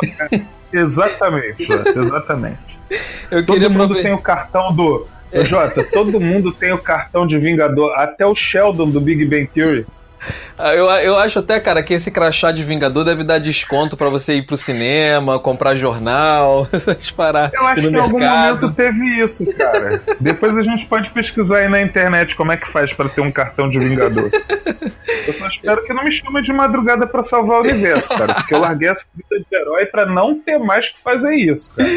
Exatamente, 0.71 1.67
exatamente. 1.95 2.57
Eu 3.31 3.45
Todo 3.45 3.59
mundo 3.69 3.83
aprove- 3.83 4.01
tem 4.03 4.13
o 4.13 4.17
cartão 4.21 4.73
do. 4.73 5.07
Jota, 5.43 5.83
todo 5.83 6.17
mundo 6.19 6.51
tem 6.53 6.71
o 6.71 6.77
cartão 6.77 7.27
de 7.27 7.37
Vingador, 7.37 7.91
até 7.97 8.25
o 8.25 8.33
Sheldon 8.33 8.89
do 8.89 9.01
Big 9.01 9.25
Bang 9.25 9.47
Theory. 9.47 9.85
Ah, 10.57 10.73
Eu, 10.73 10.85
eu 10.85 11.17
acho 11.17 11.39
até, 11.39 11.59
cara, 11.59 11.83
que 11.83 11.93
esse 11.93 12.11
crachá 12.11 12.51
de 12.51 12.63
Vingador 12.63 13.03
deve 13.03 13.23
dar 13.23 13.39
desconto 13.39 13.97
pra 13.97 14.09
você 14.09 14.35
ir 14.35 14.45
pro 14.45 14.55
cinema, 14.55 15.39
comprar 15.39 15.75
jornal, 15.75 16.67
essas 16.73 17.11
paradas. 17.11 17.53
Eu 17.53 17.67
acho 17.67 17.81
que 17.89 17.95
em 17.95 17.99
algum 17.99 18.19
momento 18.19 18.71
teve 18.71 19.21
isso, 19.21 19.45
cara. 19.53 20.01
Depois 20.19 20.57
a 20.57 20.61
gente 20.61 20.85
pode 20.85 21.09
pesquisar 21.09 21.57
aí 21.59 21.69
na 21.69 21.81
internet 21.81 22.35
como 22.35 22.51
é 22.51 22.57
que 22.57 22.67
faz 22.67 22.93
pra 22.93 23.09
ter 23.09 23.21
um 23.21 23.31
cartão 23.31 23.67
de 23.67 23.79
Vingador. 23.79 24.29
Eu 25.27 25.33
só 25.33 25.47
espero 25.47 25.83
que 25.83 25.93
não 25.93 26.03
me 26.03 26.11
chame 26.11 26.41
de 26.41 26.53
madrugada 26.53 27.05
pra 27.07 27.21
salvar 27.23 27.57
o 27.57 27.63
universo, 27.63 28.09
cara. 28.09 28.35
Porque 28.35 28.53
eu 28.53 28.59
larguei 28.59 28.89
essa 28.89 29.05
vida 29.15 29.43
de 29.49 29.57
herói 29.57 29.85
pra 29.85 30.05
não 30.05 30.39
ter 30.39 30.57
mais 30.57 30.89
que 30.89 31.01
fazer 31.03 31.35
isso, 31.35 31.73
cara. 31.75 31.89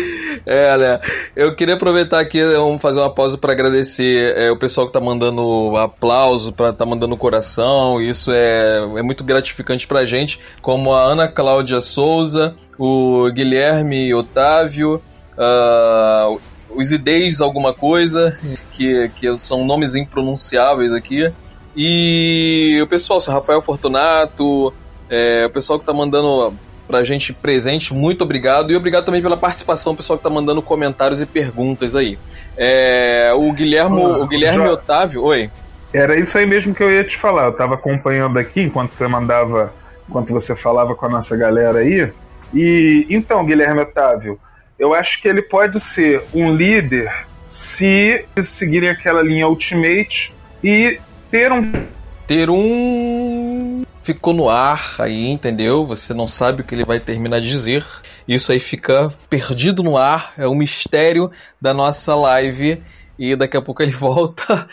É, 0.46 0.76
né? 0.76 1.00
Eu 1.36 1.54
queria 1.54 1.74
aproveitar 1.74 2.20
aqui, 2.20 2.42
vamos 2.42 2.80
fazer 2.80 3.00
uma 3.00 3.14
pausa 3.14 3.36
para 3.38 3.52
agradecer 3.52 4.34
é, 4.36 4.50
o 4.50 4.56
pessoal 4.56 4.86
que 4.86 4.92
tá 4.92 5.00
mandando 5.00 5.76
aplauso, 5.76 6.52
para 6.52 6.72
tá 6.72 6.84
mandando 6.84 7.16
coração. 7.16 8.00
Isso 8.00 8.17
é, 8.26 8.78
é 8.96 9.02
muito 9.02 9.22
gratificante 9.22 9.86
pra 9.86 10.04
gente, 10.04 10.40
como 10.60 10.92
a 10.92 11.02
Ana 11.02 11.28
Cláudia 11.28 11.80
Souza, 11.80 12.54
o 12.78 13.30
Guilherme 13.30 14.12
Otávio, 14.14 15.02
ah, 15.36 16.36
os 16.74 16.92
Ideis 16.92 17.40
alguma 17.40 17.72
coisa, 17.72 18.38
que, 18.72 19.10
que 19.14 19.36
são 19.38 19.64
nomes 19.64 19.94
impronunciáveis 19.94 20.92
aqui. 20.92 21.32
E 21.76 22.78
o 22.82 22.86
pessoal, 22.86 23.20
o 23.20 23.30
Rafael 23.30 23.62
Fortunato, 23.62 24.72
é, 25.08 25.46
o 25.46 25.50
pessoal 25.50 25.78
que 25.78 25.84
tá 25.84 25.92
mandando 25.92 26.52
pra 26.88 27.04
gente 27.04 27.32
presente, 27.32 27.92
muito 27.92 28.22
obrigado. 28.24 28.72
E 28.72 28.76
obrigado 28.76 29.04
também 29.04 29.22
pela 29.22 29.36
participação, 29.36 29.92
o 29.92 29.96
pessoal 29.96 30.16
que 30.16 30.24
tá 30.24 30.30
mandando 30.30 30.62
comentários 30.62 31.20
e 31.20 31.26
perguntas 31.26 31.94
aí. 31.94 32.18
É, 32.56 33.30
o 33.34 33.52
Guilherme, 33.52 34.00
o 34.00 34.26
Guilherme 34.26 34.66
Otávio, 34.68 35.22
oi. 35.22 35.50
Era 35.92 36.18
isso 36.18 36.36
aí 36.36 36.46
mesmo 36.46 36.74
que 36.74 36.82
eu 36.82 36.90
ia 36.90 37.04
te 37.04 37.16
falar. 37.16 37.46
Eu 37.46 37.52
tava 37.52 37.74
acompanhando 37.74 38.38
aqui 38.38 38.60
enquanto 38.60 38.92
você 38.92 39.06
mandava, 39.08 39.72
enquanto 40.08 40.32
você 40.32 40.54
falava 40.54 40.94
com 40.94 41.06
a 41.06 41.08
nossa 41.08 41.36
galera 41.36 41.78
aí. 41.78 42.12
E 42.52 43.06
então, 43.10 43.44
Guilherme 43.44 43.80
Otávio, 43.80 44.38
eu 44.78 44.94
acho 44.94 45.20
que 45.20 45.28
ele 45.28 45.42
pode 45.42 45.80
ser 45.80 46.22
um 46.32 46.54
líder 46.54 47.10
se 47.48 48.24
seguirem 48.38 48.90
aquela 48.90 49.22
linha 49.22 49.48
Ultimate 49.48 50.32
e 50.62 51.00
ter 51.30 51.50
um. 51.50 51.86
Ter 52.26 52.50
um. 52.50 53.82
Ficou 54.02 54.32
no 54.32 54.48
ar 54.48 54.96
aí, 54.98 55.28
entendeu? 55.28 55.86
Você 55.86 56.14
não 56.14 56.26
sabe 56.26 56.62
o 56.62 56.64
que 56.64 56.74
ele 56.74 56.84
vai 56.84 57.00
terminar 57.00 57.40
de 57.40 57.48
dizer. 57.48 57.84
Isso 58.26 58.52
aí 58.52 58.60
fica 58.60 59.10
perdido 59.28 59.82
no 59.82 59.96
ar, 59.96 60.32
é 60.36 60.46
um 60.46 60.54
mistério 60.54 61.30
da 61.60 61.74
nossa 61.74 62.14
live. 62.14 62.82
E 63.18 63.34
daqui 63.34 63.56
a 63.56 63.62
pouco 63.62 63.82
ele 63.82 63.90
volta 63.92 64.66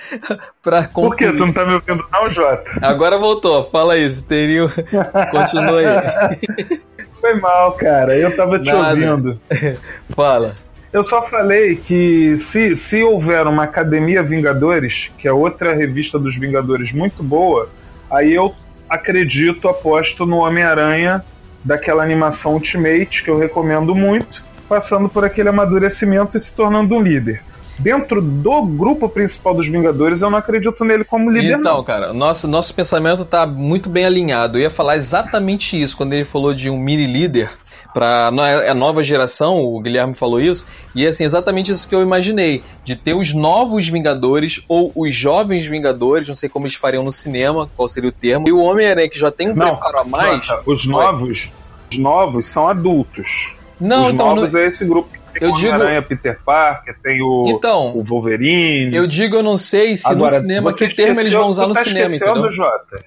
pra 0.61 0.83
Por 0.83 1.15
quê? 1.15 1.25
concluir. 1.25 1.37
Tu 1.37 1.45
não 1.45 1.53
tá 1.53 1.65
me 1.65 1.73
ouvindo, 1.73 2.05
não, 2.11 2.29
Jota? 2.29 2.71
Agora 2.81 3.17
voltou, 3.17 3.63
fala 3.63 3.97
isso, 3.97 4.23
teria. 4.23 4.67
Continua 5.31 5.79
aí. 5.79 6.79
Foi 7.19 7.33
mal, 7.39 7.71
cara. 7.73 8.15
Eu 8.15 8.35
tava 8.35 8.59
te 8.59 8.71
Nada. 8.71 9.11
ouvindo. 9.11 9.39
Fala. 10.15 10.53
Eu 10.93 11.03
só 11.03 11.23
falei 11.23 11.75
que 11.75 12.37
se, 12.37 12.75
se 12.75 13.03
houver 13.03 13.47
uma 13.47 13.63
Academia 13.63 14.21
Vingadores, 14.23 15.11
que 15.17 15.27
é 15.27 15.33
outra 15.33 15.73
revista 15.75 16.17
dos 16.19 16.37
Vingadores 16.37 16.93
muito 16.93 17.21
boa, 17.23 17.67
aí 18.09 18.33
eu 18.33 18.55
acredito, 18.87 19.67
aposto 19.67 20.25
no 20.25 20.37
Homem-Aranha 20.37 21.25
daquela 21.63 22.03
animação 22.03 22.53
Ultimate, 22.53 23.23
que 23.23 23.29
eu 23.29 23.37
recomendo 23.37 23.93
muito. 23.95 24.43
passando 24.69 25.09
por 25.09 25.25
aquele 25.25 25.49
amadurecimento 25.49 26.37
e 26.37 26.39
se 26.39 26.55
tornando 26.55 26.95
um 26.95 27.01
líder. 27.01 27.41
Dentro 27.77 28.21
do 28.21 28.61
grupo 28.63 29.09
principal 29.09 29.53
dos 29.53 29.67
Vingadores, 29.67 30.21
eu 30.21 30.29
não 30.29 30.37
acredito 30.37 30.83
nele 30.85 31.03
como 31.03 31.29
líder, 31.29 31.57
Então, 31.59 31.75
não. 31.77 31.83
cara, 31.83 32.13
nosso, 32.13 32.47
nosso 32.47 32.73
pensamento 32.73 33.25
tá 33.25 33.45
muito 33.45 33.89
bem 33.89 34.05
alinhado. 34.05 34.57
Eu 34.57 34.63
ia 34.63 34.69
falar 34.69 34.95
exatamente 34.95 35.79
isso 35.81 35.97
quando 35.97 36.13
ele 36.13 36.23
falou 36.23 36.53
de 36.53 36.69
um 36.69 36.77
mini 36.79 37.05
líder 37.05 37.49
para 37.93 38.27
a 38.27 38.73
nova 38.73 39.01
geração, 39.01 39.59
o 39.63 39.79
Guilherme 39.79 40.13
falou 40.13 40.41
isso, 40.41 40.65
e 40.93 41.05
é 41.05 41.07
assim, 41.09 41.23
exatamente 41.23 41.71
isso 41.71 41.87
que 41.87 41.95
eu 41.95 42.01
imaginei, 42.01 42.61
de 42.83 42.93
ter 42.93 43.13
os 43.13 43.33
novos 43.33 43.87
Vingadores 43.87 44.61
ou 44.67 44.91
os 44.93 45.13
jovens 45.15 45.65
Vingadores, 45.65 46.27
não 46.27 46.35
sei 46.35 46.49
como 46.49 46.65
eles 46.65 46.75
fariam 46.75 47.03
no 47.05 47.11
cinema, 47.11 47.69
qual 47.75 47.87
seria 47.87 48.09
o 48.09 48.11
termo, 48.11 48.49
e 48.49 48.51
o 48.51 48.59
Homem-Aranha 48.59 49.07
que 49.09 49.17
já 49.17 49.31
tem 49.31 49.49
um 49.49 49.55
Não, 49.55 49.71
preparo 49.77 49.99
a 49.99 50.03
mais. 50.03 50.45
Jota, 50.45 50.63
os 50.65 50.85
novos, 50.85 51.49
os 51.89 51.97
novos 51.97 52.45
são 52.47 52.67
adultos. 52.67 53.53
Não, 53.79 54.07
os 54.07 54.13
então, 54.13 54.27
novos 54.35 54.51
não- 54.53 54.59
é 54.59 54.65
esse 54.67 54.83
grupo 54.83 55.09
que 55.13 55.19
tem 55.39 55.47
Eu 55.47 55.53
o 55.53 55.57
digo- 55.57 55.69
Homem-Aranha, 55.73 56.01
Peter 56.01 56.39
Parker, 56.45 56.95
tem 57.03 57.21
o, 57.21 57.45
Então, 57.47 57.95
o 57.95 58.03
Wolverine. 58.03 58.95
eu 58.95 59.05
digo, 59.07 59.35
eu 59.37 59.43
não 59.43 59.57
sei 59.57 59.95
se 59.97 60.07
Agora, 60.07 60.33
no 60.35 60.41
cinema 60.41 60.73
que 60.73 60.87
termo 60.87 61.19
eles 61.19 61.33
vão 61.33 61.47
usar 61.49 61.63
tu 61.63 61.67
no 61.69 61.73
tá 61.73 61.83
cinema, 61.83 62.05
esquecendo, 62.07 62.31
entendeu? 62.31 62.51
Jota. 62.51 62.97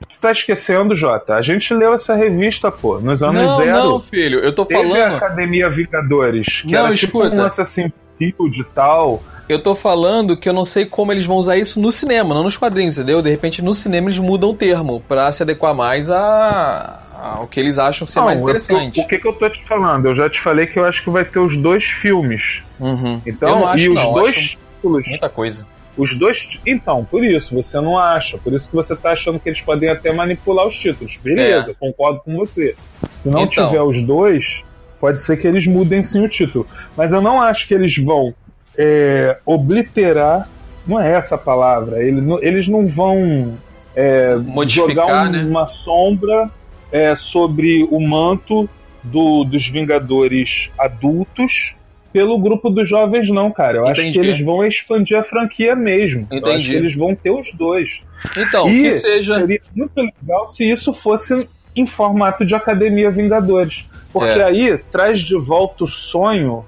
Tu 0.00 0.20
tá 0.20 0.32
esquecendo, 0.32 0.94
Jota. 0.96 1.34
A 1.34 1.42
gente 1.42 1.72
leu 1.72 1.94
essa 1.94 2.14
revista, 2.14 2.70
pô, 2.72 2.98
nos 2.98 3.22
anos 3.22 3.50
Não, 3.50 3.56
zero. 3.56 3.78
não, 3.84 4.00
filho, 4.00 4.40
eu 4.40 4.52
tô 4.52 4.64
Teve 4.66 4.80
a 4.80 4.88
falando. 4.88 5.14
Academia 5.16 5.70
Vingadores, 5.70 6.62
que 6.62 6.72
Não, 6.72 6.86
era 6.86 6.94
tipo 6.94 7.18
escuta. 7.22 7.40
um 7.40 7.42
lance 7.44 7.60
assim, 7.60 7.92
field 8.18 8.60
e 8.60 8.64
tal. 8.64 9.22
Eu 9.48 9.58
tô 9.62 9.74
falando 9.74 10.36
que 10.36 10.46
eu 10.48 10.52
não 10.52 10.64
sei 10.64 10.84
como 10.84 11.10
eles 11.10 11.24
vão 11.24 11.36
usar 11.36 11.56
isso 11.56 11.80
no 11.80 11.90
cinema, 11.90 12.34
não 12.34 12.42
nos 12.42 12.56
quadrinhos, 12.58 12.98
entendeu? 12.98 13.22
De 13.22 13.30
repente 13.30 13.62
no 13.62 13.72
cinema 13.72 14.08
eles 14.08 14.18
mudam 14.18 14.50
o 14.50 14.54
termo 14.54 15.02
pra 15.08 15.30
se 15.32 15.42
adequar 15.42 15.74
mais 15.74 16.10
a... 16.10 17.00
ao 17.20 17.46
que 17.46 17.58
eles 17.58 17.78
acham 17.78 18.06
ser 18.06 18.18
Não, 18.20 18.26
mais 18.26 18.40
eu- 18.40 18.44
interessante. 18.48 19.00
o 19.00 19.06
que, 19.06 19.18
que 19.18 19.26
eu 19.26 19.32
tô 19.32 19.48
te 19.50 19.64
falando? 19.66 20.06
Eu 20.06 20.14
já 20.14 20.30
te 20.30 20.40
falei 20.40 20.66
que 20.66 20.78
eu 20.78 20.84
acho 20.84 21.02
que 21.02 21.10
vai 21.10 21.24
ter 21.24 21.38
os 21.38 21.56
dois 21.56 21.84
filmes. 21.84 22.62
Uhum. 22.78 23.20
Então, 23.26 23.60
eu 23.60 23.66
acho, 23.68 23.84
e 23.84 23.88
os 23.88 23.94
não, 23.94 24.12
dois 24.12 24.34
títulos. 24.50 25.08
muita 25.08 25.28
coisa. 25.28 25.66
Os 25.96 26.14
dois. 26.16 26.60
Então, 26.64 27.04
por 27.04 27.24
isso, 27.24 27.54
você 27.56 27.80
não 27.80 27.98
acha. 27.98 28.38
Por 28.38 28.52
isso 28.52 28.70
que 28.70 28.76
você 28.76 28.94
tá 28.94 29.10
achando 29.12 29.40
que 29.40 29.48
eles 29.48 29.60
podem 29.60 29.88
até 29.90 30.12
manipular 30.12 30.64
os 30.66 30.76
títulos. 30.78 31.18
Beleza, 31.20 31.74
concordo 31.78 32.20
com 32.20 32.36
você. 32.36 32.76
Se 33.16 33.28
não 33.28 33.40
É. 33.40 33.42
Então. 33.42 33.66
tiver 33.68 33.82
os 33.82 34.00
dois, 34.00 34.62
pode 35.00 35.20
ser 35.20 35.36
que 35.38 35.46
eles 35.48 35.66
mudem 35.66 36.00
sim 36.04 36.22
o 36.24 36.28
título. 36.28 36.66
Mas 36.96 37.12
eu 37.12 37.20
não 37.20 37.42
acho 37.42 37.66
que 37.66 37.74
eles 37.74 37.96
vão 37.98 38.32
é, 38.78 39.38
obliterar. 39.44 40.48
Não 40.86 41.00
é 41.00 41.12
essa 41.12 41.34
a 41.34 41.38
palavra. 41.38 42.00
Eles 42.02 42.22
não, 42.22 42.40
eles 42.42 42.68
não 42.68 42.86
vão 42.86 43.54
é, 43.96 44.36
Modificar, 44.36 44.94
jogar 44.94 45.26
um- 45.26 45.30
né? 45.32 45.42
uma 45.44 45.66
sombra 45.66 46.48
é, 46.92 47.14
sobre 47.16 47.86
o 47.90 48.00
manto 48.00 48.68
do- 49.02 49.44
dos 49.44 49.68
Vingadores 49.68 50.70
adultos 50.78 51.74
pelo 52.12 52.38
grupo 52.38 52.70
dos 52.70 52.88
jovens, 52.88 53.28
não, 53.28 53.50
cara. 53.52 53.78
Eu 53.78 53.86
acho 53.86 54.00
Entendi. 54.00 54.18
que 54.18 54.24
eles 54.26 54.40
vão 54.40 54.64
expandir 54.64 55.18
a 55.18 55.22
franquia 55.22 55.76
mesmo. 55.76 56.26
Eu 56.30 56.38
acho 56.38 56.48
Entendi. 56.48 56.68
que 56.70 56.74
eles 56.76 56.94
vão 56.94 57.14
ter 57.14 57.30
os 57.30 57.52
dois. 57.52 58.02
Então, 58.36 58.68
e 58.68 58.84
que 58.84 58.92
seja. 58.92 59.34
seria 59.40 59.60
muito 59.76 59.92
legal 59.96 60.46
se 60.46 60.68
isso 60.68 60.92
fosse 60.92 61.46
em 61.76 61.86
formato 61.86 62.44
de 62.44 62.54
Academia 62.54 63.10
Vingadores. 63.10 63.84
Porque 64.12 64.30
É. 64.40 64.42
aí 64.44 64.78
traz 64.90 65.20
de 65.20 65.36
volta 65.38 65.84
o 65.84 65.86
sonho 65.86 66.64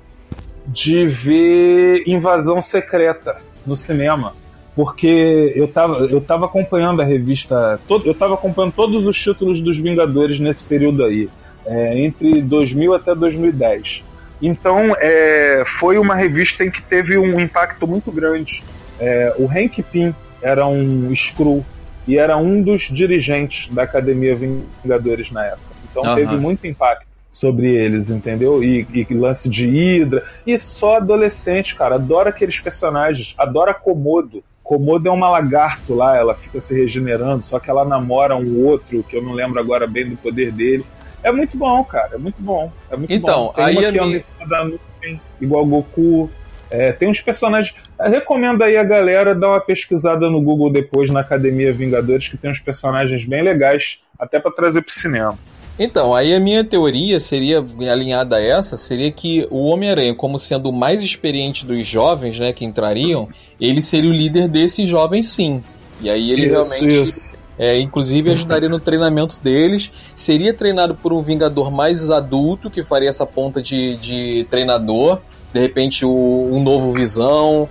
de 0.67 1.09
ver 1.09 2.03
invasão 2.07 2.61
secreta 2.61 3.37
no 3.67 3.75
cinema. 3.77 4.35
Porque 4.81 5.53
eu 5.55 5.69
tava, 5.69 6.07
eu 6.07 6.23
tava 6.23 6.47
acompanhando 6.47 7.03
a 7.03 7.05
revista. 7.05 7.79
todo- 7.87 8.07
eu 8.09 8.15
tava 8.15 8.33
acompanhando 8.33 8.73
todos 8.73 9.07
os 9.07 9.19
títulos 9.21 9.61
dos 9.61 9.77
Vingadores 9.77 10.41
nesse 10.41 10.65
período 10.65 11.05
aí. 11.05 11.29
é, 11.67 11.99
entre 12.03 12.41
2000 12.41 12.95
até 12.95 13.15
2010. 13.15 14.03
Então, 14.41 14.97
é, 14.99 15.63
foi 15.67 15.99
uma 15.99 16.15
revista 16.15 16.65
em 16.65 16.71
que 16.71 16.81
teve 16.81 17.19
um 17.19 17.39
impacto 17.39 17.87
muito 17.87 18.11
grande. 18.11 18.65
É, 18.99 19.35
o 19.39 19.45
Hank 19.47 19.83
Pym 19.83 20.15
era 20.43 20.67
um 20.67 21.13
Skrull 21.13 21.63
e 22.09 22.17
era 22.17 22.39
um 22.39 22.63
dos 22.63 22.85
dirigentes 22.85 23.69
da 23.75 23.83
Academia 23.83 24.35
Vingadores 24.35 25.31
na 25.31 25.45
época. 25.45 25.75
Então 25.85 26.03
Aham. 26.03 26.15
teve 26.15 26.39
muito 26.39 26.67
impacto 26.67 27.07
sobre 27.31 27.75
eles, 27.75 28.09
entendeu? 28.09 28.65
E, 28.65 29.07
e 29.11 29.15
lance 29.15 29.51
de 29.51 29.67
Hydra. 29.67 30.25
E 30.47 30.59
só 30.59 30.97
adolescente, 30.97 31.77
cara, 31.77 31.97
adora 31.97 32.31
aqueles 32.31 32.59
personagens, 32.59 33.35
adora 33.37 33.75
Komodo. 33.75 34.43
Komodo 34.71 35.09
é 35.09 35.11
uma 35.11 35.29
lagarto 35.29 35.93
lá, 35.95 36.17
ela 36.17 36.33
fica 36.33 36.61
se 36.61 36.73
regenerando, 36.73 37.43
só 37.45 37.59
que 37.59 37.69
ela 37.69 37.85
namora 37.85 38.37
um 38.37 38.65
outro, 38.65 39.03
que 39.03 39.17
eu 39.17 39.21
não 39.21 39.33
lembro 39.33 39.59
agora 39.59 39.85
bem 39.85 40.09
do 40.09 40.17
poder 40.17 40.53
dele. 40.53 40.87
É 41.25 41.33
muito 41.33 41.57
bom, 41.57 41.83
cara, 41.83 42.11
é 42.15 42.17
muito 42.19 42.41
bom. 42.41 42.71
É 42.89 42.97
muito 42.97 43.13
Então, 43.13 43.47
bom. 43.47 43.53
Tem 43.53 43.65
aí 43.65 43.73
uma 43.75 43.81
que 43.81 43.89
anda 43.89 44.05
minha- 44.05 44.17
em 44.19 44.21
cima 44.21 44.47
da 44.47 44.63
nuvem, 44.63 45.21
igual 45.41 45.67
Goku. 45.67 46.31
É, 46.71 46.93
tem 46.93 47.09
uns 47.09 47.21
personagens. 47.21 47.75
Eu 47.99 48.11
recomendo 48.13 48.63
aí 48.63 48.77
a 48.77 48.85
galera 48.85 49.35
dar 49.35 49.49
uma 49.49 49.61
pesquisada 49.61 50.31
no 50.31 50.41
Google 50.41 50.71
depois 50.71 51.11
na 51.11 51.19
Academia 51.19 51.73
Vingadores, 51.73 52.29
que 52.29 52.37
tem 52.37 52.49
uns 52.49 52.61
personagens 52.61 53.25
bem 53.25 53.43
legais, 53.43 53.99
até 54.17 54.39
pra 54.39 54.53
trazer 54.53 54.83
pro 54.83 54.93
cinema. 54.95 55.37
Então, 55.83 56.15
aí 56.15 56.35
a 56.35 56.39
minha 56.39 56.63
teoria 56.63 57.19
seria, 57.19 57.65
alinhada 57.91 58.37
a 58.37 58.43
essa, 58.43 58.77
seria 58.77 59.11
que 59.11 59.49
o 59.51 59.65
Homem-Aranha, 59.65 60.15
como 60.15 60.39
sendo 60.39 60.69
o 60.69 60.73
mais 60.75 61.01
experiente 61.01 61.65
dos 61.65 61.87
jovens, 61.87 62.39
né, 62.39 62.53
que 62.53 62.67
entrariam, 62.67 63.29
ele 63.59 63.81
seria 63.81 64.11
o 64.11 64.13
líder 64.13 64.47
desses 64.47 64.87
jovens 64.87 65.29
sim. 65.29 65.65
E 65.99 66.11
aí 66.11 66.31
ele 66.31 66.43
Isso, 66.43 66.51
realmente, 66.53 67.05
isso. 67.05 67.35
é, 67.59 67.81
inclusive, 67.81 68.29
ajudaria 68.33 68.69
no 68.69 68.79
treinamento 68.79 69.39
deles. 69.43 69.91
Seria 70.15 70.53
treinado 70.53 70.95
por 70.95 71.15
um 71.15 71.23
Vingador 71.23 71.71
mais 71.71 72.11
adulto, 72.11 72.69
que 72.71 72.83
faria 72.83 73.09
essa 73.09 73.25
ponta 73.25 73.63
de, 73.63 73.97
de 73.97 74.47
treinador. 74.51 75.19
De 75.55 75.61
repente, 75.61 76.05
o- 76.05 76.49
um 76.53 76.63
novo 76.63 76.93
Visão, 76.93 77.67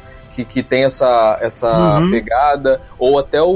que, 0.46 0.46
que 0.46 0.64
tem 0.64 0.84
essa, 0.84 1.38
essa 1.42 2.00
Uhum. 2.02 2.10
pegada. 2.12 2.82
Ou 2.98 3.18
até 3.20 3.42
o, 3.42 3.48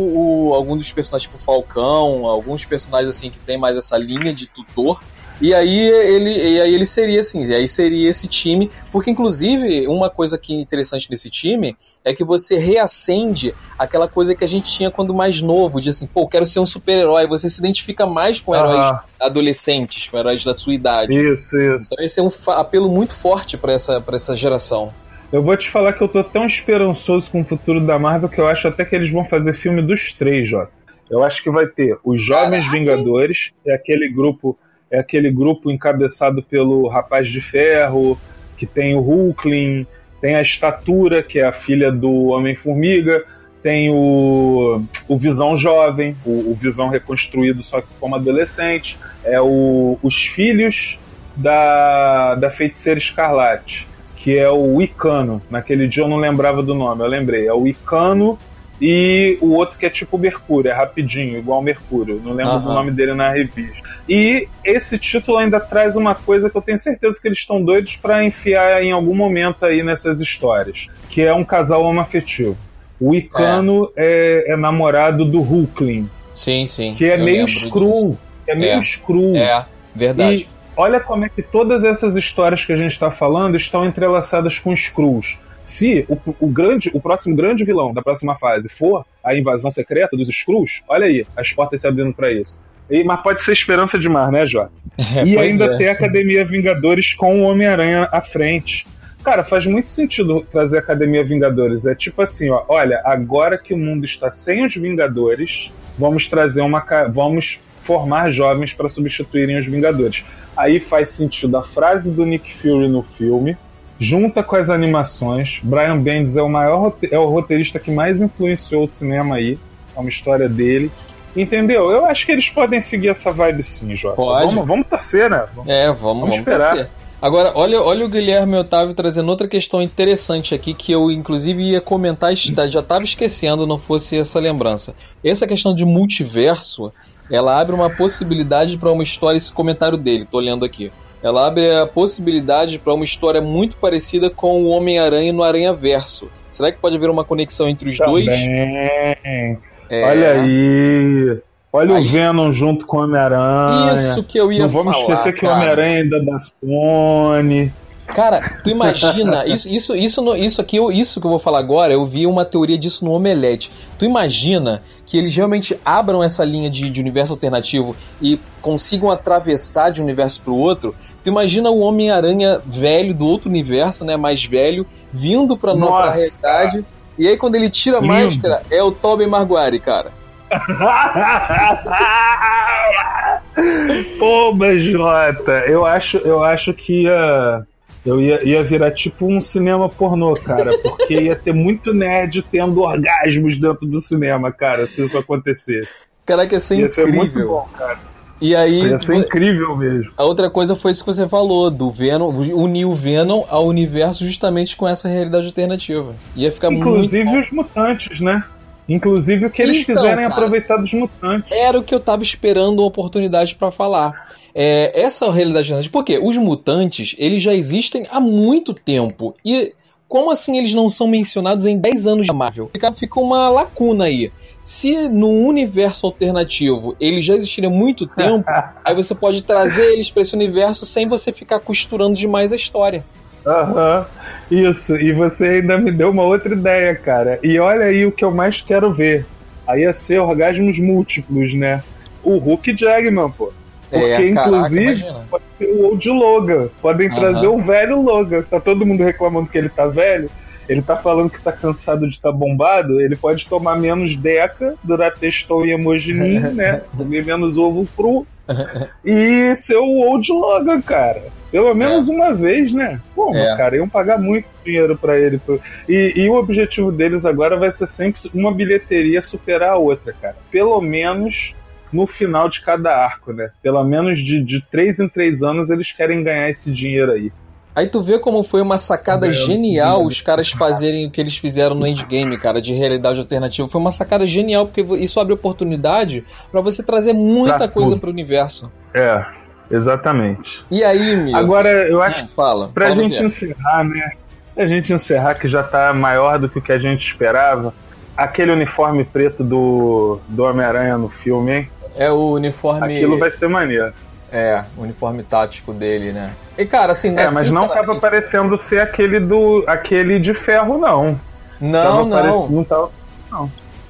o- 0.50 0.54
algum 0.54 0.76
dos 0.78 0.92
personagens, 0.92 1.30
tipo 1.30 1.38
Falcão, 1.44 2.26
alguns 2.26 2.66
personagens 2.66 3.10
assim 3.16 3.30
que 3.30 3.40
tem 3.40 3.58
mais 3.58 3.76
essa 3.78 3.98
linha 3.98 4.34
de 4.34 4.48
tutor. 4.48 5.02
E 5.42 5.52
aí 5.54 5.80
ele, 5.80 6.30
e 6.32 6.62
aí 6.62 6.74
ele 6.74 6.86
seria 6.86 7.20
assim, 7.20 7.44
e 7.44 7.54
aí 7.54 7.68
seria 7.68 8.08
esse 8.08 8.28
time, 8.28 8.70
porque 8.92 9.10
inclusive 9.10 9.88
uma 9.88 10.08
coisa 10.10 10.38
que 10.38 10.54
é 10.56 10.62
interessante 10.62 11.10
nesse 11.10 11.28
time 11.30 11.76
é 12.06 12.14
que 12.14 12.24
você 12.24 12.56
reacende 12.58 13.54
aquela 13.78 14.08
coisa 14.08 14.36
que 14.36 14.44
a 14.44 14.48
gente 14.48 14.72
tinha 14.72 14.92
quando 14.92 15.14
mais 15.14 15.42
novo, 15.42 15.82
de 15.82 15.90
assim, 15.90 16.06
pô, 16.06 16.28
quero 16.28 16.46
ser 16.46 16.60
um 16.60 16.66
super-herói, 16.68 17.28
você 17.28 17.50
se 17.50 17.60
identifica 17.60 18.06
mais 18.06 18.40
com 18.40 18.56
heróis 18.56 18.86
Aham. 18.88 19.00
adolescentes, 19.20 20.08
com 20.08 20.18
heróis 20.18 20.44
da 20.44 20.54
sua 20.54 20.74
idade. 20.76 21.20
Isso, 21.20 21.58
isso. 21.58 21.90
Então 21.92 22.06
esse 22.06 22.20
é 22.20 22.24
um 22.24 22.32
apelo 22.48 22.88
muito 22.88 23.16
forte 23.16 23.58
pra 23.58 23.74
essa, 23.74 24.00
pra 24.00 24.16
essa 24.16 24.36
geração. 24.36 24.94
Eu 25.34 25.42
vou 25.42 25.58
te 25.58 25.68
falar 25.68 25.94
que 25.94 26.02
eu 26.04 26.08
tô 26.08 26.24
tão 26.24 26.46
esperançoso 26.46 27.32
com 27.32 27.42
o 27.42 27.44
futuro 27.44 27.80
da 27.80 27.98
Marvel 27.98 28.30
que 28.30 28.40
eu 28.40 28.48
acho 28.48 28.68
até 28.68 28.86
que 28.86 28.96
eles 28.96 29.10
vão 29.10 29.26
fazer 29.26 29.56
filme 29.56 29.82
dos 29.82 30.14
três, 30.14 30.48
Jota. 30.48 30.72
Eu 31.10 31.24
acho 31.24 31.42
que 31.42 31.50
vai 31.50 31.66
ter 31.66 31.98
os 32.04 32.22
Jovens 32.22 32.70
Vingadores, 32.70 33.52
é 33.66 33.74
aquele 33.74 34.08
grupo, 34.10 34.56
é 34.92 35.00
aquele 35.00 35.32
grupo 35.32 35.72
encabeçado 35.72 36.44
pelo 36.44 36.88
Rapaz 36.88 37.30
de 37.30 37.42
Ferro, 37.42 38.16
que 38.56 38.68
tem 38.68 38.94
o 38.94 39.00
Hulkling, 39.00 39.88
tem 40.22 40.36
a 40.36 40.42
Estatura, 40.44 41.24
que 41.24 41.40
é 41.40 41.46
a 41.46 41.52
filha 41.52 41.92
do 41.92 42.26
Homem-Formiga, 42.26 43.26
tem 43.64 43.90
o, 43.90 44.84
o 45.08 45.18
Visão 45.18 45.58
Jovem, 45.58 46.16
o, 46.24 46.52
o 46.52 46.54
Visão 46.54 46.90
reconstruído 46.90 47.64
só 47.64 47.82
que 47.82 47.88
como 48.00 48.16
adolescente, 48.16 49.00
é 49.24 49.42
o, 49.42 49.98
os 50.04 50.28
filhos 50.28 51.00
da, 51.36 52.36
da 52.36 52.52
Feiticeira 52.52 53.00
Escarlate, 53.00 53.88
que 54.24 54.38
é 54.38 54.50
o 54.50 54.82
Icano. 54.82 55.42
Naquele 55.50 55.86
dia 55.86 56.04
eu 56.04 56.08
não 56.08 56.16
lembrava 56.16 56.64
do 56.64 56.74
nome, 56.74 57.04
eu 57.04 57.08
lembrei. 57.10 57.46
É 57.46 57.54
o 57.54 57.68
Icano 57.68 58.40
e 58.82 59.38
o 59.42 59.52
outro 59.54 59.78
que 59.78 59.86
é 59.86 59.90
tipo 59.90 60.18
Mercúrio, 60.18 60.72
é 60.72 60.74
rapidinho, 60.74 61.38
igual 61.38 61.62
Mercúrio. 61.62 62.22
Não 62.24 62.32
lembro 62.32 62.54
do 62.54 62.68
Aham. 62.68 62.74
nome 62.74 62.92
dele 62.92 63.14
na 63.14 63.30
revista. 63.30 63.84
E 64.08 64.48
esse 64.64 64.98
título 64.98 65.38
ainda 65.40 65.60
traz 65.60 65.98
uma 65.98 66.16
coisa 66.16 66.50
que 66.50 66.56
eu 66.58 66.62
tenho 66.62 66.78
certeza 66.78 67.20
que 67.22 67.28
eles 67.28 67.40
estão 67.40 67.62
doidos 67.62 67.98
para 67.98 68.24
enfiar 68.24 68.82
em 68.82 68.94
algum 68.94 69.14
momento 69.14 69.66
aí 69.66 69.84
nessas 69.84 70.22
histórias, 70.22 70.88
que 71.10 71.22
é 71.22 71.34
um 71.34 71.44
casal 71.44 71.84
homoafetivo. 71.84 72.58
O 73.02 73.14
Icano 73.14 73.92
é, 73.98 74.46
é 74.48 74.56
namorado 74.56 75.26
do 75.26 75.42
Hulkling, 75.42 76.10
Sim, 76.34 76.66
sim. 76.66 76.96
que 76.96 77.04
é 77.06 77.18
meio. 77.18 77.46
Screw. 77.50 78.18
É 78.48 78.56
meio 78.56 78.72
É. 78.78 78.82
Screw. 78.82 79.36
É, 79.36 79.66
verdade. 79.94 80.48
E 80.78 80.80
olha 80.80 81.00
como 81.00 81.26
é 81.26 81.30
que 81.30 81.42
todas 81.42 81.84
essas 81.84 82.16
histórias 82.16 82.66
que 82.66 82.74
a 82.74 82.76
gente 82.76 82.92
está 82.92 83.12
falando 83.12 83.56
estão 83.56 83.86
entrelaçadas 83.86 84.60
com 84.60 84.74
Skrulls. 84.74 85.38
Se 85.62 86.06
o, 86.10 86.18
o 86.42 86.48
grande, 86.48 86.92
o 86.94 87.00
próximo 87.00 87.36
grande 87.36 87.64
vilão 87.64 87.94
da 87.94 88.02
próxima 88.02 88.38
fase 88.38 88.68
for 88.68 89.06
a 89.24 89.36
invasão 89.36 89.72
secreta 89.72 90.18
dos 90.18 90.28
Skrulls, 90.30 90.84
olha 90.88 91.06
aí, 91.06 91.26
as 91.38 91.54
portas 91.54 91.82
se 91.82 91.88
abrindo 91.88 92.14
para 92.14 92.32
isso. 92.32 92.60
E- 92.90 93.04
mas 93.04 93.22
pode 93.22 93.42
ser 93.42 93.54
esperança 93.54 93.98
demais, 93.98 94.30
né, 94.32 94.46
Jota? 94.46 94.72
e 95.26 95.34
pois 95.34 95.38
ainda 95.38 95.76
é. 95.76 95.78
ter 95.78 95.88
a 95.88 95.94
Academia 95.94 96.44
Vingadores 96.44 97.14
com 97.14 97.42
o 97.42 97.44
Homem-Aranha 97.46 98.10
à 98.12 98.20
frente. 98.20 98.86
Cara, 99.24 99.42
faz 99.42 99.66
muito 99.66 99.88
sentido 99.88 100.46
trazer 100.52 100.78
a 100.78 100.80
Academia 100.82 101.24
Vingadores. 101.24 101.86
É 101.86 101.96
tipo 101.96 102.22
assim, 102.22 102.50
ó, 102.50 102.66
olha, 102.68 103.02
agora 103.06 103.58
que 103.58 103.74
o 103.74 103.78
mundo 103.78 104.04
está 104.04 104.30
sem 104.30 104.66
os 104.66 104.76
Vingadores, 104.76 105.72
vamos 105.98 106.28
trazer 106.28 106.62
uma. 106.62 106.84
Vamos 107.10 107.62
formar 107.84 108.32
jovens 108.32 108.74
para 108.74 108.90
substituírem 108.90 109.58
os 109.60 109.66
Vingadores. 109.68 110.24
Aí 110.58 110.80
faz 110.80 111.10
sentido 111.10 111.58
a 111.58 111.64
frase 111.64 112.12
do 112.12 112.26
Nick 112.26 112.54
Fury 112.58 112.88
no 112.88 113.04
filme, 113.04 113.58
junta 114.00 114.44
com 114.44 114.56
as 114.56 114.70
animações. 114.70 115.60
Brian 115.64 115.98
Bendis 116.00 116.36
é 116.38 116.42
o 116.42 116.50
maior 116.50 116.94
é 117.12 117.18
o 117.18 117.26
roteirista 117.28 117.80
que 117.80 117.92
mais 117.92 118.22
influenciou 118.22 118.84
o 118.84 118.88
cinema 118.88 119.36
aí. 119.36 119.58
É 119.96 120.00
uma 120.00 120.10
história 120.10 120.50
dele. 120.50 120.92
Entendeu? 121.36 121.90
Eu 121.90 122.06
acho 122.06 122.26
que 122.28 122.32
eles 122.32 122.48
podem 122.50 122.80
seguir 122.80 123.10
essa 123.10 123.32
vibe 123.32 123.64
sim, 123.64 123.96
Jota. 123.96 124.16
Pode. 124.16 124.54
Vamos, 124.54 124.68
vamos 124.68 124.88
torcer, 124.88 125.30
né? 125.30 125.46
Vamos- 125.56 125.70
É, 125.70 125.88
vamos, 125.88 126.00
Vamos 126.02 126.20
vamos, 126.22 126.38
esperar. 126.38 126.70
torcer. 126.70 126.90
Agora, 127.20 127.54
olha, 127.56 127.82
olha 127.82 128.06
o 128.06 128.10
Guilherme 128.10 128.58
Otávio 128.58 128.94
trazendo 128.94 129.30
outra 129.30 129.48
questão 129.48 129.82
interessante 129.82 130.54
aqui 130.54 130.74
que 130.74 130.92
eu, 130.92 131.10
inclusive, 131.10 131.64
ia 131.64 131.80
comentar, 131.80 132.36
já 132.36 132.82
estava 132.82 133.04
esquecendo, 133.04 133.66
não 133.66 133.78
fosse 133.80 134.18
essa 134.20 134.40
lembrança. 134.42 134.94
Essa 135.24 135.48
questão 135.48 135.74
de 135.74 135.86
multiverso, 135.86 136.92
ela 137.32 137.60
abre 137.60 137.74
uma 137.76 137.90
possibilidade 137.90 138.78
para 138.78 138.92
uma 138.92 139.04
história, 139.04 139.38
esse 139.38 139.52
comentário 139.52 139.98
dele, 139.98 140.26
tô 140.30 140.40
lendo 140.40 140.64
aqui. 140.66 140.92
Ela 141.22 141.48
abre 141.48 141.74
a 141.74 141.88
possibilidade 141.88 142.78
para 142.78 142.94
uma 142.94 143.06
história 143.06 143.42
muito 143.42 143.78
parecida 143.78 144.30
com 144.30 144.64
o 144.64 144.68
Homem-Aranha 144.68 145.32
no 145.32 145.42
Aranha 145.42 145.72
Verso. 145.72 146.30
Será 146.50 146.70
que 146.72 146.80
pode 146.80 146.98
haver 146.98 147.10
uma 147.10 147.24
conexão 147.24 147.70
entre 147.70 147.90
os 147.90 147.98
dois? 147.98 148.26
Também. 148.26 149.58
É, 149.90 150.04
Olha 150.04 150.32
aí. 150.34 151.40
Olha 151.72 151.96
Aí- 151.96 152.06
o 152.06 152.08
Venom 152.12 152.52
junto 152.52 152.86
com 152.86 152.98
o 152.98 153.04
Homem-Aranha. 153.04 153.94
Isso 153.96 154.24
que 154.24 154.38
eu 154.38 154.52
ia 154.52 154.64
Não 154.64 154.70
vamos 154.70 154.96
falar, 154.98 155.14
esquecer 155.16 155.34
que 155.34 155.46
o. 155.46 155.50
Homem-Aranha 155.50 156.04
ainda 156.04 156.18
é 156.18 156.22
da 156.22 156.38
Sony. 156.40 157.72
Cara, 158.08 158.42
tu 158.64 158.70
imagina, 158.70 159.46
isso, 159.48 159.70
isso, 159.70 159.96
isso, 159.96 160.36
isso 160.36 160.62
aqui, 160.62 160.78
isso 160.92 161.20
que 161.20 161.26
eu 161.26 161.32
vou 161.32 161.40
falar 161.40 161.60
agora, 161.60 161.94
eu 161.94 162.06
vi 162.06 162.28
uma 162.28 162.46
teoria 162.46 162.78
disso 162.78 163.06
no 163.06 163.12
Omelete. 163.12 163.72
Tu 163.98 164.06
imagina 164.06 164.82
que 165.06 165.18
eles 165.18 165.36
realmente 165.36 165.80
abram 165.84 166.24
essa 166.24 166.44
linha 166.44 166.70
de, 166.70 166.90
de 166.90 167.00
universo 167.00 167.34
alternativo 167.34 167.96
e 168.22 168.40
consigam 168.62 169.10
atravessar 169.10 169.92
de 169.92 170.02
um 170.02 170.04
universo 170.04 170.42
pro 170.42 170.56
outro? 170.56 170.96
Tu 171.24 171.30
imagina 171.30 171.70
o 171.70 171.80
Homem-Aranha 171.80 172.62
velho 172.66 173.14
do 173.14 173.26
outro 173.26 173.50
universo, 173.50 174.06
né, 174.06 174.18
mais 174.18 174.44
velho, 174.44 174.86
vindo 175.12 175.58
pra 175.58 175.74
nova 175.74 176.08
Nossa. 176.08 176.20
realidade. 176.20 176.86
E 177.18 177.28
aí 177.28 177.38
quando 177.38 177.56
ele 177.56 177.70
tira 177.70 177.98
a 177.98 178.02
Lindo. 178.02 178.14
máscara, 178.14 178.62
é 178.70 178.84
o 178.84 178.92
Tobey 178.92 179.28
Maguire, 179.28 179.80
cara. 179.80 180.12
Pô, 184.20 184.54
Jota, 184.78 185.64
eu 185.68 185.86
acho, 185.86 186.18
eu 186.18 186.44
acho 186.44 186.74
que 186.74 187.04
ia, 187.04 187.66
eu 188.06 188.20
ia, 188.22 188.44
ia 188.44 188.64
virar 188.64 188.92
tipo 188.92 189.26
um 189.26 189.40
cinema 189.40 189.88
pornô, 189.90 190.34
cara, 190.34 190.78
porque 190.80 191.14
ia 191.22 191.36
ter 191.36 191.54
muito 191.54 191.94
nerd 191.94 192.42
tendo 192.52 192.82
orgasmos 192.82 193.58
dentro 193.60 193.86
do 193.88 194.00
cinema, 194.00 194.52
cara, 194.52 194.86
se 194.88 195.02
isso 195.04 195.18
acontecesse. 195.18 196.06
Caraca, 196.26 196.56
ia 196.56 196.60
ser 196.60 196.80
Ia 196.80 196.90
ser 196.90 197.08
muito 197.08 197.26
incrível. 197.32 197.48
bom, 197.50 197.68
cara. 197.78 198.00
E 198.42 198.54
aí, 198.56 198.88
Ia 198.90 199.00
ser 199.00 199.16
incrível 199.16 199.78
mesmo. 199.78 200.12
A 200.18 200.24
outra 200.26 200.50
coisa 200.50 200.76
foi 200.76 200.92
isso 200.92 201.04
que 201.06 201.14
você 201.14 201.28
falou, 201.30 201.70
do 201.72 201.90
Venom, 201.92 202.30
unir 202.30 202.84
o 202.86 202.94
Venom 202.94 203.46
ao 203.48 203.66
universo 203.68 204.26
justamente 204.26 204.76
com 204.76 204.86
essa 204.88 205.08
realidade 205.08 205.46
alternativa. 205.46 206.14
Ia 206.36 206.52
ficar 206.52 206.72
Inclusive 206.74 207.24
muito. 207.24 207.46
os 207.46 207.52
mutantes, 207.52 208.20
né? 208.20 208.44
Inclusive 208.90 209.46
o 209.46 209.50
que 209.50 209.62
eles 209.62 209.78
Então, 209.78 209.96
quiserem 209.96 210.24
cara. 210.28 210.34
aproveitar 210.34 210.76
dos 210.76 210.92
mutantes. 210.94 211.50
Era 211.52 211.80
o 211.80 211.84
que 211.84 211.96
eu 211.96 212.02
tava 212.02 212.22
esperando 212.22 212.80
uma 212.80 212.88
oportunidade 212.88 213.56
pra 213.56 213.72
falar. 213.72 214.30
É, 214.56 215.02
essa 215.02 215.32
realidade 215.32 215.72
alternativa. 215.72 215.92
Porque 215.92 216.20
os 216.20 216.38
mutantes, 216.38 217.16
eles 217.18 217.42
já 217.42 217.54
existem 217.54 218.06
há 218.10 218.20
muito 218.20 218.74
tempo. 218.74 219.36
E 219.44 219.74
como 220.08 220.30
assim 220.30 220.58
eles 220.58 220.74
não 220.74 220.90
são 220.90 221.08
mencionados 221.08 221.66
em 221.66 221.78
10 221.78 222.08
anos 222.08 222.28
da 222.28 222.34
Marvel? 222.34 222.70
Fica, 222.72 222.92
fica 222.92 223.20
uma 223.20 223.50
lacuna 223.50 224.06
aí. 224.06 224.32
Se 224.64 225.10
no 225.10 225.28
universo 225.28 226.06
alternativo 226.06 226.96
eles 227.00 227.26
já 227.26 227.34
existirem 227.34 227.70
há 227.70 227.74
muito 227.74 228.06
tempo, 228.06 228.46
aí 228.86 228.94
você 228.96 229.16
pode 229.16 229.42
trazer 229.42 229.92
eles 229.92 230.12
pra 230.12 230.22
esse 230.22 230.36
universo 230.36 230.86
sem 230.86 231.08
você 231.08 231.34
ficar 231.34 231.60
costurando 231.60 232.14
demais 232.14 232.54
a 232.54 232.56
história. 232.56 233.04
Aham, 233.46 234.06
isso. 234.52 234.96
E 234.96 235.12
você 235.12 235.46
ainda 235.46 235.78
me 235.78 235.92
deu 235.92 236.12
uma 236.12 236.24
outra 236.24 236.54
ideia, 236.54 236.96
cara. 236.96 237.40
E 237.44 237.60
olha 237.60 237.86
aí 237.86 238.06
o 238.06 238.12
que 238.12 238.24
eu 238.24 238.32
mais 238.32 238.62
quero 238.62 238.94
ver. 238.94 239.26
Aí 239.68 239.82
ia 239.82 239.94
ser 239.94 240.20
orgasmos 240.20 240.78
múltiplos, 240.78 241.54
né? 241.54 241.84
O 242.24 242.38
Hulk 242.38 242.78
Jackman, 242.78 243.32
pô. 243.32 243.52
Porque, 244.00 244.06
É, 244.06 244.32
caraca, 244.34 244.50
inclusive, 244.50 244.84
imagina. 244.84 245.26
pode 245.30 245.44
ser 245.58 245.66
o 245.68 245.86
old 245.86 246.10
Logan. 246.10 246.68
Podem 246.82 247.08
Aham. 247.10 247.16
trazer 247.20 247.48
o 247.48 247.60
velho 247.62 248.02
Logan. 248.02 248.42
Tá 248.42 248.60
todo 248.60 248.86
mundo 248.86 249.04
reclamando 249.04 249.48
que 249.48 249.58
ele 249.58 249.70
tá 249.70 249.88
velho. 249.88 250.30
Ele 250.68 250.82
tá 250.82 250.96
falando 250.96 251.30
que 251.30 251.42
tá 251.42 251.52
cansado 251.52 252.08
de 252.08 252.16
estar 252.16 252.32
bombado. 252.32 253.00
Ele 253.02 253.16
pode 253.16 253.46
tomar 253.48 253.76
menos 253.78 254.16
deca, 254.16 254.76
durar 254.84 255.14
textão 255.14 255.66
e 255.66 255.72
emojinim, 255.72 256.40
né? 256.40 256.82
Comer 256.98 257.26
menos 257.26 257.58
ovo 257.58 257.88
cru. 257.96 258.26
e 259.06 259.56
ser 259.56 259.78
o 259.78 260.00
old 260.10 260.32
Logan, 260.32 260.82
cara. 260.82 261.22
Pelo 261.52 261.74
menos 261.76 262.08
uma 262.10 262.34
vez, 262.34 262.74
né? 262.74 263.00
Pô, 263.16 263.34
É. 263.36 263.56
cara, 263.56 263.76
iam 263.76 263.88
pagar 263.88 264.18
muito 264.18 264.48
dinheiro 264.66 264.98
pra 264.98 265.20
ele. 265.20 265.40
E, 265.88 266.14
e 266.16 266.30
o 266.30 266.34
objetivo 266.34 266.92
deles 266.92 267.26
agora 267.26 267.56
vai 267.58 267.72
ser 267.72 267.86
sempre 267.88 268.22
uma 268.34 268.52
bilheteria 268.54 269.22
superar 269.22 269.74
a 269.74 269.78
outra, 269.78 270.14
cara. 270.20 270.36
Pelo 270.50 270.82
menos 270.82 271.54
no 271.94 272.08
final 272.08 272.50
de 272.50 272.62
cada 272.62 272.90
arco, 272.96 273.32
né? 273.32 273.52
Pelo 273.62 273.84
menos 273.84 274.20
de, 274.20 274.42
de 274.44 274.62
três 274.72 275.00
em 275.00 275.08
três 275.08 275.44
anos 275.44 275.70
eles 275.70 275.92
querem 275.92 276.24
ganhar 276.24 276.50
esse 276.50 276.72
dinheiro 276.72 277.12
aí. 277.12 277.32
Aí 277.76 277.88
tu 277.88 278.02
vê 278.04 278.20
como 278.20 278.44
foi 278.44 278.62
uma 278.62 278.78
sacada 278.78 279.26
Meu 279.26 279.34
genial 279.34 280.02
Deus. 280.02 280.14
os 280.14 280.22
caras 280.22 280.52
fazerem 280.52 281.08
o 281.08 281.12
que 281.12 281.20
eles 281.20 281.38
fizeram 281.38 281.74
no 281.76 281.88
Endgame, 281.88 282.38
cara, 282.38 282.62
de 282.62 282.72
realidade 282.72 283.18
alternativa. 283.20 283.68
Foi 283.68 283.82
uma 283.82 283.90
sacada 283.90 284.28
genial, 284.28 284.68
porque 284.68 284.82
isso 285.04 285.20
abre 285.20 285.34
oportunidade 285.34 286.24
pra 286.52 286.62
você 286.62 286.84
trazer 286.84 287.14
muita 287.14 287.58
Pra 287.58 287.68
coisa 287.70 287.92
tudo. 287.94 288.02
pro 288.02 288.12
universo. 288.12 288.72
É, 288.94 289.26
exatamente. 289.72 290.64
E 290.70 290.84
aí, 290.84 291.16
Misa? 291.16 291.38
Agora, 291.38 291.70
eu 291.88 292.02
acho 292.02 292.26
Ah, 292.26 292.30
fala. 292.36 292.68
Pra 292.70 292.90
fala 292.90 293.04
gente 293.04 293.16
você. 293.18 293.24
encerrar, 293.26 293.84
né? 293.84 294.12
Pra 294.54 294.68
gente 294.68 294.94
encerrar, 294.94 295.34
que 295.36 295.48
já 295.48 295.64
tá 295.64 295.92
maior 295.94 296.38
do 296.38 296.48
que 296.48 296.60
o 296.60 296.62
que 296.62 296.72
a 296.72 296.78
gente 296.80 297.06
esperava. 297.08 297.74
Aquele 298.16 298.52
uniforme 298.52 299.04
preto 299.04 299.44
do, 299.44 300.20
do 300.30 300.44
Homem-Aranha 300.44 300.96
no 300.96 301.10
filme, 301.10 301.52
hein? 301.52 301.70
É 301.96 302.12
o 302.12 302.32
uniforme. 302.34 302.96
Aquilo 302.96 303.18
vai 303.18 303.32
ser 303.32 303.48
maneiro. 303.48 303.94
É, 304.32 304.64
o 304.78 304.82
uniforme 304.82 305.22
tático 305.22 305.72
dele, 305.74 306.12
né? 306.12 306.34
E 306.58 306.66
cara, 306.66 306.92
assim, 306.92 307.12
né, 307.12 307.26
É, 307.26 307.32
mas 307.32 307.52
não 307.54 307.68
tava 307.68 307.96
parecendo 307.96 308.58
ser 308.58 308.80
aquele 308.82 309.20
do. 309.20 309.64
aquele 309.68 310.20
de 310.20 310.34
ferro, 310.34 310.78
não. 310.80 311.20
Não, 311.62 311.84
tava 311.84 312.06
não. 312.06 312.10
parec- 312.10 312.50
não 312.50 312.64
tava 312.64 312.92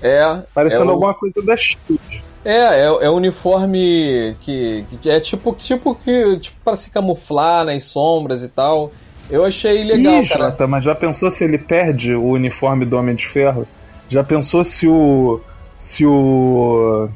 É. 0.02 0.44
parecendo 0.54 0.84
é 0.84 0.88
o- 0.88 0.92
alguma 0.92 1.14
coisa 1.14 1.42
da 1.42 1.56
Shield. 1.56 2.24
É, 2.44 2.82
é, 2.82 2.86
é 3.06 3.10
o 3.10 3.14
uniforme 3.14 4.36
que, 4.42 4.86
que 5.02 5.10
é 5.10 5.18
tipo, 5.22 5.54
tipo 5.54 5.96
que 5.96 6.38
tipo 6.40 6.58
para 6.64 6.76
se 6.76 6.92
camuflar 6.92 7.64
nas 7.66 7.84
sombras 7.86 8.44
e 8.44 8.50
tal. 8.50 8.92
Eu 9.30 9.46
achei 9.46 9.82
legal, 9.86 10.22
Ih, 10.22 10.28
cara. 10.28 10.46
Jota, 10.50 10.68
mas 10.68 10.84
já 10.84 10.94
pensou 10.94 11.32
se 11.32 11.42
ele 11.46 11.58
perde 11.58 12.14
o 12.14 12.26
uniforme 12.32 12.84
do 12.84 12.98
Homem 12.98 13.16
de 13.16 13.26
Ferro? 13.26 13.66
Já 14.10 14.22
pensou 14.26 14.62
se 14.66 14.90
o. 14.90 15.40
se 15.78 16.06
o. 16.06 17.08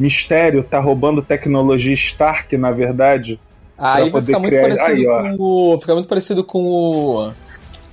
Mistério 0.00 0.62
tá 0.62 0.80
roubando 0.80 1.22
tecnologia 1.22 1.92
Stark, 1.94 2.56
na 2.56 2.70
verdade? 2.70 3.38
Aí 3.76 4.02
vai 4.04 4.10
poder 4.10 4.26
ficar 4.26 4.38
muito 4.38 4.50
criar- 4.52 4.62
parecido 4.62 4.90
aí, 4.90 5.06
ó. 5.06 5.22
com 5.36 5.36
o. 5.74 5.80
Fica 5.80 5.94
muito 5.94 6.08
parecido 6.08 6.44
com 6.44 6.62
o. 6.64 7.32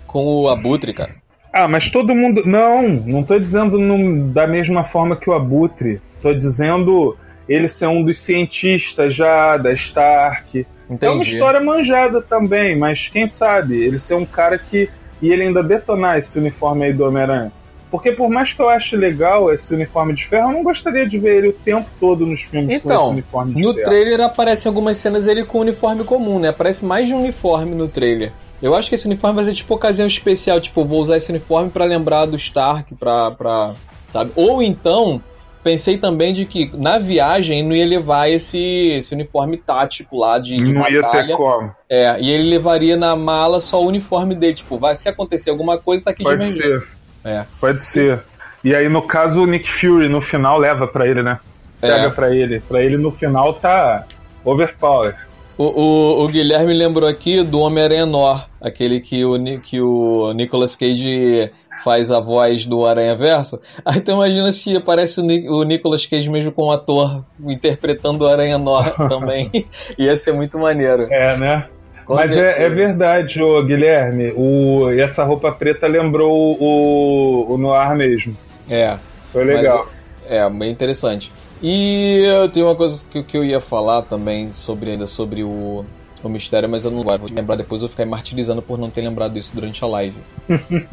Com 0.05 0.25
o 0.25 0.49
Abutre, 0.49 0.93
cara. 0.93 1.15
Ah, 1.53 1.67
mas 1.67 1.89
todo 1.89 2.15
mundo. 2.15 2.43
Não, 2.45 2.83
não 2.87 3.23
tô 3.23 3.37
dizendo 3.37 3.77
num- 3.77 4.31
da 4.31 4.47
mesma 4.47 4.83
forma 4.83 5.15
que 5.15 5.29
o 5.29 5.33
Abutre. 5.33 6.01
Tô 6.21 6.33
dizendo 6.33 7.17
ele 7.47 7.67
ser 7.67 7.87
um 7.87 8.03
dos 8.03 8.19
cientistas 8.19 9.13
já, 9.15 9.57
da 9.57 9.71
Stark. 9.71 10.65
Entendi. 10.89 11.05
É 11.05 11.09
uma 11.09 11.23
história 11.23 11.59
manjada 11.59 12.21
também, 12.21 12.77
mas 12.77 13.07
quem 13.09 13.27
sabe 13.27 13.77
ele 13.83 13.97
ser 13.99 14.13
um 14.15 14.25
cara 14.25 14.57
que. 14.57 14.89
E 15.21 15.31
ele 15.31 15.43
ainda 15.43 15.63
detonar 15.63 16.17
esse 16.17 16.37
uniforme 16.37 16.85
aí 16.85 16.93
do 16.93 17.03
Homem-Aranha. 17.05 17.51
Porque 17.89 18.11
por 18.11 18.29
mais 18.29 18.51
que 18.51 18.61
eu 18.61 18.67
ache 18.67 18.95
legal 18.97 19.51
esse 19.53 19.73
uniforme 19.73 20.13
de 20.13 20.25
ferro, 20.25 20.49
eu 20.49 20.53
não 20.55 20.63
gostaria 20.63 21.07
de 21.07 21.17
ver 21.17 21.37
ele 21.37 21.47
o 21.49 21.53
tempo 21.53 21.89
todo 21.99 22.25
nos 22.25 22.41
filmes 22.41 22.73
com 22.73 22.75
esse 22.77 22.85
Então, 22.85 23.09
uniforme 23.11 23.53
de 23.55 23.61
no 23.63 23.73
ferro. 23.73 23.85
trailer 23.89 24.19
aparecem 24.21 24.69
algumas 24.69 24.97
cenas 24.97 25.25
ele 25.25 25.43
com 25.45 25.59
uniforme 25.59 26.03
comum, 26.03 26.37
né? 26.37 26.49
Aparece 26.49 26.83
mais 26.83 27.07
de 27.07 27.13
um 27.13 27.19
uniforme 27.19 27.73
no 27.75 27.87
trailer. 27.87 28.33
Eu 28.61 28.75
acho 28.75 28.89
que 28.89 28.95
esse 28.95 29.05
uniforme 29.05 29.35
vai 29.37 29.45
ser 29.45 29.53
tipo 29.53 29.73
ocasião 29.73 30.05
especial, 30.07 30.59
tipo, 30.59 30.83
vou 30.83 30.99
usar 30.99 31.15
esse 31.17 31.29
uniforme 31.29 31.69
pra 31.69 31.85
lembrar 31.85 32.25
do 32.25 32.35
Stark, 32.35 32.93
pra, 32.95 33.31
pra. 33.31 33.73
Sabe? 34.11 34.31
Ou 34.35 34.61
então, 34.63 35.21
pensei 35.63 35.97
também 35.97 36.33
de 36.33 36.43
que 36.45 36.71
na 36.75 36.97
viagem 36.97 37.63
não 37.63 37.75
ia 37.75 37.85
levar 37.85 38.29
esse, 38.29 38.59
esse 38.95 39.13
uniforme 39.13 39.57
tático 39.57 40.17
lá 40.17 40.39
de, 40.39 40.57
de 40.61 40.73
Não 40.73 40.89
ia 40.89 41.01
batalha. 41.01 41.27
ter 41.27 41.35
como. 41.37 41.71
É, 41.89 42.17
e 42.19 42.31
ele 42.31 42.49
levaria 42.49 42.97
na 42.97 43.15
mala 43.15 43.59
só 43.59 43.81
o 43.81 43.85
uniforme 43.87 44.33
dele, 44.35 44.55
tipo, 44.55 44.77
vai 44.77 44.95
se 44.95 45.07
acontecer 45.07 45.49
alguma 45.51 45.77
coisa, 45.77 46.05
tá 46.05 46.11
aqui 46.11 46.23
Pode 46.23 46.39
de 46.41 46.49
emergência. 46.59 46.79
ser. 46.79 46.96
É. 47.27 47.45
Pode 47.59 47.83
ser. 47.83 48.21
E 48.63 48.73
aí, 48.73 48.87
no 48.89 49.01
caso, 49.01 49.43
o 49.43 49.45
Nick 49.45 49.69
Fury 49.69 50.09
no 50.09 50.21
final 50.21 50.57
leva 50.57 50.87
pra 50.87 51.05
ele, 51.07 51.21
né? 51.21 51.39
Pega 51.79 52.07
É. 52.07 52.09
pra 52.09 52.33
ele. 52.35 52.59
Pra 52.61 52.81
ele 52.83 52.97
no 52.97 53.11
final 53.11 53.53
tá 53.53 54.05
overpower. 54.43 55.15
O, 55.57 55.63
o, 55.63 56.23
o 56.23 56.27
Guilherme 56.27 56.73
lembrou 56.73 57.09
aqui 57.09 57.41
do 57.43 57.59
Homem-Aranha 57.59 58.05
Nor, 58.05 58.45
aquele 58.61 58.99
que 58.99 59.25
o, 59.25 59.35
que 59.59 59.81
o 59.81 60.31
Nicolas 60.33 60.75
Cage 60.75 61.51
faz 61.83 62.11
a 62.11 62.19
voz 62.19 62.65
do 62.65 62.85
Aranha 62.85 63.15
Verso. 63.15 63.59
Aí 63.83 63.99
tu 63.99 64.11
imagina 64.11 64.51
se 64.51 64.75
aparece 64.75 65.19
o, 65.19 65.23
Ni- 65.23 65.49
o 65.49 65.63
Nicolas 65.63 66.05
Cage 66.05 66.29
mesmo 66.29 66.51
com 66.51 66.63
o 66.65 66.71
ator 66.71 67.23
interpretando 67.43 68.21
o 68.23 68.27
Aranha 68.27 68.57
Nor 68.57 68.91
também. 69.09 69.65
Ia 69.97 70.15
ser 70.15 70.33
muito 70.33 70.59
maneiro. 70.59 71.07
É, 71.11 71.35
né? 71.37 71.65
Mas 72.07 72.31
é, 72.31 72.63
é 72.63 72.69
verdade, 72.69 73.41
ô 73.41 73.61
Guilherme. 73.63 74.33
O, 74.35 74.89
e 74.91 75.01
essa 75.01 75.23
roupa 75.23 75.51
preta 75.51 75.87
lembrou 75.87 76.57
o, 76.59 77.53
o 77.53 77.57
Noir 77.57 77.95
mesmo. 77.95 78.35
É. 78.69 78.97
Foi 79.31 79.43
legal. 79.43 79.89
Mas, 80.23 80.31
é, 80.31 80.49
bem 80.49 80.71
interessante. 80.71 81.31
E 81.61 82.23
eu 82.25 82.49
tenho 82.49 82.67
uma 82.67 82.75
coisa 82.75 83.05
que, 83.09 83.23
que 83.23 83.37
eu 83.37 83.43
ia 83.43 83.59
falar 83.59 84.03
também 84.03 84.49
sobre 84.49 84.91
ainda 84.91 85.07
sobre 85.07 85.43
o, 85.43 85.85
o 86.23 86.29
mistério, 86.29 86.69
mas 86.69 86.85
eu 86.85 86.91
não 86.91 87.01
vou 87.01 87.19
lembrar 87.33 87.55
depois, 87.55 87.81
eu 87.81 87.87
vou 87.87 87.91
ficar 87.91 88.05
martirizando 88.05 88.61
por 88.61 88.77
não 88.77 88.89
ter 88.89 89.01
lembrado 89.01 89.37
isso 89.37 89.53
durante 89.53 89.83
a 89.83 89.87
live. 89.87 90.17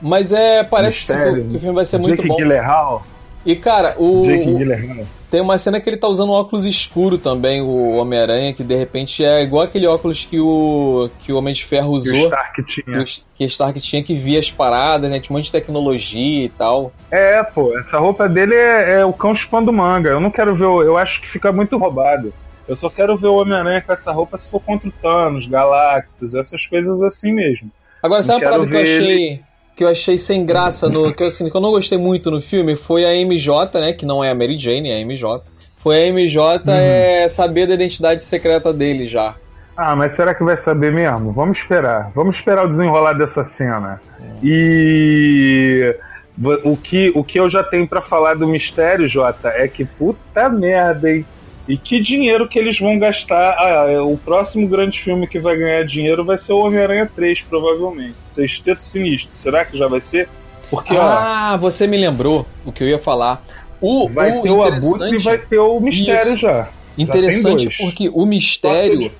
mas 0.00 0.32
é, 0.32 0.64
parece 0.64 1.06
que, 1.06 1.12
Mistério. 1.12 1.48
que 1.48 1.56
o 1.56 1.60
filme 1.60 1.74
vai 1.74 1.84
ser 1.84 1.98
muito 1.98 2.16
Jake 2.16 2.28
bom. 2.28 2.36
Gyllenhaal. 2.36 3.02
E 3.44 3.56
cara, 3.56 3.94
o, 3.98 4.20
Jake 4.22 4.48
o- 4.50 4.58
Gyllenhaal. 4.58 5.06
tem 5.30 5.40
uma 5.40 5.56
cena 5.56 5.80
que 5.80 5.88
ele 5.88 5.96
tá 5.96 6.06
usando 6.06 6.28
um 6.28 6.32
óculos 6.34 6.66
escuro 6.66 7.16
também, 7.16 7.62
o 7.62 7.92
Homem-Aranha, 7.96 8.52
que 8.52 8.62
de 8.62 8.76
repente 8.76 9.24
é 9.24 9.42
igual 9.42 9.62
aquele 9.62 9.86
óculos 9.86 10.24
que 10.26 10.38
o 10.38 11.08
que 11.20 11.32
o 11.32 11.38
Homem 11.38 11.54
de 11.54 11.64
Ferro 11.64 11.86
Que 11.88 11.92
o 11.94 11.96
usou. 11.96 12.16
Stark 12.26 12.62
Que 12.62 12.82
tinha. 12.82 13.00
o 13.00 13.04
que 13.34 13.44
Stark 13.46 13.80
tinha 13.80 14.02
que 14.02 14.14
via 14.14 14.38
as 14.38 14.50
paradas, 14.50 15.10
né? 15.10 15.18
Tinha 15.18 15.34
um 15.34 15.38
monte 15.38 15.46
de 15.46 15.52
tecnologia 15.52 16.44
e 16.44 16.48
tal. 16.50 16.92
É, 17.10 17.42
pô, 17.42 17.78
essa 17.78 17.98
roupa 17.98 18.28
dele 18.28 18.54
é, 18.54 19.00
é 19.00 19.04
o 19.06 19.12
cão 19.12 19.34
chupando 19.34 19.72
manga. 19.72 20.10
Eu 20.10 20.20
não 20.20 20.30
quero 20.30 20.54
ver, 20.54 20.66
o- 20.66 20.82
eu 20.82 20.98
acho 20.98 21.22
que 21.22 21.28
fica 21.30 21.50
muito 21.50 21.78
roubado. 21.78 22.34
Eu 22.68 22.76
só 22.76 22.90
quero 22.90 23.16
ver 23.16 23.28
o 23.28 23.36
Homem-Aranha 23.36 23.80
com 23.80 23.92
essa 23.92 24.12
roupa 24.12 24.36
se 24.36 24.50
for 24.50 24.60
contra 24.60 24.86
o 24.88 24.92
Thanos, 24.92 25.46
Galactus, 25.46 26.34
essas 26.34 26.66
coisas 26.66 27.02
assim 27.02 27.32
mesmo. 27.32 27.70
Agora, 28.02 28.22
sabe 28.22 28.44
uma 28.44 28.50
parada 28.50 28.68
que 28.68 28.74
eu 28.76 28.80
achei. 28.82 29.40
Que 29.80 29.84
eu 29.84 29.88
achei 29.88 30.18
sem 30.18 30.44
graça 30.44 30.90
no. 30.90 31.10
Que 31.10 31.22
eu, 31.22 31.28
assim, 31.28 31.48
que 31.48 31.56
eu 31.56 31.60
não 31.62 31.70
gostei 31.70 31.96
muito 31.96 32.30
no 32.30 32.38
filme 32.38 32.76
foi 32.76 33.02
a 33.06 33.14
MJ, 33.16 33.80
né? 33.80 33.94
Que 33.94 34.04
não 34.04 34.22
é 34.22 34.28
a 34.30 34.34
Mary 34.34 34.58
Jane, 34.58 34.90
é 34.90 34.96
a 34.96 35.00
MJ. 35.00 35.42
Foi 35.74 35.96
a 36.02 36.06
MJ 36.12 36.58
Uhum. 36.70 36.74
é, 36.76 37.26
saber 37.28 37.66
da 37.66 37.72
identidade 37.72 38.22
secreta 38.22 38.74
dele 38.74 39.06
já. 39.06 39.34
Ah, 39.74 39.96
mas 39.96 40.12
será 40.12 40.34
que 40.34 40.44
vai 40.44 40.54
saber 40.58 40.92
mesmo? 40.92 41.32
Vamos 41.32 41.56
esperar. 41.56 42.12
Vamos 42.14 42.36
esperar 42.36 42.66
o 42.66 42.68
desenrolar 42.68 43.14
dessa 43.14 43.42
cena. 43.42 44.02
E 44.42 45.96
vo- 46.36 46.60
o 46.64 46.76
que, 46.76 47.10
o 47.14 47.24
que 47.24 47.40
eu 47.40 47.48
já 47.48 47.62
tenho 47.62 47.88
pra 47.88 48.02
falar 48.02 48.34
do 48.34 48.46
mistério, 48.46 49.08
Jota, 49.08 49.48
é 49.48 49.66
que 49.66 49.86
puta 49.86 50.46
merda, 50.50 51.10
hein? 51.10 51.24
E 51.70 51.76
que 51.76 52.00
dinheiro 52.00 52.48
que 52.48 52.58
eles 52.58 52.78
vão 52.80 52.98
gastar. 52.98 53.54
Ah, 53.56 53.86
é, 53.88 54.00
o 54.00 54.16
próximo 54.16 54.66
grande 54.66 55.00
filme 55.00 55.26
que 55.28 55.38
vai 55.38 55.56
ganhar 55.56 55.84
dinheiro 55.84 56.24
vai 56.24 56.36
ser 56.36 56.52
o 56.52 56.58
Homem-Aranha 56.58 57.08
3, 57.14 57.42
provavelmente. 57.42 58.14
Sexteto 58.32 58.82
Sinistro. 58.82 59.32
Será 59.32 59.64
que 59.64 59.78
já 59.78 59.86
vai 59.86 60.00
ser? 60.00 60.28
Porque, 60.68 60.96
ó, 60.96 61.00
Ah, 61.02 61.56
você 61.56 61.86
me 61.86 61.96
lembrou 61.96 62.44
o 62.66 62.72
que 62.72 62.82
eu 62.82 62.88
ia 62.88 62.98
falar. 62.98 63.44
O, 63.80 64.08
vai 64.08 64.36
o 64.36 64.42
ter 64.42 64.50
o 64.50 64.62
Abutre 64.64 65.14
e 65.14 65.18
vai 65.18 65.38
ter 65.38 65.58
o 65.58 65.78
mistério 65.78 66.30
Isso. 66.34 66.38
já. 66.38 66.68
Interessante 66.98 67.64
dois. 67.64 67.76
porque 67.76 68.10
o 68.12 68.26
mistério 68.26 69.10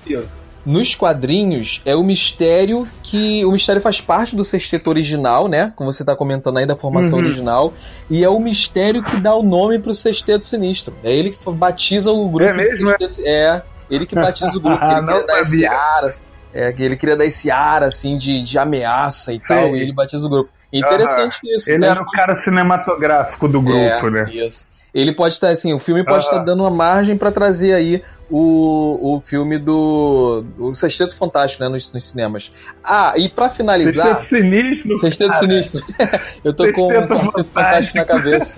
nos 0.65 0.93
quadrinhos 0.95 1.81
é 1.85 1.95
o 1.95 2.03
mistério 2.03 2.87
que 3.03 3.43
o 3.45 3.51
mistério 3.51 3.81
faz 3.81 3.99
parte 3.99 4.35
do 4.35 4.43
sexteto 4.43 4.87
original, 4.89 5.47
né? 5.47 5.73
Como 5.75 5.91
você 5.91 6.05
tá 6.05 6.15
comentando 6.15 6.57
aí 6.57 6.65
da 6.65 6.75
formação 6.75 7.17
Uhum. 7.19 7.25
original, 7.25 7.73
e 8.09 8.23
é 8.23 8.29
o 8.29 8.39
mistério 8.39 9.03
que 9.03 9.17
dá 9.17 9.33
o 9.35 9.41
nome 9.43 9.79
pro 9.79 9.93
sexteto 9.93 10.45
sinistro. 10.45 10.95
É 11.03 11.11
ele 11.11 11.31
que 11.31 11.37
batiza 11.51 12.11
o 12.11 12.29
grupo 12.29 12.49
É 12.49 12.53
mesmo, 12.53 12.87
sexteto. 12.87 13.21
É, 13.25 13.63
ele 13.89 14.05
que 14.05 14.15
batiza 14.15 14.55
o 14.55 14.59
grupo, 14.61 14.79
que 14.79 14.93
ele 14.93 15.01
dar 15.05 15.41
esse 15.41 15.65
ar, 15.65 16.07
é, 16.53 16.71
que 16.71 16.83
ele 16.83 16.95
queria 16.97 17.15
dar 17.15 17.25
esse 17.25 17.49
ar 17.49 17.83
assim 17.83 18.17
de, 18.17 18.43
de 18.43 18.59
ameaça 18.59 19.33
e 19.33 19.39
Sei. 19.39 19.55
tal, 19.55 19.75
e 19.75 19.81
ele 19.81 19.93
batiza 19.93 20.27
o 20.27 20.29
grupo. 20.29 20.51
Interessante 20.71 21.39
isso. 21.43 21.69
Ele 21.69 21.79
né? 21.79 21.87
era 21.87 22.01
o 22.01 22.11
cara 22.11 22.35
cinematográfico 22.37 23.47
do 23.47 23.61
grupo, 23.61 24.07
É, 24.07 24.11
né? 24.11 24.31
Isso. 24.31 24.69
Ele 24.93 25.13
pode 25.13 25.33
estar 25.35 25.49
assim, 25.49 25.73
o 25.73 25.79
filme 25.79 26.03
pode 26.03 26.25
Aham. 26.25 26.33
estar 26.33 26.43
dando 26.43 26.63
uma 26.63 26.69
margem 26.69 27.17
pra 27.17 27.31
trazer 27.31 27.73
aí 27.73 28.03
o, 28.31 29.15
o 29.15 29.21
filme 29.21 29.59
do 29.59 30.45
o 30.57 30.73
Sexteto 30.73 31.15
Fantástico, 31.15 31.63
né, 31.63 31.69
nos, 31.69 31.91
nos 31.91 32.03
cinemas. 32.03 32.49
Ah, 32.83 33.13
e 33.17 33.27
pra 33.27 33.49
finalizar, 33.49 34.19
Sexteto 34.19 34.41
Sinistro. 34.41 34.99
Sexteto 34.99 35.27
cara. 35.31 35.39
Sinistro. 35.39 35.85
Eu 36.43 36.53
tô 36.53 36.71
com 36.71 36.87
Sexteto 36.89 37.13
um 37.13 37.17
Quarteto 37.17 37.43
Fantástico 37.49 37.97
na 37.97 38.05
cabeça. 38.05 38.57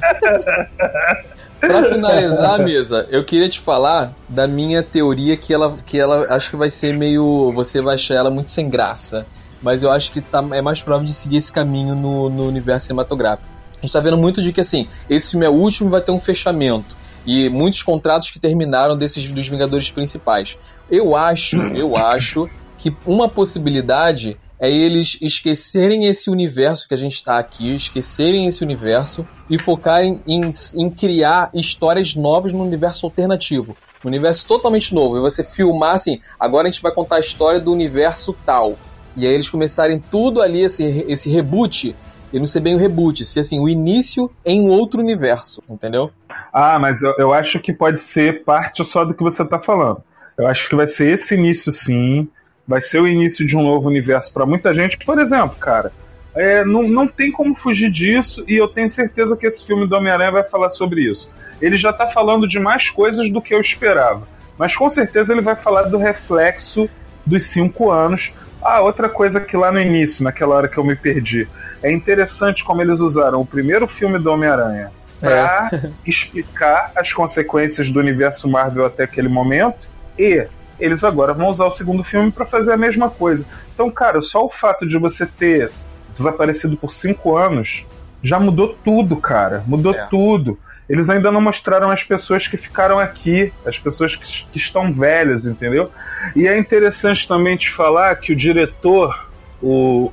Pra 1.60 1.84
finalizar, 1.84 2.60
mesa, 2.60 3.08
eu 3.10 3.24
queria 3.24 3.48
te 3.48 3.58
falar 3.58 4.14
da 4.28 4.46
minha 4.46 4.84
teoria 4.84 5.38
que 5.38 5.54
ela, 5.54 5.74
que 5.86 5.98
ela 5.98 6.28
acho 6.36 6.50
que 6.50 6.58
vai 6.58 6.70
ser 6.70 6.94
meio. 6.94 7.54
Você 7.54 7.82
vai 7.82 7.96
achar 7.96 8.16
ela 8.16 8.30
muito 8.30 8.50
sem 8.50 8.70
graça. 8.70 9.26
Mas 9.62 9.82
eu 9.82 9.90
acho 9.90 10.12
que 10.12 10.20
tá, 10.20 10.44
é 10.52 10.62
mais 10.62 10.82
provável 10.82 11.06
de 11.06 11.14
seguir 11.14 11.38
esse 11.38 11.54
caminho 11.54 11.96
no, 11.96 12.30
no 12.30 12.48
universo 12.50 12.88
cinematográfico. 12.88 13.48
A 13.78 13.86
gente 13.86 13.94
tá 13.94 14.02
vendo 14.02 14.18
muito 14.18 14.42
de 14.42 14.52
que 14.52 14.60
assim, 14.60 14.90
esse 15.10 15.32
filme 15.32 15.46
é 15.46 15.50
o 15.50 15.54
último 15.54 15.88
e 15.88 15.92
vai 15.92 16.02
ter 16.02 16.12
um 16.12 16.20
fechamento. 16.20 16.94
E 17.26 17.50
muitos 17.50 17.82
contratos 17.82 18.30
que 18.30 18.40
terminaram 18.40 18.98
desses 18.98 19.30
dos 19.32 19.48
Vingadores 19.48 19.90
principais. 19.92 20.58
Eu 20.90 21.16
acho, 21.16 21.58
eu 21.76 21.96
acho 21.96 22.50
que 22.78 22.96
uma 23.06 23.30
possibilidade 23.30 24.38
é 24.60 24.70
eles 24.70 25.18
esquecerem 25.22 26.06
esse 26.06 26.30
universo 26.30 26.88
que 26.88 26.94
a 26.94 26.98
gente 26.98 27.16
está 27.16 27.38
aqui, 27.38 27.76
esquecerem 27.76 28.46
esse 28.46 28.64
universo 28.64 29.26
e 29.50 29.58
focarem 29.58 30.22
em, 30.28 30.42
em 30.76 30.90
criar 30.90 31.50
histórias 31.54 32.16
novas 32.16 32.54
no 32.54 32.64
universo 32.64 33.06
alternativo. 33.06 33.76
Um 34.04 34.08
universo 34.08 34.48
totalmente 34.48 34.94
novo. 34.94 35.18
E 35.18 35.22
você 35.22 35.44
filmar 35.44 35.96
assim, 35.96 36.20
agora 36.40 36.68
a 36.68 36.72
gente 36.72 36.82
vai 36.82 36.94
contar 36.94 37.18
a 37.18 37.20
história 37.20 37.60
do 37.60 37.72
universo 37.72 38.34
tal. 38.46 38.78
E 39.16 39.28
aí 39.28 39.34
eles 39.34 39.50
começarem 39.50 40.00
tudo 40.00 40.42
ali, 40.42 40.62
esse, 40.62 40.84
esse 41.08 41.30
reboot, 41.30 41.96
e 42.32 42.40
não 42.40 42.48
ser 42.48 42.62
bem 42.62 42.74
o 42.74 42.80
reboot, 42.80 43.24
ser 43.24 43.42
assim, 43.42 43.60
o 43.60 43.70
início 43.70 44.30
em 44.44 44.62
um 44.62 44.70
outro 44.70 45.00
universo, 45.00 45.62
entendeu? 45.70 46.10
Ah, 46.54 46.78
mas 46.78 47.02
eu, 47.02 47.16
eu 47.18 47.34
acho 47.34 47.60
que 47.60 47.74
pode 47.74 48.00
ser 48.00 48.44
parte 48.44 48.86
só 48.86 49.04
do 49.04 49.16
que 49.16 49.24
você 49.24 49.44
tá 49.44 49.58
falando. 49.58 50.04
Eu 50.38 50.48
acho 50.48 50.70
que 50.70 50.76
vai 50.76 50.86
ser 50.86 51.12
esse 51.12 51.34
início, 51.34 51.72
sim. 51.72 52.30
Vai 52.68 52.80
ser 52.80 53.00
o 53.00 53.08
início 53.08 53.46
de 53.46 53.58
um 53.58 53.64
novo 53.64 53.90
universo 53.90 54.32
para 54.32 54.46
muita 54.46 54.72
gente. 54.72 54.98
Por 55.04 55.20
exemplo, 55.20 55.56
cara, 55.60 55.92
é, 56.36 56.64
não, 56.64 56.84
não 56.84 57.08
tem 57.08 57.32
como 57.32 57.56
fugir 57.56 57.90
disso 57.90 58.46
e 58.48 58.56
eu 58.56 58.68
tenho 58.68 58.90
certeza 58.90 59.36
que 59.36 59.48
esse 59.48 59.66
filme 59.66 59.88
do 59.88 59.96
Homem-Aranha 59.96 60.32
vai 60.32 60.44
falar 60.44 60.70
sobre 60.70 61.02
isso. 61.10 61.32
Ele 61.60 61.76
já 61.76 61.92
tá 61.92 62.06
falando 62.08 62.48
de 62.48 62.60
mais 62.60 62.90
coisas 62.90 63.32
do 63.32 63.42
que 63.42 63.54
eu 63.54 63.60
esperava. 63.60 64.28
Mas 64.56 64.76
com 64.76 64.88
certeza 64.88 65.34
ele 65.34 65.42
vai 65.42 65.56
falar 65.56 65.84
do 65.84 65.98
reflexo 65.98 66.88
dos 67.26 67.44
cinco 67.46 67.90
anos. 67.90 68.32
Ah, 68.62 68.80
outra 68.82 69.10
coisa 69.10 69.42
que 69.42 69.58
lá 69.58 69.72
no 69.72 69.80
início, 69.80 70.24
naquela 70.24 70.56
hora 70.56 70.68
que 70.68 70.78
eu 70.78 70.84
me 70.84 70.96
perdi, 70.96 71.48
é 71.82 71.92
interessante 71.92 72.64
como 72.64 72.82
eles 72.82 73.00
usaram 73.00 73.42
o 73.42 73.46
primeiro 73.46 73.88
filme 73.88 74.20
do 74.20 74.32
Homem-Aranha 74.32 74.92
para 75.24 75.72
explicar 76.06 76.92
as 76.96 77.14
consequências 77.14 77.90
do 77.90 78.00
universo 78.00 78.50
Marvel 78.50 78.86
até 78.86 79.04
aquele 79.04 79.30
momento 79.30 79.88
e 80.20 80.46
eles 80.80 81.04
agora 81.04 81.34
vão 81.34 81.48
usar 81.48 81.66
o 81.66 81.72
segundo 81.72 82.04
filme 82.04 82.32
para 82.32 82.46
fazer 82.46 82.74
a 82.74 82.78
mesma 82.78 83.10
coisa. 83.10 83.46
Então, 83.74 83.90
cara, 83.90 84.22
só 84.22 84.46
o 84.46 84.50
fato 84.50 84.86
de 84.86 84.98
você 84.98 85.26
ter 85.26 85.72
desaparecido 86.12 86.76
por 86.76 86.92
cinco 86.92 87.38
anos 87.38 87.86
já 88.22 88.40
mudou 88.40 88.78
tudo, 88.84 89.16
cara. 89.18 89.64
Mudou 89.66 89.94
É. 89.94 90.06
tudo. 90.08 90.60
Eles 90.90 91.10
ainda 91.10 91.32
não 91.32 91.42
mostraram 91.42 91.90
as 91.90 92.04
pessoas 92.04 92.48
que 92.48 92.58
ficaram 92.58 93.00
aqui, 93.00 93.54
as 93.66 93.80
pessoas 93.80 94.16
que, 94.16 94.46
que 94.48 94.58
estão 94.58 94.92
velhas, 94.92 95.46
entendeu? 95.46 95.90
E 96.36 96.48
é 96.48 96.58
interessante 96.58 97.28
também 97.28 97.56
te 97.56 97.72
falar 97.72 98.16
que 98.18 98.34
o 98.34 98.36
diretor, 98.36 99.28
o, 99.62 100.12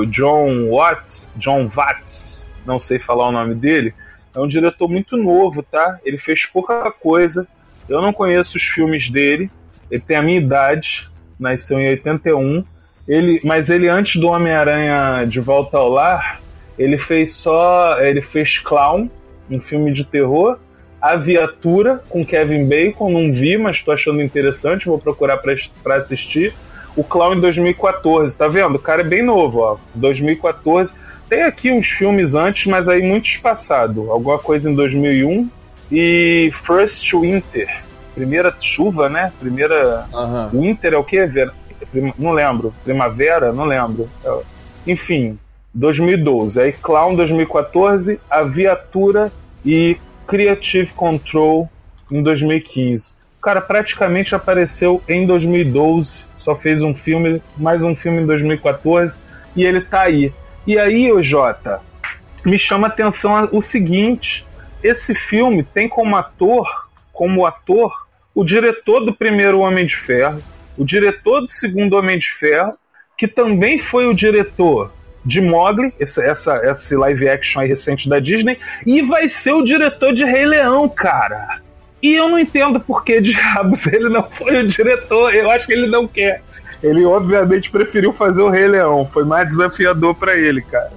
o 0.00 0.06
John 0.06 0.68
Watts, 0.70 1.26
John 1.36 1.68
Watts, 1.68 2.46
não 2.66 2.78
sei 2.78 2.98
falar 2.98 3.28
o 3.28 3.32
nome 3.32 3.54
dele, 3.54 3.94
é 4.34 4.40
um 4.40 4.48
diretor 4.48 4.88
muito 4.88 5.16
novo, 5.16 5.62
tá? 5.62 5.98
Ele 6.04 6.18
fez 6.18 6.44
pouca 6.44 6.90
coisa. 6.90 7.46
Eu 7.88 8.02
não 8.02 8.12
conheço 8.12 8.56
os 8.56 8.62
filmes 8.62 9.08
dele. 9.08 9.50
Ele 9.90 10.02
tem 10.04 10.16
a 10.16 10.22
minha 10.22 10.38
idade, 10.38 11.08
nasceu 11.38 11.78
em 11.78 11.88
81. 11.90 12.64
Ele, 13.06 13.40
mas 13.44 13.70
ele 13.70 13.88
antes 13.88 14.20
do 14.20 14.28
Homem-Aranha 14.28 15.24
de 15.26 15.40
Volta 15.40 15.76
ao 15.76 15.88
Lar, 15.88 16.40
ele 16.78 16.98
fez 16.98 17.32
só, 17.32 18.00
ele 18.00 18.22
fez 18.22 18.58
Clown, 18.58 19.08
um 19.50 19.60
filme 19.60 19.92
de 19.92 20.04
terror, 20.04 20.58
A 21.00 21.14
Viatura 21.16 22.02
com 22.08 22.24
Kevin 22.24 22.66
Bacon, 22.66 23.10
não 23.10 23.32
vi, 23.32 23.58
mas 23.58 23.76
estou 23.76 23.92
achando 23.92 24.22
interessante, 24.22 24.86
vou 24.86 24.98
procurar 24.98 25.36
para 25.36 25.96
assistir. 25.96 26.54
O 26.96 27.04
Clown 27.04 27.34
em 27.34 27.40
2014, 27.40 28.36
tá 28.36 28.48
vendo? 28.48 28.76
O 28.76 28.78
cara 28.78 29.02
é 29.02 29.04
bem 29.04 29.22
novo, 29.22 29.58
ó. 29.60 29.76
2014. 29.94 30.94
Tem 31.28 31.42
aqui 31.42 31.70
uns 31.72 31.86
filmes 31.86 32.34
antes, 32.34 32.66
mas 32.66 32.88
aí 32.88 33.02
muito 33.02 33.26
espaçado. 33.26 34.10
Alguma 34.10 34.38
coisa 34.38 34.70
em 34.70 34.74
2001 34.74 35.48
e 35.90 36.50
First 36.52 37.12
Winter, 37.14 37.68
primeira 38.14 38.54
chuva, 38.60 39.08
né? 39.08 39.32
Primeira 39.40 40.06
Aham. 40.12 40.50
Winter 40.52 40.92
é 40.94 40.96
o 40.98 41.04
quê? 41.04 41.26
Ver- 41.26 41.52
Prim- 41.90 42.14
Não 42.18 42.32
lembro. 42.32 42.74
Primavera? 42.84 43.52
Não 43.52 43.64
lembro. 43.64 44.08
É- 44.24 44.38
Enfim, 44.86 45.38
2012. 45.72 46.60
Aí 46.60 46.72
Clown 46.72 47.14
2014, 47.14 48.20
A 48.30 48.42
Viatura 48.42 49.32
e 49.64 49.96
Creative 50.26 50.92
Control 50.92 51.68
em 52.10 52.22
2015. 52.22 53.12
cara 53.42 53.60
praticamente 53.60 54.34
apareceu 54.34 55.02
em 55.06 55.26
2012, 55.26 56.24
só 56.38 56.56
fez 56.56 56.82
um 56.82 56.94
filme, 56.94 57.42
mais 57.58 57.82
um 57.82 57.94
filme 57.94 58.22
em 58.22 58.26
2014 58.26 59.20
e 59.54 59.64
ele 59.64 59.82
tá 59.82 60.00
aí. 60.02 60.32
E 60.66 60.78
aí, 60.78 61.12
o 61.12 61.22
Jota, 61.22 61.80
me 62.44 62.58
chama 62.58 62.86
a 62.86 62.90
atenção 62.90 63.48
o 63.52 63.60
seguinte: 63.60 64.46
esse 64.82 65.14
filme 65.14 65.62
tem 65.62 65.88
como 65.88 66.16
ator, 66.16 66.88
como 67.12 67.46
ator, 67.46 67.92
o 68.34 68.44
diretor 68.44 69.00
do 69.00 69.14
primeiro 69.14 69.60
Homem 69.60 69.86
de 69.86 69.96
Ferro, 69.96 70.42
o 70.76 70.84
diretor 70.84 71.40
do 71.40 71.48
segundo 71.48 71.96
Homem 71.96 72.18
de 72.18 72.28
Ferro, 72.28 72.74
que 73.16 73.28
também 73.28 73.78
foi 73.78 74.06
o 74.06 74.14
diretor 74.14 74.92
de 75.24 75.40
Mogli, 75.40 75.94
esse, 75.98 76.20
essa, 76.22 76.56
esse 76.64 76.94
live 76.96 77.28
action 77.28 77.62
aí 77.62 77.68
recente 77.68 78.08
da 78.08 78.18
Disney, 78.18 78.58
e 78.84 79.00
vai 79.00 79.28
ser 79.28 79.52
o 79.52 79.62
diretor 79.62 80.12
de 80.12 80.24
Rei 80.24 80.44
Leão, 80.44 80.88
cara. 80.88 81.62
E 82.02 82.14
eu 82.14 82.28
não 82.28 82.38
entendo 82.38 82.78
por 82.78 83.02
que 83.02 83.20
diabos 83.22 83.86
ele 83.86 84.10
não 84.10 84.22
foi 84.22 84.62
o 84.62 84.68
diretor. 84.68 85.34
Eu 85.34 85.50
acho 85.50 85.66
que 85.66 85.72
ele 85.72 85.86
não 85.86 86.06
quer. 86.06 86.42
Ele 86.84 87.04
obviamente 87.04 87.70
preferiu 87.70 88.12
fazer 88.12 88.42
o 88.42 88.50
Rei 88.50 88.68
Leão. 88.68 89.08
Foi 89.10 89.24
mais 89.24 89.48
desafiador 89.48 90.14
para 90.14 90.36
ele, 90.36 90.60
cara. 90.60 90.92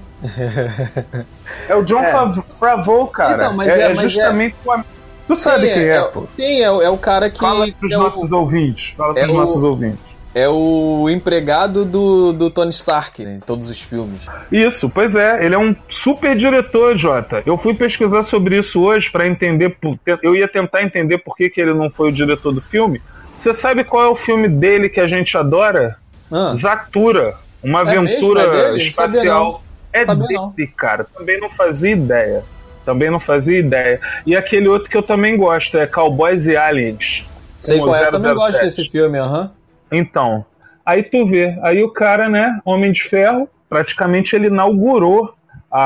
é 1.69 1.75
o 1.75 1.83
John 1.83 2.01
é. 2.01 2.11
Favreau, 2.59 3.07
cara. 3.07 3.45
Então, 3.45 3.53
mas 3.53 3.69
é, 3.69 3.81
é, 3.81 3.91
é 3.91 3.95
justamente 3.95 4.55
é... 4.65 4.69
o 4.69 4.83
Tu 5.27 5.35
sabe 5.35 5.67
sim, 5.67 5.73
quem 5.73 5.83
é, 5.83 5.97
é, 5.97 6.01
pô? 6.03 6.25
Sim, 6.35 6.61
é, 6.61 6.63
é, 6.63 6.89
o 6.89 6.97
cara 6.97 7.29
que. 7.29 7.39
Fala 7.39 7.69
pros 7.71 7.91
é 7.91 7.97
nossos 7.97 8.31
o... 8.31 8.38
ouvintes. 8.38 8.93
Fala 8.97 9.13
pros 9.13 9.33
nossos 9.33 9.61
o... 9.61 9.67
ouvintes. 9.67 10.15
É 10.33 10.47
o 10.47 11.09
empregado 11.09 11.83
do, 11.83 12.31
do 12.31 12.51
Tony 12.51 12.69
Stark 12.69 13.25
né, 13.25 13.35
em 13.35 13.39
todos 13.39 13.69
os 13.71 13.81
filmes. 13.81 14.21
Isso, 14.51 14.88
pois 14.88 15.15
é. 15.15 15.43
Ele 15.43 15.55
é 15.55 15.57
um 15.57 15.75
super 15.89 16.35
diretor, 16.35 16.95
Jota. 16.95 17.41
Eu 17.43 17.57
fui 17.57 17.73
pesquisar 17.73 18.21
sobre 18.21 18.59
isso 18.59 18.81
hoje 18.81 19.09
para 19.09 19.25
entender. 19.25 19.75
Eu 20.21 20.35
ia 20.35 20.47
tentar 20.47 20.83
entender 20.83 21.17
por 21.17 21.35
que, 21.35 21.49
que 21.49 21.59
ele 21.59 21.73
não 21.73 21.89
foi 21.89 22.09
o 22.09 22.11
diretor 22.11 22.53
do 22.53 22.61
filme. 22.61 23.01
Você 23.38 23.53
sabe 23.53 23.83
qual 23.83 24.03
é 24.03 24.07
o 24.09 24.15
filme 24.15 24.47
dele 24.47 24.89
que 24.89 24.99
a 24.99 25.07
gente 25.07 25.38
adora? 25.38 25.97
Ah. 26.31 26.53
Zatura. 26.53 27.35
Uma 27.63 27.79
é 27.79 27.81
aventura 27.81 28.41
é 28.73 28.77
espacial. 28.77 29.63
É 29.93 30.05
dele, 30.05 30.33
não. 30.33 30.53
cara. 30.75 31.05
Também 31.05 31.39
não 31.39 31.49
fazia 31.49 31.91
ideia. 31.91 32.43
Também 32.85 33.09
não 33.09 33.19
fazia 33.19 33.59
ideia. 33.59 33.99
E 34.25 34.35
aquele 34.35 34.67
outro 34.67 34.89
que 34.89 34.97
eu 34.97 35.03
também 35.03 35.38
gosto 35.38 35.77
é 35.77 35.85
Cowboys 35.85 36.45
e 36.45 36.55
Aliens. 36.55 37.25
Sei 37.59 37.79
qual 37.79 37.95
é, 37.95 38.07
eu 38.07 38.11
também 38.11 38.33
gosto 38.33 38.61
desse 38.61 38.89
filme, 38.89 39.17
aham. 39.17 39.41
Uhum. 39.41 39.49
Então, 39.91 40.45
aí 40.85 41.01
tu 41.01 41.25
vê, 41.25 41.57
aí 41.63 41.83
o 41.83 41.89
cara, 41.89 42.29
né, 42.29 42.59
Homem 42.63 42.91
de 42.91 43.03
Ferro, 43.03 43.49
praticamente 43.69 44.35
ele 44.35 44.47
inaugurou 44.47 45.33
a, 45.71 45.81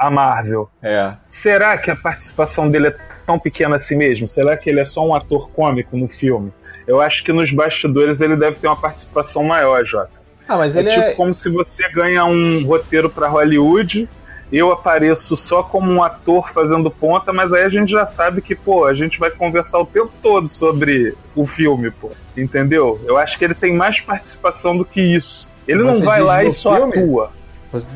a, 0.00 0.06
a 0.06 0.10
Marvel. 0.10 0.68
É. 0.82 1.12
Será 1.26 1.76
que 1.76 1.90
a 1.90 1.96
participação 1.96 2.70
dele 2.70 2.88
é 2.88 2.96
tão 3.26 3.38
pequena 3.38 3.76
assim 3.76 3.96
mesmo? 3.96 4.26
Será 4.26 4.56
que 4.56 4.68
ele 4.70 4.80
é 4.80 4.84
só 4.84 5.06
um 5.06 5.14
ator 5.14 5.50
cômico 5.50 5.96
no 5.96 6.08
filme? 6.08 6.52
Eu 6.86 7.00
acho 7.00 7.24
que 7.24 7.32
nos 7.32 7.50
bastidores 7.52 8.20
ele 8.20 8.36
deve 8.36 8.56
ter 8.56 8.66
uma 8.66 8.76
participação 8.76 9.42
maior, 9.44 9.84
Jota. 9.84 10.12
Ah, 10.46 10.56
mas 10.56 10.76
é 10.76 10.80
ele 10.80 10.90
tipo 10.90 11.02
é... 11.02 11.14
como 11.14 11.32
se 11.32 11.48
você 11.48 11.88
ganha 11.90 12.24
um 12.24 12.64
roteiro 12.64 13.08
para 13.08 13.28
Hollywood 13.28 14.08
eu 14.52 14.70
apareço 14.70 15.36
só 15.36 15.62
como 15.62 15.90
um 15.90 16.02
ator 16.02 16.52
fazendo 16.52 16.90
ponta, 16.90 17.32
mas 17.32 17.52
aí 17.52 17.64
a 17.64 17.68
gente 17.68 17.90
já 17.90 18.06
sabe 18.06 18.40
que, 18.40 18.54
pô, 18.54 18.84
a 18.84 18.94
gente 18.94 19.18
vai 19.18 19.30
conversar 19.30 19.80
o 19.80 19.86
tempo 19.86 20.12
todo 20.22 20.48
sobre 20.48 21.14
o 21.34 21.44
filme, 21.46 21.90
pô. 21.90 22.10
Entendeu? 22.36 23.00
Eu 23.04 23.16
acho 23.16 23.38
que 23.38 23.44
ele 23.44 23.54
tem 23.54 23.74
mais 23.74 24.00
participação 24.00 24.76
do 24.76 24.84
que 24.84 25.00
isso. 25.00 25.48
Ele 25.66 25.82
Você 25.82 25.98
não 25.98 26.06
vai 26.06 26.20
lá 26.20 26.44
e 26.44 26.52
só 26.52 26.76
filme? 26.76 26.98
atua. 26.98 27.32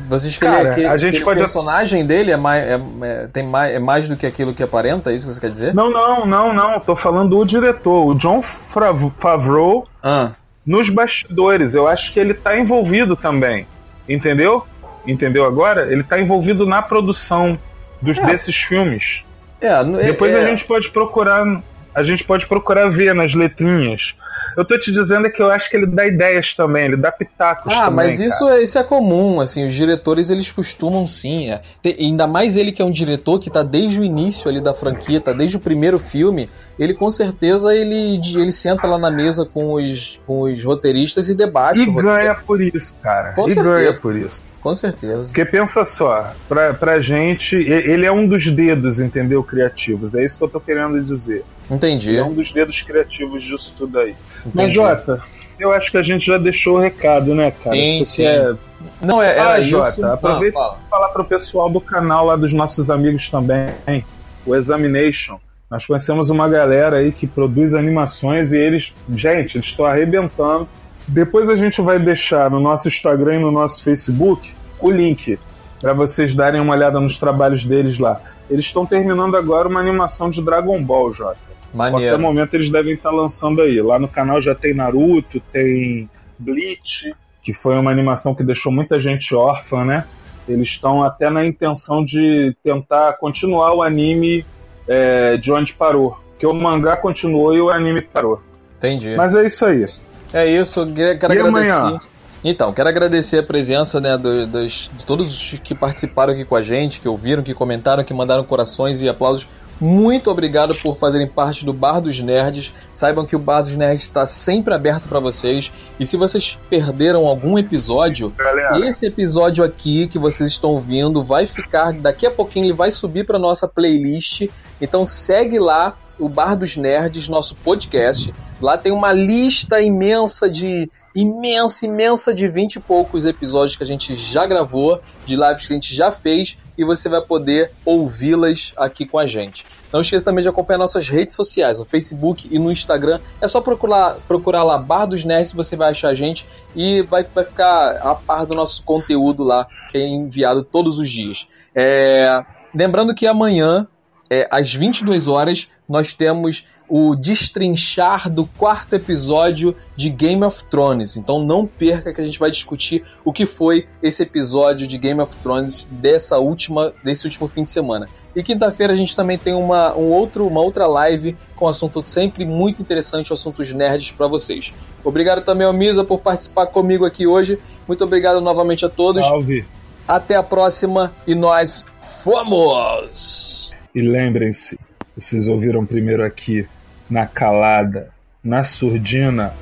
Você 0.09 0.27
diz 0.27 0.37
que, 0.37 0.45
Cara, 0.45 0.61
ele, 0.61 0.75
que, 0.75 0.85
a 0.85 0.97
gente 0.97 1.19
que 1.19 1.23
pode... 1.23 1.39
o 1.39 1.41
personagem 1.41 2.05
dele 2.05 2.31
é 2.31 2.37
mais, 2.37 2.65
é, 2.65 2.79
é, 3.01 3.27
tem 3.31 3.47
mais, 3.47 3.73
é 3.73 3.79
mais 3.79 4.07
do 4.07 4.15
que 4.15 4.25
aquilo 4.25 4.53
que 4.53 4.61
aparenta? 4.61 5.11
É 5.11 5.15
isso 5.15 5.25
que 5.25 5.33
você 5.33 5.39
quer 5.39 5.51
dizer? 5.51 5.73
Não, 5.73 5.89
não, 5.89 6.25
não, 6.25 6.53
não. 6.53 6.79
Tô 6.79 6.95
falando 6.95 7.37
do 7.37 7.45
diretor, 7.45 8.07
o 8.07 8.13
John 8.13 8.41
Favreau, 8.41 9.85
ah. 10.03 10.31
nos 10.65 10.89
bastidores. 10.89 11.73
Eu 11.73 11.87
acho 11.87 12.13
que 12.13 12.19
ele 12.19 12.33
tá 12.33 12.57
envolvido 12.57 13.15
também. 13.15 13.65
Entendeu? 14.07 14.65
entendeu 15.07 15.45
agora? 15.45 15.91
Ele 15.91 16.01
está 16.01 16.19
envolvido 16.19 16.65
na 16.65 16.81
produção 16.81 17.57
dos, 18.01 18.17
é. 18.17 18.25
desses 18.25 18.55
filmes. 18.55 19.23
É, 19.61 19.67
é 19.67 19.83
Depois 19.83 20.35
é, 20.35 20.39
a 20.39 20.43
gente 20.43 20.65
pode 20.65 20.89
procurar, 20.89 21.61
a 21.93 22.03
gente 22.03 22.23
pode 22.23 22.45
procurar 22.47 22.89
ver 22.89 23.13
nas 23.13 23.33
letrinhas. 23.33 24.15
Eu 24.55 24.65
tô 24.65 24.77
te 24.77 24.91
dizendo 24.91 25.27
é 25.27 25.29
que 25.29 25.41
eu 25.41 25.51
acho 25.51 25.69
que 25.69 25.77
ele 25.77 25.85
dá 25.85 26.05
ideias 26.05 26.53
também, 26.53 26.85
ele 26.85 26.97
dá 26.97 27.11
pitacos 27.11 27.71
ah, 27.73 27.85
também. 27.85 27.87
Ah, 27.87 27.91
mas 27.91 28.19
isso 28.19 28.47
é, 28.47 28.61
isso 28.61 28.77
é 28.77 28.83
comum, 28.83 29.41
assim, 29.41 29.65
os 29.65 29.73
diretores 29.73 30.29
eles 30.29 30.51
costumam 30.51 31.05
sim. 31.07 31.51
É. 31.51 31.61
ainda 31.99 32.27
mais 32.27 32.55
ele 32.55 32.71
que 32.71 32.81
é 32.81 32.85
um 32.85 32.91
diretor 32.91 33.39
que 33.39 33.49
tá 33.49 33.63
desde 33.63 33.99
o 33.99 34.03
início 34.03 34.49
ali 34.49 34.61
da 34.61 34.73
franquia, 34.73 35.19
tá 35.21 35.33
desde 35.33 35.57
o 35.57 35.59
primeiro 35.59 35.99
filme, 35.99 36.49
ele 36.79 36.93
com 36.93 37.11
certeza 37.11 37.75
ele, 37.75 38.21
ele 38.33 38.51
senta 38.53 38.87
lá 38.87 38.97
na 38.97 39.11
mesa 39.11 39.45
com 39.45 39.73
os, 39.73 40.17
com 40.25 40.43
os 40.43 40.63
roteiristas 40.63 41.27
e 41.27 41.35
debate. 41.35 41.81
E 41.81 41.85
ganha 41.91 42.33
por 42.33 42.61
isso, 42.61 42.95
cara. 43.03 43.33
Com 43.33 43.45
e 43.45 43.49
certeza. 43.49 43.73
ganha 43.73 43.93
por 43.93 44.15
isso. 44.15 44.41
Com 44.61 44.73
certeza. 44.73 45.27
Porque 45.27 45.43
pensa 45.43 45.83
só, 45.83 46.33
pra, 46.47 46.73
pra 46.73 47.01
gente, 47.01 47.57
ele 47.57 48.05
é 48.05 48.11
um 48.11 48.25
dos 48.25 48.49
dedos, 48.49 49.01
entendeu? 49.01 49.43
Criativos. 49.43 50.15
É 50.15 50.23
isso 50.23 50.37
que 50.37 50.43
eu 50.45 50.49
tô 50.49 50.59
querendo 50.61 51.01
dizer. 51.03 51.43
Entendi. 51.69 52.11
Ele 52.11 52.19
é 52.19 52.23
um 52.23 52.33
dos 52.33 52.49
dedos 52.49 52.81
criativos 52.81 53.43
disso 53.43 53.73
tudo 53.77 53.99
aí. 53.99 54.15
Entendi. 54.45 54.53
Mas, 54.55 54.73
Jota, 54.73 55.21
eu 55.59 55.73
acho 55.73 55.91
que 55.91 55.97
a 55.97 56.01
gente 56.01 56.25
já 56.25 56.37
deixou 56.37 56.77
o 56.77 56.79
recado, 56.79 57.35
né, 57.35 57.51
cara? 57.51 57.75
Sim, 57.75 58.05
Você 58.05 58.05
sim. 58.05 58.23
quer. 58.23 58.53
Não, 59.01 59.21
é, 59.21 59.37
ah, 59.37 59.61
Jota, 59.61 60.07
ah, 60.07 60.13
aproveita 60.13 60.57
ah, 60.57 60.77
e 60.85 60.89
falar 60.89 61.09
pro 61.09 61.25
pessoal 61.25 61.69
do 61.69 61.81
canal 61.81 62.25
lá 62.25 62.37
dos 62.37 62.53
nossos 62.53 62.89
amigos 62.89 63.29
também, 63.29 64.05
o 64.45 64.55
Examination. 64.55 65.37
Nós 65.69 65.85
conhecemos 65.85 66.29
uma 66.29 66.49
galera 66.49 66.97
aí 66.97 67.11
que 67.11 67.27
produz 67.27 67.73
animações 67.73 68.51
e 68.51 68.57
eles, 68.57 68.93
gente, 69.09 69.57
eles 69.57 69.67
estão 69.67 69.85
arrebentando 69.85 70.67
depois 71.09 71.49
a 71.49 71.55
gente 71.55 71.81
vai 71.81 71.97
deixar 71.97 72.51
no 72.51 72.59
nosso 72.59 72.87
Instagram 72.87 73.35
e 73.35 73.39
no 73.39 73.51
nosso 73.51 73.83
Facebook 73.83 74.53
o 74.79 74.91
link 74.91 75.39
para 75.81 75.91
vocês 75.91 76.35
darem 76.35 76.61
uma 76.61 76.75
olhada 76.75 76.99
nos 76.99 77.17
trabalhos 77.17 77.65
deles 77.65 77.97
lá. 77.97 78.21
Eles 78.47 78.65
estão 78.65 78.85
terminando 78.85 79.35
agora 79.35 79.67
uma 79.67 79.79
animação 79.79 80.29
de 80.29 80.39
Dragon 80.43 80.81
Ball, 80.83 81.11
Jota. 81.11 81.39
Maneiro. 81.73 81.97
A 81.97 82.09
qualquer 82.09 82.21
momento 82.21 82.53
eles 82.53 82.69
devem 82.69 82.93
estar 82.93 83.09
lançando 83.09 83.61
aí. 83.61 83.81
Lá 83.81 83.97
no 83.97 84.07
canal 84.07 84.39
já 84.39 84.53
tem 84.53 84.73
Naruto, 84.73 85.39
tem 85.51 86.07
Bleach, 86.37 87.15
que 87.41 87.53
foi 87.53 87.75
uma 87.79 87.89
animação 87.89 88.35
que 88.35 88.43
deixou 88.43 88.71
muita 88.71 88.99
gente 88.99 89.33
órfã, 89.33 89.83
né? 89.83 90.05
Eles 90.47 90.69
estão 90.69 91.03
até 91.03 91.29
na 91.31 91.43
intenção 91.43 92.03
de 92.03 92.55
tentar 92.63 93.13
continuar 93.13 93.73
o 93.73 93.81
anime 93.81 94.45
é, 94.89 95.37
de 95.37 95.51
onde 95.51 95.73
parou. 95.73 96.17
Que 96.39 96.47
o 96.47 96.53
mangá 96.53 96.97
continuou 96.97 97.55
e 97.55 97.61
o 97.61 97.69
anime 97.69 98.01
parou. 98.01 98.41
Entendi. 98.77 99.15
Mas 99.15 99.35
é 99.35 99.45
isso 99.45 99.65
aí. 99.65 99.87
É 100.33 100.45
isso, 100.45 100.85
quero 100.93 101.33
e 101.33 101.39
agradecer. 101.39 101.71
Amanhã? 101.71 102.01
Então, 102.43 102.71
quero 102.71 102.87
agradecer 102.87 103.39
a 103.39 103.43
presença 103.43 103.99
né, 103.99 104.17
do, 104.17 104.47
dos, 104.47 104.89
de 104.97 105.05
todos 105.05 105.29
os 105.29 105.59
que 105.59 105.75
participaram 105.75 106.33
aqui 106.33 106.45
com 106.45 106.55
a 106.55 106.61
gente, 106.61 107.01
que 107.01 107.07
ouviram, 107.07 107.43
que 107.43 107.53
comentaram, 107.53 108.03
que 108.03 108.13
mandaram 108.13 108.43
corações 108.43 109.01
e 109.01 109.09
aplausos. 109.09 109.47
Muito 109.79 110.29
obrigado 110.29 110.75
por 110.75 110.97
fazerem 110.97 111.27
parte 111.27 111.63
do 111.63 111.71
Bar 111.71 112.01
dos 112.01 112.19
Nerds. 112.19 112.73
Saibam 112.91 113.25
que 113.25 113.35
o 113.35 113.39
Bar 113.39 113.61
dos 113.61 113.75
Nerds 113.75 114.03
está 114.03 114.25
sempre 114.25 114.73
aberto 114.73 115.07
para 115.07 115.19
vocês. 115.19 115.71
E 115.99 116.05
se 116.05 116.17
vocês 116.17 116.57
perderam 116.69 117.25
algum 117.27 117.57
episódio, 117.57 118.33
Galera. 118.37 118.85
esse 118.87 119.05
episódio 119.05 119.63
aqui 119.63 120.07
que 120.07 120.19
vocês 120.19 120.49
estão 120.49 120.71
ouvindo 120.71 121.23
vai 121.23 121.45
ficar. 121.45 121.93
Daqui 121.93 122.25
a 122.25 122.31
pouquinho 122.31 122.65
ele 122.65 122.73
vai 122.73 122.91
subir 122.91 123.25
para 123.25 123.39
nossa 123.39 123.67
playlist. 123.67 124.49
Então 124.81 125.05
segue 125.05 125.59
lá 125.59 125.97
o 126.19 126.27
Bar 126.27 126.55
dos 126.55 126.75
Nerds, 126.75 127.29
nosso 127.29 127.55
podcast. 127.55 128.33
Lá 128.61 128.77
tem 128.77 128.91
uma 128.91 129.13
lista 129.13 129.81
imensa 129.81 130.49
de. 130.49 130.91
imensa, 131.15 131.85
imensa 131.85 132.33
de 132.33 132.47
vinte 132.47 132.75
e 132.75 132.79
poucos 132.79 133.25
episódios 133.25 133.77
que 133.77 133.83
a 133.83 133.87
gente 133.87 134.13
já 134.15 134.45
gravou, 134.45 135.01
de 135.25 135.37
lives 135.37 135.65
que 135.65 135.73
a 135.73 135.75
gente 135.75 135.95
já 135.95 136.11
fez, 136.11 136.57
e 136.79 136.85
você 136.85 137.09
vai 137.09 137.19
poder 137.19 137.71
ouvi-las 137.83 138.71
aqui 138.77 139.05
com 139.05 139.19
a 139.19 139.27
gente. 139.27 139.65
Não 139.91 139.99
esqueça 139.99 140.23
também 140.23 140.41
de 140.41 140.47
acompanhar 140.47 140.77
nossas 140.77 141.09
redes 141.09 141.35
sociais, 141.35 141.77
no 141.77 141.83
Facebook 141.83 142.47
e 142.49 142.57
no 142.57 142.71
Instagram. 142.71 143.19
É 143.41 143.49
só 143.49 143.59
procurar, 143.59 144.15
procurar 144.25 144.63
lá 144.63 144.77
Bar 144.77 145.05
dos 145.05 145.25
Nerds, 145.25 145.51
você 145.51 145.75
vai 145.75 145.91
achar 145.91 146.07
a 146.07 146.15
gente 146.15 146.45
e 146.73 147.01
vai, 147.01 147.25
vai 147.35 147.43
ficar 147.43 147.97
a 147.97 148.15
par 148.15 148.45
do 148.45 148.55
nosso 148.55 148.81
conteúdo 148.85 149.43
lá, 149.43 149.67
que 149.91 149.97
é 149.97 150.07
enviado 150.07 150.63
todos 150.63 150.99
os 150.99 151.09
dias. 151.09 151.49
É... 151.75 152.45
Lembrando 152.73 153.13
que 153.13 153.27
amanhã 153.27 153.85
é, 154.29 154.47
às 154.49 154.73
22 154.73 155.27
horas, 155.27 155.67
nós 155.87 156.13
temos 156.13 156.65
o 156.89 157.15
destrinchar 157.15 158.29
do 158.29 158.45
quarto 158.45 158.95
episódio 158.95 159.75
de 159.95 160.09
Game 160.09 160.43
of 160.43 160.63
Thrones. 160.65 161.15
Então 161.15 161.43
não 161.43 161.65
perca 161.65 162.11
que 162.11 162.19
a 162.19 162.25
gente 162.25 162.39
vai 162.39 162.49
discutir 162.49 163.03
o 163.23 163.31
que 163.31 163.45
foi 163.45 163.87
esse 164.01 164.23
episódio 164.23 164.87
de 164.87 164.97
Game 164.97 165.21
of 165.21 165.35
Thrones 165.37 165.87
dessa 165.91 166.39
última, 166.39 166.91
desse 167.03 167.25
último 167.25 167.47
fim 167.47 167.63
de 167.63 167.69
semana. 167.69 168.07
E 168.35 168.41
quinta-feira 168.41 168.93
a 168.93 168.95
gente 168.95 169.15
também 169.15 169.37
tem 169.37 169.53
uma, 169.53 169.95
um 169.95 170.11
outro, 170.11 170.47
uma 170.47 170.61
outra 170.61 170.87
live 170.87 171.37
com 171.55 171.67
assunto 171.67 172.01
sempre 172.01 172.43
muito 172.43 172.81
interessante, 172.81 173.31
assuntos 173.31 173.71
nerds 173.71 174.11
para 174.11 174.27
vocês. 174.27 174.73
Obrigado 175.03 175.43
também 175.43 175.67
ao 175.67 175.73
Misa 175.73 176.03
por 176.03 176.19
participar 176.19 176.67
comigo 176.67 177.05
aqui 177.05 177.27
hoje. 177.27 177.59
Muito 177.87 178.03
obrigado 178.03 178.41
novamente 178.41 178.85
a 178.85 178.89
todos. 178.89 179.23
Salve. 179.23 179.65
Até 180.07 180.35
a 180.35 180.41
próxima 180.41 181.13
e 181.27 181.35
nós 181.35 181.85
fomos! 182.23 183.71
E 183.93 184.01
lembrem-se, 184.01 184.79
vocês 185.15 185.47
ouviram 185.47 185.85
primeiro 185.85 186.23
aqui 186.23 186.67
na 187.09 187.25
calada, 187.25 188.09
na 188.43 188.63
surdina. 188.63 189.53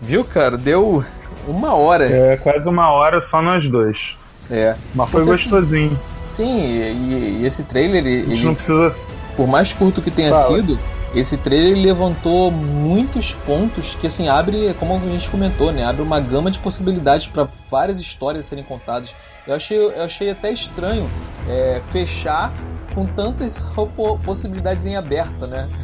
Viu, 0.00 0.24
cara? 0.24 0.56
Deu 0.56 1.04
uma 1.46 1.74
hora. 1.74 2.06
É 2.08 2.36
quase 2.36 2.68
uma 2.68 2.90
hora 2.90 3.20
só 3.20 3.40
nós 3.42 3.68
dois. 3.68 4.16
É. 4.50 4.74
Mas 4.94 5.10
foi 5.10 5.24
Porque, 5.24 5.36
gostosinho. 5.36 5.98
Sim, 6.34 6.60
e, 6.66 7.38
e 7.42 7.46
esse 7.46 7.62
trailer, 7.62 8.06
ele, 8.06 8.22
A 8.22 8.24
gente 8.26 8.38
ele- 8.38 8.44
não 8.46 8.54
precisa. 8.54 9.04
por 9.36 9.46
mais 9.46 9.72
curto 9.72 10.00
que 10.00 10.10
tenha 10.10 10.30
Fala. 10.30 10.56
sido, 10.56 10.78
esse 11.14 11.36
trailer 11.36 11.76
levantou 11.76 12.50
muitos 12.50 13.32
pontos 13.46 13.94
que 14.00 14.06
assim 14.06 14.28
abre, 14.28 14.74
como 14.80 14.96
a 14.96 14.98
gente 14.98 15.28
comentou, 15.28 15.70
né, 15.72 15.84
abre 15.84 16.02
uma 16.02 16.20
gama 16.20 16.50
de 16.50 16.58
possibilidades 16.58 17.26
para 17.26 17.46
várias 17.70 17.98
histórias 18.00 18.46
serem 18.46 18.64
contadas. 18.64 19.14
Eu 19.46 19.54
achei, 19.54 19.76
eu 19.78 20.02
achei 20.02 20.30
até 20.30 20.50
estranho 20.52 21.08
é, 21.48 21.80
fechar 21.90 22.52
com 22.94 23.06
tantas 23.06 23.62
po- 23.74 24.18
possibilidades 24.24 24.86
em 24.86 24.96
aberta, 24.96 25.46
né? 25.46 25.68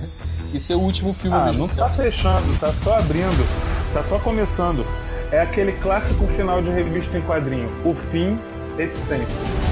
E 0.50 0.58
ser 0.58 0.76
o 0.76 0.80
último 0.80 1.12
filme 1.12 1.36
Ah, 1.36 1.44
mesmo 1.44 1.66
não 1.66 1.74
tá 1.74 1.90
fechando, 1.90 2.58
tá 2.58 2.72
só 2.72 2.98
abrindo, 2.98 3.46
tá 3.92 4.02
só 4.02 4.18
começando. 4.18 4.82
É 5.30 5.42
aquele 5.42 5.72
clássico 5.72 6.26
final 6.28 6.62
de 6.62 6.70
revista 6.70 7.18
em 7.18 7.20
quadrinho. 7.20 7.68
O 7.84 7.94
fim, 7.94 8.38
reticência. 8.78 9.26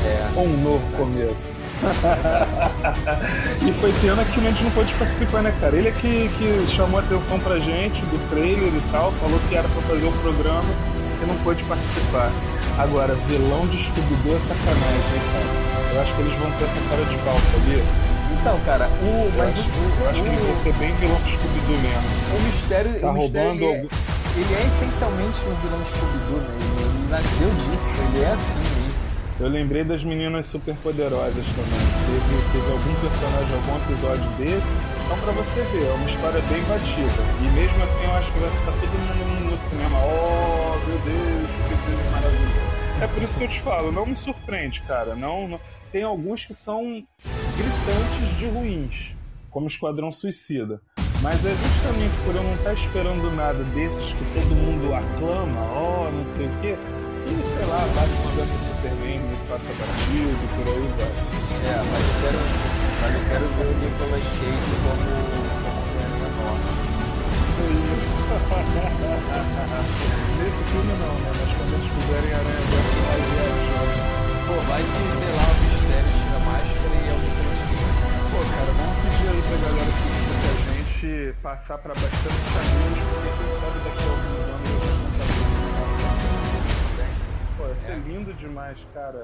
É. 0.04 0.38
Um 0.38 0.48
novo 0.62 0.84
começo. 0.98 1.56
e 3.66 3.72
foi 3.72 3.92
pena 4.02 4.22
que 4.24 4.38
a 4.40 4.42
gente 4.42 4.64
não 4.64 4.70
pôde 4.72 4.92
participar, 4.94 5.42
né, 5.42 5.54
cara? 5.60 5.76
Ele 5.76 5.88
é 5.88 5.92
que, 5.92 6.28
que 6.28 6.66
chamou 6.72 7.00
a 7.00 7.02
atenção 7.02 7.38
pra 7.40 7.58
gente 7.58 8.00
do 8.06 8.28
trailer 8.28 8.68
e 8.68 8.82
tal, 8.92 9.10
falou 9.12 9.40
que 9.48 9.54
era 9.56 9.66
pra 9.68 9.82
fazer 9.82 10.06
o 10.06 10.12
programa 10.12 10.68
e 11.22 11.26
não 11.26 11.36
pôde 11.36 11.62
participar. 11.64 12.30
Agora, 12.78 13.14
vilão 13.26 13.66
de 13.68 13.78
Scooby-Doo 13.84 14.36
é 14.36 14.40
sacanagem, 14.40 15.08
né, 15.12 15.20
cara? 15.32 15.94
Eu 15.94 16.02
acho 16.02 16.14
que 16.14 16.20
eles 16.22 16.34
vão 16.38 16.50
ter 16.52 16.64
essa 16.64 16.80
cara 16.90 17.04
de 17.04 17.16
pau, 17.24 17.38
sabia? 17.52 17.82
Então, 18.40 18.60
cara, 18.66 18.86
o, 19.00 19.06
Eu 19.06 19.32
mas 19.38 19.56
acho, 19.56 19.64
o, 19.64 20.02
eu 20.02 20.10
acho 20.10 20.22
que 20.22 20.28
eles 20.28 20.40
vão 20.40 20.52
o, 20.56 20.62
ser 20.62 20.72
bem 20.74 20.92
vilão 20.96 21.16
de 21.24 21.30
Scooby-Doo 21.32 21.78
mesmo. 21.80 22.36
o 22.36 22.40
mistério, 22.42 23.00
Tá 23.00 23.10
o 23.10 23.12
mistério 23.14 23.48
roubando 23.48 23.64
ele, 23.64 23.72
é, 23.72 23.76
algum- 23.76 23.88
ele 24.36 24.54
é 24.54 24.66
essencialmente 24.66 25.38
um 25.46 25.54
vilão 25.64 25.82
Scooby-Doo, 25.86 26.40
né? 26.40 26.48
Ele, 26.52 26.82
ele 26.84 27.08
nasceu 27.10 27.48
disso, 27.64 27.90
ele 28.12 28.24
é 28.24 28.30
assim 28.32 28.58
mesmo. 28.60 29.06
Eu 29.38 29.48
lembrei 29.48 29.84
das 29.84 30.02
meninas 30.04 30.46
superpoderosas 30.46 31.44
também. 31.56 31.84
Teve, 32.08 32.36
teve 32.52 32.72
algum 32.72 32.94
personagem, 33.04 33.52
algum 33.56 33.76
episódio 33.84 34.28
desse. 34.40 34.72
Então, 35.04 35.16
pra 35.18 35.32
você 35.32 35.60
ver, 35.72 35.84
é 35.86 35.92
uma 35.92 36.08
história 36.10 36.40
bem 36.48 36.62
batida. 36.64 37.20
E 37.40 37.46
mesmo 37.52 37.84
assim, 37.84 38.02
eu 38.04 38.12
acho 38.16 38.32
que 38.32 38.38
vai 38.40 38.48
estar 38.48 38.72
todo 38.72 38.96
mundo 38.96 39.50
no 39.52 39.58
cinema. 39.58 39.98
Oh, 40.00 40.76
meu 40.88 40.98
Deus, 41.04 41.48
que 41.68 41.74
coisa 41.84 42.10
maravilhosa. 42.12 42.65
É 43.02 43.06
por 43.06 43.22
isso 43.22 43.36
que 43.36 43.44
eu 43.44 43.48
te 43.48 43.60
falo, 43.60 43.92
não 43.92 44.06
me 44.06 44.16
surpreende, 44.16 44.80
cara. 44.82 45.14
Não, 45.14 45.46
não- 45.48 45.60
Tem 45.92 46.02
alguns 46.02 46.44
que 46.44 46.52
são 46.52 47.02
gritantes 47.56 48.38
de 48.38 48.46
ruins, 48.46 49.12
como 49.50 49.66
Esquadrão 49.66 50.10
Suicida. 50.12 50.80
Mas 51.22 51.44
é 51.46 51.50
justamente 51.54 52.14
por 52.24 52.34
eu 52.34 52.42
não 52.42 52.54
estar 52.54 52.74
esperando 52.74 53.30
nada 53.34 53.62
desses 53.72 54.12
que 54.12 54.24
todo 54.34 54.54
mundo 54.54 54.92
aclama, 54.92 55.60
oh, 55.72 56.10
não 56.10 56.24
sei 56.24 56.46
o 56.46 56.50
quê, 56.60 56.76
que, 57.24 57.32
sei 57.32 57.66
lá, 57.66 57.78
Batman 57.94 58.30
vs 58.36 58.48
Superman 58.76 59.18
me 59.20 59.36
passa 59.48 59.70
batido, 59.72 60.46
por 60.56 60.66
aí 60.68 60.88
vai. 60.98 61.12
É, 61.64 61.76
mas 61.90 62.02
eu 62.04 62.14
quero, 62.20 62.38
mas 63.00 63.14
eu 63.14 63.24
quero 63.30 63.46
ver 63.48 63.64
o 63.64 63.74
Nicolas 63.80 64.24
Cage 64.36 64.74
como, 64.84 65.04
como 65.32 65.80
Homem-Aranha 65.80 66.28
Norte. 66.36 66.85
Nesse 70.36 70.62
filme 70.70 70.94
não, 70.98 71.14
né? 71.14 71.30
Mas 71.30 71.50
quando 71.56 71.72
eles 71.74 71.86
fizerem 71.94 72.32
Aranha 72.34 72.62
Verso 72.66 72.98
live 73.06 73.34
action. 73.46 73.86
Pô, 74.46 74.54
vai 74.66 74.82
que, 74.82 74.90
sei 75.14 75.30
lá, 75.36 75.46
o 75.46 75.54
mistério 75.62 76.10
tira 76.10 76.38
máscara 76.42 76.90
e 76.90 77.06
é 77.06 77.12
o 77.12 77.18
Nicolas 77.22 77.62
Cage. 77.70 77.94
Pô, 78.30 78.38
cara, 78.50 78.72
vamos 78.76 78.96
pedir 79.02 79.28
aí 79.30 79.40
pra 79.46 79.56
galera 79.62 79.92
que 79.94 80.10
a 80.46 80.58
gente 80.74 81.38
passar 81.40 81.78
pra 81.78 81.94
bastante 81.94 82.50
amigos, 82.58 82.98
porque 83.14 83.30
quem 83.38 83.50
sabe 83.60 83.78
daqui 83.86 84.02
a 84.02 84.10
alguns 84.10 84.42
anos 84.42 84.66
não 84.66 85.10
tá 85.18 85.24
vendo. 85.30 85.54
Pô, 87.56 87.62
ia 87.68 87.76
ser 87.76 87.96
lindo 88.08 88.34
demais, 88.34 88.78
cara. 88.92 89.20